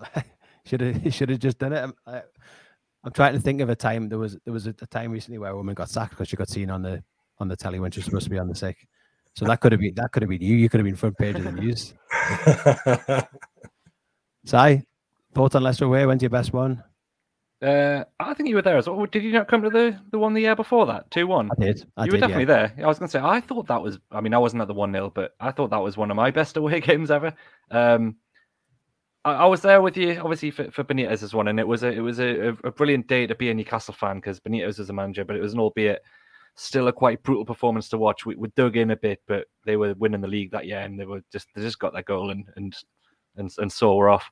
should 0.65 0.82
have 0.82 0.95
he 1.04 1.10
should 1.10 1.30
have 1.30 1.39
just 1.39 1.58
done 1.58 1.74
it. 1.74 1.84
I'm, 1.84 1.93
I, 2.06 2.21
am 3.06 3.12
trying 3.13 3.34
to 3.34 3.39
think 3.39 3.62
of 3.62 3.69
a 3.69 3.76
time. 3.76 4.10
There 4.10 4.19
was 4.19 4.38
there 4.45 4.54
was 4.54 4.67
a, 4.67 4.76
a, 4.82 4.88
time 4.88 5.12
recently 5.12 5.38
where 5.38 5.52
a 5.52 5.56
woman 5.56 5.76
got 5.76 5.89
sacked 5.89 6.12
because 6.12 6.28
she 6.28 6.36
got 6.36 6.50
seen 6.50 6.69
on 6.69 6.82
the 6.82 7.04
on 7.39 7.47
the 7.47 7.56
telly 7.56 7.80
when 7.80 7.91
she 7.91 8.00
was 8.00 8.06
supposed 8.06 8.26
to 8.26 8.30
be 8.30 8.39
on 8.39 8.47
the 8.47 8.56
sick. 8.56 8.88
So 9.34 9.45
that 9.45 9.62
could 9.62 9.71
have 9.71 9.82
been 9.82 9.95
that 9.95 10.12
could 10.12 10.24
have 10.24 10.30
been 10.30 10.41
you. 10.41 10.56
You 10.56 10.69
could 10.69 10.80
have 10.80 10.86
been 10.86 10.95
front 10.95 11.17
page 11.17 11.36
of 11.36 11.43
the 11.43 11.52
news. 11.52 11.93
Si, 14.45 14.82
thoughts 15.34 15.56
on 15.56 15.63
Leicester 15.63 15.86
away? 15.86 16.06
When's 16.06 16.21
your 16.21 16.30
best 16.30 16.54
one? 16.54 16.84
Uh, 17.62 18.04
I 18.19 18.34
think 18.34 18.50
you 18.50 18.56
were 18.56 18.63
there 18.63 18.78
as 18.78 18.89
well. 18.89 19.06
Did 19.06 19.24
you 19.24 19.32
not 19.32 19.47
come 19.47 19.62
to 19.62 19.69
the, 19.69 20.00
the 20.10 20.17
one 20.17 20.34
the 20.34 20.41
year 20.41 20.56
before 20.56 20.88
that? 20.88 21.12
2 21.12 21.28
1? 21.28 21.52
I 21.52 21.63
did. 21.63 21.86
I 21.95 22.06
you 22.06 22.12
did, 22.12 22.17
were 22.17 22.28
definitely 22.28 22.54
yeah. 22.54 22.67
there. 22.76 22.86
I 22.86 22.88
was 22.88 22.97
going 22.97 23.08
to 23.08 23.12
say, 23.12 23.19
I 23.19 23.39
thought 23.39 23.67
that 23.67 23.84
was, 23.84 24.00
I 24.12 24.19
mean, 24.19 24.34
I 24.34 24.39
wasn't 24.39 24.63
at 24.63 24.67
the 24.67 24.74
1 24.74 24.91
0, 24.91 25.12
but 25.13 25.36
I 25.39 25.52
thought 25.52 25.69
that 25.69 25.78
was 25.78 25.95
one 25.95 26.10
of 26.10 26.17
my 26.17 26.32
best 26.32 26.58
away 26.58 26.80
games 26.80 27.12
ever. 27.12 27.34
Um, 27.69 28.15
I, 29.23 29.34
I, 29.34 29.45
was 29.45 29.62
there 29.62 29.81
with 29.81 29.97
you, 29.97 30.19
obviously 30.19 30.51
for, 30.51 30.71
for 30.71 30.86
as 30.89 31.34
one, 31.34 31.47
and 31.47 31.60
it 31.60 31.67
was 31.67 31.84
a 31.84 31.91
it 31.91 31.99
was 31.99 32.19
a, 32.19 32.49
a 32.63 32.71
brilliant 32.71 33.07
day 33.07 33.27
to 33.27 33.36
be 33.36 33.49
a 33.49 33.53
Newcastle 33.53 33.93
fan 33.93 34.17
because 34.17 34.39
Benitez 34.39 34.80
was 34.80 34.89
a 34.89 34.93
manager, 34.93 35.26
but 35.26 35.36
it 35.36 35.41
was 35.41 35.53
an 35.53 35.59
albeit 35.59 36.01
still 36.55 36.88
a 36.88 36.93
quite 36.93 37.24
brutal 37.24 37.45
performance 37.45 37.89
to 37.89 37.97
watch. 37.97 38.26
We, 38.26 38.36
we 38.36 38.49
dug 38.55 38.78
in 38.78 38.91
a 38.91 38.95
bit, 38.95 39.22
but 39.28 39.47
they 39.65 39.78
were 39.78 39.93
winning 39.95 40.22
the 40.22 40.28
league 40.28 40.51
that 40.51 40.65
year, 40.65 40.80
and 40.80 40.99
they 40.99 41.05
were 41.05 41.22
just 41.32 41.47
they 41.55 41.61
just 41.61 41.80
got 41.80 41.93
their 41.93 42.03
goal 42.03 42.32
and 42.32 42.45
and 42.55 42.76
and, 43.38 43.51
and 43.57 43.72
so 43.72 43.99
off. 44.09 44.30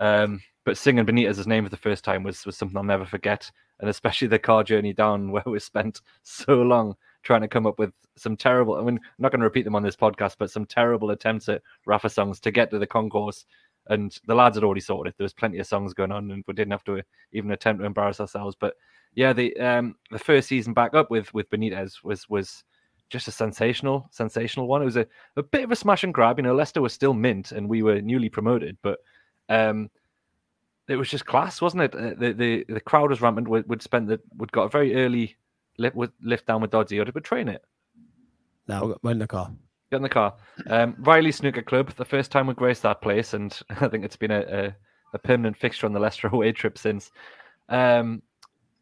Um, 0.00 0.42
but 0.64 0.76
singing 0.76 1.06
Benitez's 1.06 1.46
name 1.46 1.64
for 1.64 1.70
the 1.70 1.76
first 1.76 2.04
time 2.04 2.22
was 2.22 2.44
was 2.44 2.56
something 2.56 2.76
I'll 2.76 2.84
never 2.84 3.06
forget, 3.06 3.50
and 3.80 3.88
especially 3.88 4.28
the 4.28 4.38
car 4.38 4.64
journey 4.64 4.92
down 4.92 5.30
where 5.32 5.44
we 5.46 5.58
spent 5.58 6.00
so 6.22 6.62
long 6.62 6.94
trying 7.22 7.40
to 7.40 7.48
come 7.48 7.66
up 7.66 7.78
with 7.78 7.92
some 8.16 8.36
terrible. 8.36 8.76
I 8.76 8.82
mean, 8.82 8.96
I'm 8.96 9.02
not 9.18 9.32
going 9.32 9.40
to 9.40 9.46
repeat 9.46 9.64
them 9.64 9.74
on 9.74 9.82
this 9.82 9.96
podcast, 9.96 10.36
but 10.38 10.50
some 10.50 10.66
terrible 10.66 11.10
attempts 11.10 11.48
at 11.48 11.62
Rafa 11.86 12.08
songs 12.08 12.38
to 12.40 12.50
get 12.50 12.70
to 12.70 12.78
the 12.78 12.86
concourse 12.86 13.46
and 13.88 14.18
the 14.26 14.34
lads 14.34 14.56
had 14.56 14.64
already 14.64 14.80
sorted 14.80 15.12
it. 15.12 15.18
There 15.18 15.24
was 15.24 15.32
plenty 15.32 15.58
of 15.58 15.66
songs 15.66 15.94
going 15.94 16.12
on, 16.12 16.30
and 16.30 16.44
we 16.46 16.54
didn't 16.54 16.72
have 16.72 16.84
to 16.84 17.02
even 17.32 17.50
attempt 17.50 17.80
to 17.80 17.86
embarrass 17.86 18.20
ourselves. 18.20 18.56
But 18.58 18.74
yeah, 19.14 19.32
the 19.32 19.56
um, 19.58 19.96
the 20.10 20.18
first 20.18 20.48
season 20.48 20.72
back 20.72 20.94
up 20.94 21.10
with 21.10 21.32
with 21.34 21.50
Benitez 21.50 22.04
was 22.04 22.28
was 22.28 22.64
just 23.08 23.28
a 23.28 23.32
sensational, 23.32 24.08
sensational 24.10 24.66
one. 24.66 24.82
It 24.82 24.86
was 24.86 24.96
a, 24.96 25.06
a 25.36 25.42
bit 25.42 25.64
of 25.64 25.72
a 25.72 25.76
smash 25.76 26.04
and 26.04 26.12
grab. 26.12 26.38
You 26.38 26.42
know, 26.42 26.54
Leicester 26.54 26.82
was 26.82 26.92
still 26.92 27.14
mint 27.14 27.52
and 27.52 27.68
we 27.68 27.82
were 27.82 28.00
newly 28.00 28.28
promoted, 28.28 28.76
but 28.82 28.98
um, 29.48 29.90
it 30.88 30.96
was 30.96 31.08
just 31.08 31.26
class, 31.26 31.60
wasn't 31.60 31.82
it? 31.82 31.94
Uh, 31.94 32.14
the 32.18 32.32
the, 32.32 32.64
the 32.68 32.80
crowd 32.80 33.10
was 33.10 33.20
rampant. 33.20 33.48
Would, 33.48 33.68
would 33.68 33.82
spend 33.82 34.08
the 34.08 34.20
we'd 34.36 34.52
got 34.52 34.64
a 34.64 34.68
very 34.68 34.94
early 34.96 35.36
lift, 35.78 35.96
lift 36.20 36.46
down 36.46 36.60
with 36.60 36.70
Dodgy. 36.70 36.98
Or 36.98 37.04
did 37.04 37.14
we 37.14 37.20
train 37.20 37.48
it? 37.48 37.64
No, 38.68 38.86
we 38.86 38.94
went 39.02 39.16
in 39.16 39.20
the 39.20 39.26
car. 39.28 39.52
Get 39.90 39.96
in 39.96 40.02
the 40.02 40.08
car. 40.08 40.34
Um, 40.68 40.96
Riley 40.98 41.30
Snooker 41.30 41.62
Club, 41.62 41.94
the 41.94 42.04
first 42.04 42.32
time 42.32 42.46
we 42.46 42.54
graced 42.54 42.82
that 42.82 43.00
place, 43.00 43.34
and 43.34 43.58
I 43.70 43.88
think 43.88 44.04
it's 44.04 44.16
been 44.16 44.32
a, 44.32 44.40
a, 44.40 44.76
a 45.14 45.18
permanent 45.18 45.56
fixture 45.56 45.86
on 45.86 45.92
the 45.92 46.00
Leicester 46.00 46.28
away 46.32 46.52
trip 46.52 46.76
since. 46.76 47.10
Um, 47.68 48.22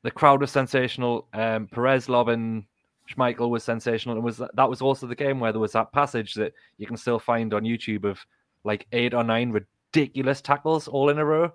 the 0.02 0.10
crowd 0.10 0.40
was 0.40 0.50
sensational. 0.50 1.26
Um, 1.32 1.66
Perez 1.66 2.08
Lobin, 2.08 2.66
Schmeichel 3.08 3.50
was 3.50 3.64
sensational. 3.64 4.16
And 4.16 4.24
was 4.24 4.38
that 4.38 4.68
was 4.68 4.82
also 4.82 5.06
the 5.06 5.14
game 5.14 5.40
where 5.40 5.52
there 5.52 5.60
was 5.60 5.72
that 5.72 5.92
passage 5.92 6.34
that 6.34 6.52
you 6.78 6.86
can 6.86 6.96
still 6.96 7.18
find 7.18 7.52
on 7.54 7.64
YouTube 7.64 8.04
of 8.04 8.18
like 8.64 8.86
eight 8.92 9.14
or 9.14 9.24
nine 9.24 9.50
ridiculous 9.50 10.40
tackles 10.40 10.88
all 10.88 11.10
in 11.10 11.18
a 11.18 11.24
row. 11.24 11.52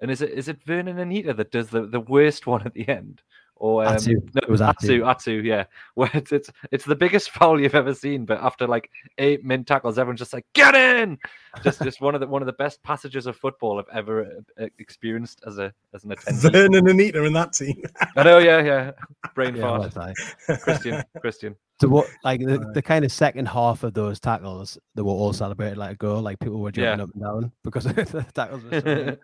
And 0.00 0.10
is 0.10 0.22
it 0.22 0.30
is 0.30 0.48
it 0.48 0.64
Vurnon 0.64 1.00
Anita 1.00 1.34
that 1.34 1.52
does 1.52 1.68
the, 1.68 1.86
the 1.86 2.00
worst 2.00 2.46
one 2.46 2.62
at 2.66 2.74
the 2.74 2.88
end? 2.88 3.22
Or 3.62 3.84
um, 3.86 3.94
Atsu. 3.94 4.14
no, 4.14 4.40
It 4.42 4.48
was 4.48 4.60
Atsu, 4.60 5.04
Atsu. 5.04 5.04
Atsu, 5.04 5.30
yeah. 5.44 5.64
Where 5.94 6.10
it's, 6.14 6.32
it's 6.32 6.50
it's 6.72 6.84
the 6.84 6.96
biggest 6.96 7.30
foul 7.36 7.60
you've 7.60 7.76
ever 7.76 7.94
seen, 7.94 8.24
but 8.24 8.40
after 8.42 8.66
like 8.66 8.90
eight 9.18 9.44
min 9.44 9.62
tackles, 9.64 9.98
everyone's 10.00 10.18
just 10.18 10.32
like, 10.32 10.44
get 10.52 10.74
in! 10.74 11.16
Just 11.62 11.80
just 11.80 12.00
one 12.00 12.16
of 12.16 12.20
the 12.20 12.26
one 12.26 12.42
of 12.42 12.46
the 12.46 12.54
best 12.54 12.82
passages 12.82 13.26
of 13.26 13.36
football 13.36 13.78
I've 13.78 13.96
ever 13.96 14.42
uh, 14.60 14.66
experienced 14.80 15.44
as 15.46 15.58
a 15.58 15.72
as 15.94 16.02
an 16.02 16.10
attendee. 16.10 16.50
Vurnon 16.50 16.78
and 16.78 16.88
Anita 16.88 17.22
in 17.22 17.32
that 17.34 17.52
team. 17.52 17.80
I 18.16 18.24
know, 18.24 18.38
yeah, 18.38 18.62
yeah. 18.64 18.90
Brain 19.36 19.54
Yeah, 19.54 19.88
fart. 19.88 20.14
Christian, 20.62 21.04
Christian. 21.20 21.54
So 21.80 21.86
what, 21.88 22.08
like 22.24 22.40
the, 22.40 22.58
Right. 22.58 22.74
the 22.74 22.82
kind 22.82 23.04
of 23.04 23.12
second 23.12 23.46
half 23.46 23.84
of 23.84 23.94
those 23.94 24.18
tackles, 24.18 24.76
that 24.96 25.04
were 25.04 25.12
all 25.12 25.32
celebrated 25.32 25.78
like 25.78 25.92
a 25.92 25.96
goal. 25.96 26.20
Like 26.20 26.40
people 26.40 26.58
were 26.60 26.72
jumping 26.72 26.98
Yeah. 26.98 27.04
up 27.04 27.10
and 27.14 27.22
down 27.22 27.52
because 27.62 27.84
the 27.84 28.26
tackles 28.34 28.64
were. 28.64 28.70
So 28.72 28.80
good. 28.80 29.18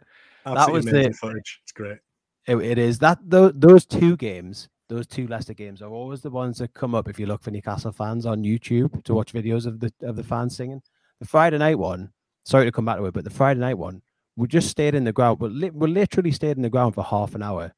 Absolutely 0.46 0.72
was 0.74 0.86
amazing 0.86 1.10
the- 1.12 1.16
footage. 1.18 1.60
It's 1.64 1.72
great. 1.72 1.98
It, 2.46 2.56
it 2.56 2.78
is 2.78 2.98
that 3.00 3.18
those, 3.22 3.52
those 3.54 3.86
two 3.86 4.16
games, 4.16 4.68
those 4.88 5.06
two 5.06 5.26
Leicester 5.26 5.54
games, 5.54 5.82
are 5.82 5.90
always 5.90 6.22
the 6.22 6.30
ones 6.30 6.58
that 6.58 6.74
come 6.74 6.94
up 6.94 7.08
if 7.08 7.18
you 7.18 7.26
look 7.26 7.42
for 7.42 7.50
Newcastle 7.50 7.92
fans 7.92 8.26
on 8.26 8.42
YouTube 8.42 9.02
to 9.04 9.14
watch 9.14 9.32
videos 9.32 9.66
of 9.66 9.80
the 9.80 9.92
of 10.02 10.16
the 10.16 10.24
fans 10.24 10.56
singing. 10.56 10.82
The 11.20 11.26
Friday 11.26 11.58
night 11.58 11.78
one, 11.78 12.12
sorry 12.44 12.64
to 12.64 12.72
come 12.72 12.84
back 12.84 12.98
to 12.98 13.06
it, 13.06 13.14
but 13.14 13.24
the 13.24 13.30
Friday 13.30 13.60
night 13.60 13.78
one, 13.78 14.02
we 14.36 14.46
just 14.46 14.68
stayed 14.70 14.94
in 14.94 15.04
the 15.04 15.12
ground. 15.12 15.40
We, 15.40 15.48
li- 15.48 15.70
we 15.70 15.88
literally 15.88 16.32
stayed 16.32 16.56
in 16.56 16.62
the 16.62 16.70
ground 16.70 16.94
for 16.94 17.04
half 17.04 17.34
an 17.34 17.42
hour 17.42 17.74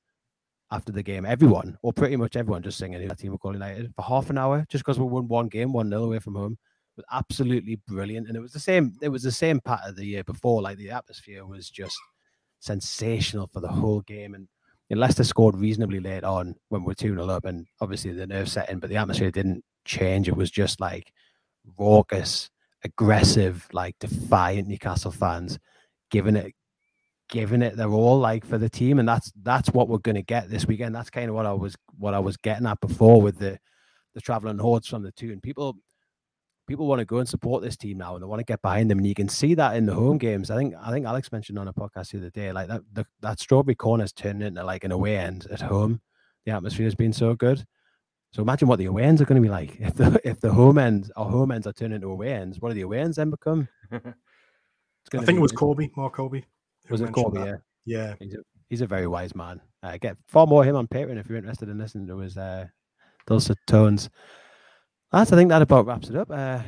after 0.71 0.93
the 0.93 1.03
game. 1.03 1.25
Everyone, 1.25 1.79
or 1.83 1.93
pretty 1.93 2.17
much 2.17 2.37
everyone, 2.37 2.63
just 2.63 2.79
singing 2.79 3.07
that 3.09 3.19
team 3.19 3.33
were 3.33 3.39
calling 3.39 3.55
United 3.55 3.93
for 3.97 4.03
half 4.03 4.31
an 4.31 4.39
hour 4.39 4.67
just 4.69 4.85
because 4.85 4.99
we 4.99 5.07
won 5.07 5.27
one 5.27 5.49
game, 5.49 5.73
one 5.73 5.89
nil 5.89 6.05
away 6.05 6.19
from 6.19 6.35
home. 6.35 6.59
Was 6.97 7.07
absolutely 7.13 7.81
brilliant, 7.87 8.27
and 8.29 8.37
it 8.37 8.41
was 8.41 8.53
the 8.53 8.61
same. 8.61 8.97
It 9.01 9.09
was 9.09 9.23
the 9.23 9.33
same 9.33 9.61
pattern 9.61 9.95
the 9.95 10.05
year 10.05 10.25
before. 10.25 10.61
Like 10.61 10.77
the 10.77 10.91
atmosphere 10.91 11.47
was 11.47 11.71
just 11.71 11.97
sensational 12.61 13.49
for 13.53 13.61
the 13.61 13.69
whole 13.69 14.01
game, 14.03 14.35
and 14.35 14.49
know, 14.91 15.01
Leicester 15.01 15.25
scored 15.25 15.57
reasonably 15.57 16.01
late 16.01 16.25
on 16.25 16.55
when 16.69 16.83
we 16.83 16.89
were 16.89 16.95
2 16.95 17.15
0 17.15 17.29
up, 17.29 17.45
and 17.45 17.67
obviously 17.81 18.13
the 18.13 18.27
nerve 18.27 18.49
set 18.49 18.71
in, 18.71 18.79
but 18.79 18.91
the 18.91 18.97
atmosphere 18.97 19.31
didn't 19.31 19.65
change. 19.85 20.29
It 20.29 20.37
was 20.37 20.51
just 20.51 20.81
like 20.81 21.13
raucous, 21.79 22.51
aggressive, 22.85 23.67
like 23.73 23.97
defiant 23.99 24.69
Newcastle 24.69 25.13
fans 25.13 25.59
giving 26.11 26.37
it 26.37 26.55
giving 27.29 27.63
it 27.63 27.77
their 27.77 27.91
all 27.91 28.19
like 28.19 28.45
for 28.45 28.59
the 28.59 28.69
team. 28.69 28.99
And 28.99 29.09
that's 29.09 29.33
that's 29.43 29.71
what 29.71 29.89
we're 29.89 29.99
going 29.99 30.17
to 30.17 30.23
get 30.23 30.51
this 30.51 30.67
weekend. 30.67 30.95
That's 30.95 31.11
kind 31.11 31.29
of 31.29 31.37
what 31.37 31.47
i 31.47 31.53
was 31.53 31.77
what 31.97 32.15
i 32.15 32.19
was 32.19 32.37
getting 32.37 32.67
at 32.67 32.81
before 32.81 33.23
with 33.23 33.39
the 33.39 33.59
the 34.15 34.21
traveling 34.21 34.59
hordes 34.59 34.89
from 34.89 35.03
the 35.03 35.13
two. 35.13 35.31
And 35.31 35.43
people 35.43 35.77
people 36.71 36.87
want 36.87 37.01
to 37.01 37.05
go 37.05 37.19
and 37.19 37.29
support 37.29 37.65
this 37.65 37.77
team 37.77 37.99
now 37.99 38.15
and 38.15 38.23
they 38.23 38.27
want 38.29 38.39
to 38.39 38.45
get 38.45 38.63
behind 38.63 38.89
them 38.89 38.99
and 38.99 39.07
you 39.09 39.13
can 39.15 39.29
see 39.29 39.55
that 39.55 39.75
in 39.75 39.87
the 39.87 39.93
home 39.93 40.17
games 40.19 40.53
i 40.53 40.57
think 40.57 40.73
i 40.81 40.93
think 40.93 41.05
alex 41.05 41.33
mentioned 41.33 41.59
on 41.59 41.67
a 41.67 41.73
podcast 41.73 42.13
the 42.13 42.19
other 42.19 42.31
day 42.31 42.53
like 42.53 42.69
that 42.69 42.81
the, 42.93 43.05
that 43.23 43.41
strawberry 43.41 43.75
corner's 43.75 44.13
turned 44.13 44.41
into 44.41 44.63
like 44.63 44.85
an 44.85 44.93
away 44.93 45.19
end 45.19 45.49
at 45.51 45.61
home 45.61 46.01
the 46.47 46.53
atmosphere 46.53 46.87
has 46.87 46.95
been 46.95 47.13
so 47.13 47.35
good 47.35 47.65
so 48.33 48.41
imagine 48.41 48.69
what 48.69 48.79
the 48.79 48.85
away 48.85 49.03
ends 49.03 49.21
are 49.21 49.25
going 49.25 49.43
to 49.43 49.45
be 49.45 49.51
like 49.51 49.81
if 49.81 49.95
the 49.95 50.21
if 50.23 50.39
the 50.39 50.53
home 50.53 50.79
ends 50.79 51.11
or 51.17 51.25
home 51.25 51.51
ends 51.51 51.67
are 51.67 51.73
turned 51.73 51.93
into 51.93 52.07
away 52.07 52.33
ends 52.33 52.61
what 52.61 52.71
are 52.71 52.75
the 52.75 52.83
away 52.83 53.01
ends 53.01 53.17
then 53.17 53.31
become 53.31 53.67
I 53.93 53.99
think 55.25 55.39
it 55.39 55.41
was 55.41 55.51
Corby, 55.51 55.91
Mark 55.97 56.13
Colby. 56.15 56.45
who 56.87 56.93
was 56.95 57.01
it 57.01 57.11
Corby? 57.11 57.39
that. 57.39 57.63
Yeah, 57.85 57.97
Yeah. 57.99 58.15
he's 58.21 58.35
a, 58.35 58.39
he's 58.69 58.81
a 58.81 58.87
very 58.87 59.09
wise 59.09 59.35
man. 59.35 59.61
Uh, 59.83 59.97
get 60.01 60.17
far 60.29 60.47
more 60.47 60.63
him 60.63 60.77
on 60.77 60.87
Patreon 60.87 61.19
if 61.19 61.29
you're 61.29 61.39
interested 61.39 61.69
in 61.69 61.79
listening 61.79 62.07
to 62.07 62.19
his 62.19 62.37
uh, 62.37 62.67
dulcet 63.27 63.59
tones. 63.67 64.09
That's 65.13 65.33
I 65.33 65.37
think 65.37 65.49
that 65.51 65.63
about 65.63 65.87
wraps 65.87 66.09
it 66.09 66.17
up. 66.17 66.31
Uh, 66.31 66.63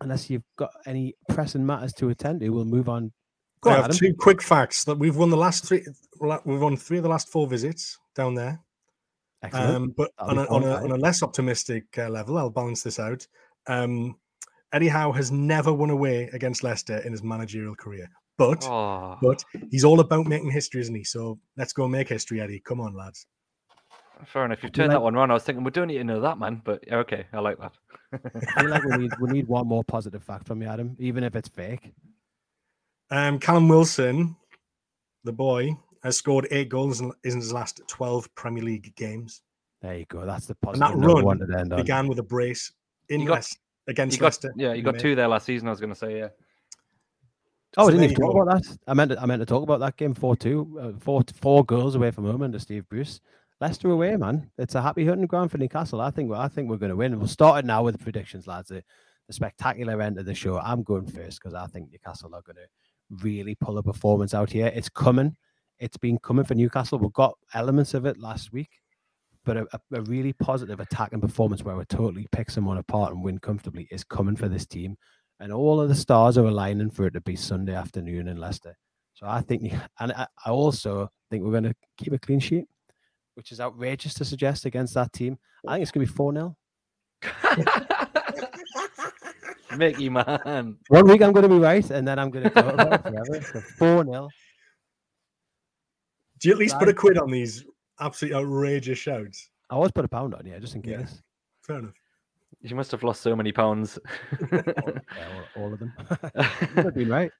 unless 0.00 0.28
you've 0.28 0.44
got 0.56 0.70
any 0.86 1.14
pressing 1.28 1.64
matters 1.64 1.92
to 1.94 2.10
attend 2.10 2.40
to, 2.40 2.50
we'll 2.50 2.64
move 2.64 2.88
on. 2.88 3.12
Go 3.62 3.70
I 3.70 3.72
on, 3.72 3.76
have 3.76 3.84
Adam. 3.86 3.98
two 3.98 4.14
quick 4.18 4.42
facts 4.42 4.84
that 4.84 4.98
we've 4.98 5.16
won 5.16 5.30
the 5.30 5.36
last 5.36 5.64
three. 5.66 5.84
We've 6.20 6.60
won 6.60 6.76
three 6.76 6.98
of 6.98 7.02
the 7.02 7.08
last 7.08 7.30
four 7.30 7.46
visits 7.46 7.98
down 8.14 8.34
there. 8.34 8.60
Excellent. 9.42 9.76
Um, 9.76 9.94
but 9.96 10.10
on 10.18 10.38
a, 10.38 10.44
on, 10.46 10.64
a, 10.64 10.74
on 10.76 10.92
a 10.92 10.96
less 10.96 11.22
optimistic 11.22 11.84
uh, 11.98 12.08
level, 12.08 12.38
I'll 12.38 12.50
balance 12.50 12.82
this 12.82 12.98
out. 12.98 13.26
Um, 13.66 14.16
Eddie 14.72 14.88
Howe 14.88 15.12
has 15.12 15.30
never 15.30 15.72
won 15.72 15.90
away 15.90 16.28
against 16.32 16.64
Leicester 16.64 16.98
in 16.98 17.12
his 17.12 17.22
managerial 17.22 17.76
career, 17.76 18.08
but 18.38 18.64
Oh, 18.64 19.16
but 19.22 19.44
he's 19.70 19.84
all 19.84 20.00
about 20.00 20.26
making 20.26 20.50
history, 20.50 20.80
isn't 20.80 20.94
he? 20.94 21.04
So 21.04 21.38
let's 21.56 21.72
go 21.72 21.86
make 21.86 22.08
history, 22.08 22.40
Eddie. 22.40 22.60
Come 22.60 22.80
on, 22.80 22.94
lads. 22.94 23.26
Fair 24.26 24.44
enough. 24.44 24.62
You've 24.62 24.72
do 24.72 24.80
you 24.80 24.84
turned 24.84 24.92
that 24.92 25.02
one 25.02 25.14
around. 25.14 25.30
I 25.30 25.34
was 25.34 25.42
thinking 25.44 25.64
we 25.64 25.70
don't 25.70 25.88
need 25.88 25.98
to 25.98 26.04
know 26.04 26.20
that, 26.20 26.38
man. 26.38 26.62
But 26.64 26.84
yeah, 26.86 26.96
okay, 26.98 27.26
I 27.32 27.40
like 27.40 27.58
that. 27.58 27.72
I 28.12 28.60
feel 28.60 28.70
like 28.70 28.84
we 28.84 28.96
need 28.98 29.12
we 29.20 29.30
need 29.30 29.48
one 29.48 29.66
more 29.66 29.84
positive 29.84 30.22
fact 30.22 30.46
from 30.46 30.62
you, 30.62 30.68
Adam, 30.68 30.96
even 30.98 31.24
if 31.24 31.34
it's 31.36 31.48
fake. 31.48 31.92
Um, 33.10 33.38
Callum 33.38 33.68
Wilson, 33.68 34.36
the 35.24 35.32
boy, 35.32 35.76
has 36.02 36.16
scored 36.16 36.48
eight 36.50 36.68
goals 36.68 37.00
in, 37.00 37.12
in 37.24 37.36
his 37.36 37.52
last 37.52 37.80
twelve 37.86 38.32
Premier 38.34 38.62
League 38.62 38.94
games. 38.96 39.42
There 39.82 39.96
you 39.98 40.06
go. 40.06 40.24
That's 40.24 40.46
the 40.46 40.56
And 40.62 40.78
positive 40.80 41.00
that 41.00 41.06
run 41.06 41.24
wanted 41.24 41.46
to 41.48 41.58
end 41.58 41.72
on. 41.72 41.78
began 41.80 42.08
with 42.08 42.18
a 42.18 42.22
brace 42.22 42.72
in 43.10 43.20
You 43.20 43.28
got- 43.28 43.40
Leic- 43.42 43.56
against 43.86 44.16
You 44.16 44.20
got, 44.20 44.26
Leicester. 44.26 44.52
yeah, 44.56 44.72
you 44.72 44.82
got 44.82 44.98
two 44.98 45.14
there 45.14 45.28
last 45.28 45.44
season. 45.44 45.68
I 45.68 45.72
was 45.72 45.80
going 45.80 45.92
to 45.92 45.98
say, 45.98 46.18
yeah. 46.18 46.28
Oh, 47.76 47.82
So 47.84 47.88
I 47.88 47.90
didn't 47.90 48.04
even 48.04 48.16
talk 48.16 48.32
go. 48.32 48.40
about 48.40 48.62
that. 48.62 48.78
I 48.86 48.94
meant 48.94 49.10
to, 49.10 49.20
I 49.20 49.26
meant 49.26 49.40
to 49.42 49.46
talk 49.46 49.62
about 49.62 49.80
that 49.80 49.96
game 49.98 50.14
four 50.14 50.36
two, 50.36 50.78
uh, 50.80 50.98
four 51.00 51.22
four 51.34 51.64
goals 51.64 51.94
away 51.96 52.10
from 52.12 52.24
home 52.24 52.40
under 52.42 52.58
Steve 52.58 52.88
Bruce. 52.88 53.20
Leicester 53.64 53.90
away, 53.90 54.14
man. 54.16 54.50
It's 54.58 54.74
a 54.74 54.82
happy 54.82 55.06
hunting 55.06 55.26
ground 55.26 55.50
for 55.50 55.56
Newcastle. 55.56 56.02
I 56.02 56.10
think 56.10 56.30
I 56.30 56.48
think 56.48 56.68
we're 56.68 56.76
going 56.76 56.90
to 56.90 56.96
win. 56.96 57.18
We'll 57.18 57.26
start 57.26 57.60
it 57.60 57.66
now 57.66 57.82
with 57.82 57.96
the 57.96 58.04
predictions, 58.04 58.46
lads. 58.46 58.68
The, 58.68 58.84
the 59.26 59.32
spectacular 59.32 60.02
end 60.02 60.18
of 60.18 60.26
the 60.26 60.34
show. 60.34 60.58
I'm 60.58 60.82
going 60.82 61.06
first 61.06 61.40
because 61.40 61.54
I 61.54 61.66
think 61.68 61.90
Newcastle 61.90 62.34
are 62.34 62.42
going 62.42 62.56
to 62.56 63.24
really 63.24 63.54
pull 63.54 63.78
a 63.78 63.82
performance 63.82 64.34
out 64.34 64.50
here. 64.50 64.66
It's 64.66 64.90
coming. 64.90 65.34
It's 65.78 65.96
been 65.96 66.18
coming 66.18 66.44
for 66.44 66.54
Newcastle. 66.54 66.98
We've 66.98 67.10
got 67.14 67.38
elements 67.54 67.94
of 67.94 68.04
it 68.04 68.18
last 68.18 68.52
week, 68.52 68.68
but 69.46 69.56
a, 69.56 69.66
a, 69.94 70.02
really 70.02 70.34
positive 70.34 70.78
attacking 70.78 71.22
performance 71.22 71.62
where 71.62 71.74
we 71.74 71.86
totally 71.86 72.26
pick 72.32 72.50
someone 72.50 72.76
apart 72.76 73.14
and 73.14 73.24
win 73.24 73.38
comfortably 73.38 73.88
is 73.90 74.04
coming 74.04 74.36
for 74.36 74.46
this 74.46 74.66
team 74.66 74.98
and 75.40 75.50
all 75.50 75.80
of 75.80 75.88
the 75.88 75.94
stars 75.94 76.36
are 76.36 76.44
aligning 76.44 76.90
for 76.90 77.06
it 77.06 77.12
to 77.12 77.22
be 77.22 77.34
Sunday 77.34 77.74
afternoon 77.74 78.28
in 78.28 78.36
Leicester. 78.36 78.76
So 79.14 79.26
I 79.26 79.40
think, 79.40 79.72
and 80.00 80.12
I 80.12 80.50
also 80.50 81.08
think 81.30 81.44
we're 81.44 81.50
going 81.52 81.64
to 81.64 81.74
keep 81.96 82.12
a 82.12 82.18
clean 82.18 82.40
sheet, 82.40 82.66
which 83.34 83.52
is 83.52 83.60
outrageous 83.60 84.14
to 84.14 84.24
suggest 84.24 84.64
against 84.64 84.94
that 84.94 85.12
team. 85.12 85.38
I 85.66 85.74
think 85.74 85.82
it's 85.82 85.90
going 85.92 86.06
to 86.06 86.12
be 86.12 86.16
4 86.16 86.32
0. 86.32 86.56
Mickey, 89.76 90.08
man. 90.08 90.76
One 90.88 91.06
week 91.08 91.22
I'm 91.22 91.32
going 91.32 91.42
to 91.42 91.48
be 91.48 91.58
right, 91.58 91.88
and 91.90 92.06
then 92.06 92.18
I'm 92.18 92.30
going 92.30 92.44
to 92.44 92.50
go 92.50 92.68
about 92.68 92.92
it 92.94 93.02
forever. 93.02 93.40
So 93.52 93.60
4 93.78 94.04
0. 94.04 94.28
Do 96.40 96.48
you 96.48 96.52
at 96.54 96.58
least 96.58 96.78
put 96.78 96.88
a 96.88 96.94
quid 96.94 97.18
on 97.18 97.30
these 97.30 97.64
absolutely 98.00 98.38
outrageous 98.38 98.98
shouts? 98.98 99.50
I 99.70 99.74
always 99.74 99.92
put 99.92 100.04
a 100.04 100.08
pound 100.08 100.34
on, 100.34 100.44
yeah, 100.46 100.58
just 100.58 100.74
in 100.74 100.82
Yeah. 100.84 100.98
case. 100.98 101.22
Fair 101.62 101.78
enough. 101.78 101.94
You 102.60 102.76
must 102.76 102.90
have 102.92 103.02
lost 103.02 103.22
so 103.22 103.34
many 103.34 103.50
pounds. 103.52 103.98
Yeah, 104.52 104.62
all, 105.56 105.62
all 105.62 105.72
of 105.72 105.80
them. 105.80 105.92
You've 106.76 106.94
been 106.94 107.08
right. 107.08 107.30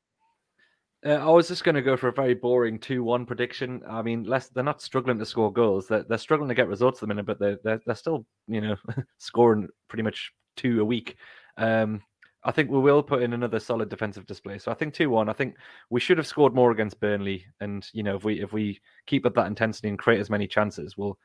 Uh, 1.04 1.10
I 1.10 1.28
was 1.28 1.48
just 1.48 1.64
going 1.64 1.74
to 1.74 1.82
go 1.82 1.96
for 1.96 2.08
a 2.08 2.12
very 2.12 2.34
boring 2.34 2.78
2 2.78 3.04
1 3.04 3.26
prediction. 3.26 3.82
I 3.88 4.00
mean, 4.00 4.24
less, 4.24 4.48
they're 4.48 4.64
not 4.64 4.80
struggling 4.80 5.18
to 5.18 5.26
score 5.26 5.52
goals. 5.52 5.86
They're, 5.86 6.02
they're 6.02 6.16
struggling 6.16 6.48
to 6.48 6.54
get 6.54 6.68
results 6.68 6.98
at 6.98 7.00
the 7.02 7.06
minute, 7.08 7.26
but 7.26 7.38
they're, 7.38 7.58
they're, 7.62 7.80
they're 7.84 7.94
still, 7.94 8.24
you 8.48 8.62
know, 8.62 8.76
scoring 9.18 9.68
pretty 9.88 10.02
much 10.02 10.32
two 10.56 10.80
a 10.80 10.84
week. 10.84 11.16
Um, 11.58 12.00
I 12.42 12.52
think 12.52 12.70
we 12.70 12.78
will 12.78 13.02
put 13.02 13.22
in 13.22 13.32
another 13.32 13.58
solid 13.58 13.88
defensive 13.88 14.26
display. 14.26 14.58
So 14.58 14.70
I 14.70 14.74
think 14.74 14.94
2 14.94 15.10
1. 15.10 15.28
I 15.28 15.32
think 15.34 15.56
we 15.90 16.00
should 16.00 16.18
have 16.18 16.26
scored 16.26 16.54
more 16.54 16.70
against 16.70 17.00
Burnley. 17.00 17.44
And, 17.60 17.86
you 17.92 18.02
know, 18.02 18.16
if 18.16 18.24
we 18.24 18.42
if 18.42 18.52
we 18.52 18.80
keep 19.06 19.26
up 19.26 19.34
that 19.34 19.46
intensity 19.46 19.88
and 19.88 19.98
create 19.98 20.20
as 20.20 20.30
many 20.30 20.46
chances, 20.46 20.96
we'll, 20.96 21.18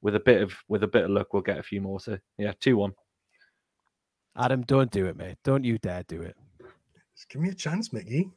with 0.00 0.14
a 0.14 0.20
bit 0.20 0.42
of 0.42 0.54
with 0.68 0.82
a 0.82 0.88
bit 0.88 1.04
of 1.04 1.10
luck, 1.10 1.32
we'll 1.32 1.42
get 1.42 1.58
a 1.58 1.62
few 1.62 1.80
more. 1.80 1.98
So 1.98 2.18
yeah, 2.38 2.52
2 2.60 2.76
1. 2.76 2.92
Adam, 4.36 4.62
don't 4.62 4.90
do 4.90 5.06
it, 5.06 5.16
mate. 5.16 5.38
Don't 5.44 5.64
you 5.64 5.78
dare 5.78 6.02
do 6.04 6.22
it. 6.22 6.36
Just 7.16 7.28
give 7.28 7.40
me 7.40 7.50
a 7.50 7.54
chance, 7.54 7.92
Mickey. 7.92 8.30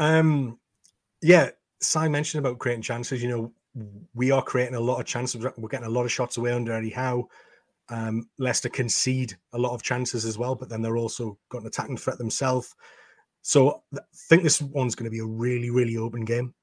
Um, 0.00 0.58
yeah, 1.22 1.50
Si 1.80 2.08
mentioned 2.08 2.44
about 2.44 2.58
creating 2.58 2.82
chances. 2.82 3.22
You 3.22 3.28
know, 3.28 3.52
we 4.14 4.32
are 4.32 4.42
creating 4.42 4.74
a 4.74 4.80
lot 4.80 4.98
of 4.98 5.06
chances. 5.06 5.46
We're 5.56 5.68
getting 5.68 5.86
a 5.86 5.90
lot 5.90 6.04
of 6.04 6.10
shots 6.10 6.36
away 6.36 6.52
under 6.52 6.72
Eddie 6.72 6.90
Howe. 6.90 7.28
Um, 7.90 8.28
Leicester 8.38 8.68
concede 8.68 9.36
a 9.52 9.58
lot 9.58 9.74
of 9.74 9.82
chances 9.82 10.24
as 10.24 10.38
well, 10.38 10.54
but 10.54 10.68
then 10.68 10.80
they're 10.82 10.96
also 10.96 11.38
got 11.50 11.60
an 11.60 11.66
attacking 11.66 11.96
threat 11.98 12.18
themselves. 12.18 12.74
So 13.42 13.82
I 13.94 14.00
think 14.28 14.42
this 14.42 14.60
one's 14.60 14.94
going 14.94 15.04
to 15.04 15.10
be 15.10 15.20
a 15.20 15.24
really, 15.24 15.70
really 15.70 15.96
open 15.96 16.24
game. 16.24 16.54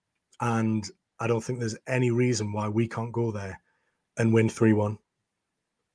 And 0.41 0.85
I 1.19 1.27
don't 1.27 1.41
think 1.41 1.59
there's 1.59 1.77
any 1.87 2.11
reason 2.11 2.53
why 2.53 2.67
we 2.69 2.87
can't 2.87 3.11
go 3.11 3.31
there 3.31 3.59
and 4.17 4.33
win 4.33 4.49
3 4.49 4.73
1. 4.73 4.97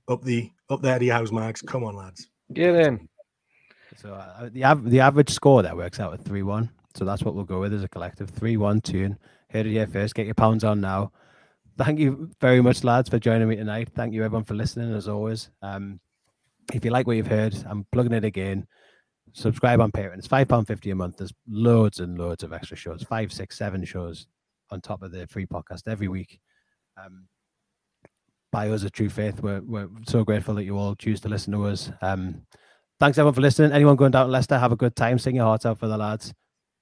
Up 0.09 0.23
the 0.23 0.51
up 0.69 0.83
the 0.83 0.91
Eddie 0.91 1.09
Howe's 1.09 1.33
Mags. 1.33 1.63
Come 1.63 1.85
on, 1.85 1.95
lads. 1.95 2.29
Get 2.53 2.75
in. 2.75 3.09
So 3.97 4.15
uh, 4.15 4.49
the 4.53 4.65
av- 4.65 4.91
the 4.91 5.01
average 5.01 5.31
score 5.31 5.63
that 5.63 5.77
works 5.77 6.01
out 6.01 6.13
at 6.13 6.25
three 6.25 6.43
one. 6.43 6.71
So 6.95 7.05
that's 7.05 7.23
what 7.23 7.35
we'll 7.35 7.45
go 7.45 7.61
with 7.61 7.73
as 7.73 7.85
a 7.85 7.89
collective 7.89 8.31
three 8.31 8.57
one 8.57 8.81
Toon. 8.81 9.19
Heard 9.51 9.67
it 9.67 9.73
here 9.73 9.87
first. 9.87 10.15
Get 10.15 10.27
your 10.27 10.35
pounds 10.35 10.65
on 10.65 10.81
now. 10.81 11.13
Thank 11.79 11.99
you 11.99 12.31
very 12.41 12.61
much, 12.61 12.85
lads, 12.85 13.09
for 13.09 13.19
joining 13.19 13.49
me 13.49 13.57
tonight. 13.57 13.89
Thank 13.95 14.13
you 14.13 14.23
everyone 14.23 14.45
for 14.45 14.55
listening 14.55 14.95
as 14.95 15.09
always. 15.09 15.51
Um, 15.63 16.01
if 16.73 16.85
you 16.85 16.91
like 16.91 17.07
what 17.07 17.17
you've 17.17 17.27
heard, 17.27 17.57
I'm 17.67 17.87
plugging 17.93 18.13
it 18.13 18.25
again. 18.25 18.67
Subscribe 19.33 19.81
on 19.81 19.91
Patreon. 19.91 20.19
It's 20.19 20.27
five 20.27 20.49
pound 20.49 20.67
fifty 20.67 20.91
a 20.91 20.95
month. 20.95 21.17
There's 21.17 21.33
loads 21.49 22.01
and 22.01 22.19
loads 22.19 22.43
of 22.43 22.53
extra 22.53 22.77
shows. 22.77 23.03
Five, 23.03 23.33
six, 23.33 23.57
seven 23.57 23.85
shows 23.85 24.27
on 24.71 24.81
top 24.81 25.03
of 25.03 25.13
the 25.13 25.27
free 25.27 25.47
podcast 25.47 25.83
every 25.87 26.09
week. 26.09 26.39
Um, 27.03 27.27
by 28.51 28.69
us 28.69 28.85
at 28.85 28.93
True 28.93 29.09
Faith, 29.09 29.43
we're 29.43 29.63
we're 29.63 29.89
so 30.07 30.25
grateful 30.25 30.55
that 30.57 30.65
you 30.65 30.77
all 30.77 30.95
choose 30.95 31.21
to 31.23 31.31
listen 31.31 31.55
to 31.55 31.67
us. 31.67 31.91
Um, 32.03 32.43
thanks 33.01 33.17
everyone 33.17 33.33
for 33.35 33.41
listening. 33.41 33.73
Anyone 33.73 33.97
going 33.97 34.11
down 34.11 34.27
to 34.27 34.33
Leicester, 34.33 34.59
have 34.59 34.73
a 34.73 34.77
good 34.77 34.95
time. 34.95 35.19
Sing 35.19 35.37
your 35.37 35.47
hearts 35.47 35.65
out 35.65 35.79
for 35.79 35.89
the 35.89 35.97
lads. 35.97 36.35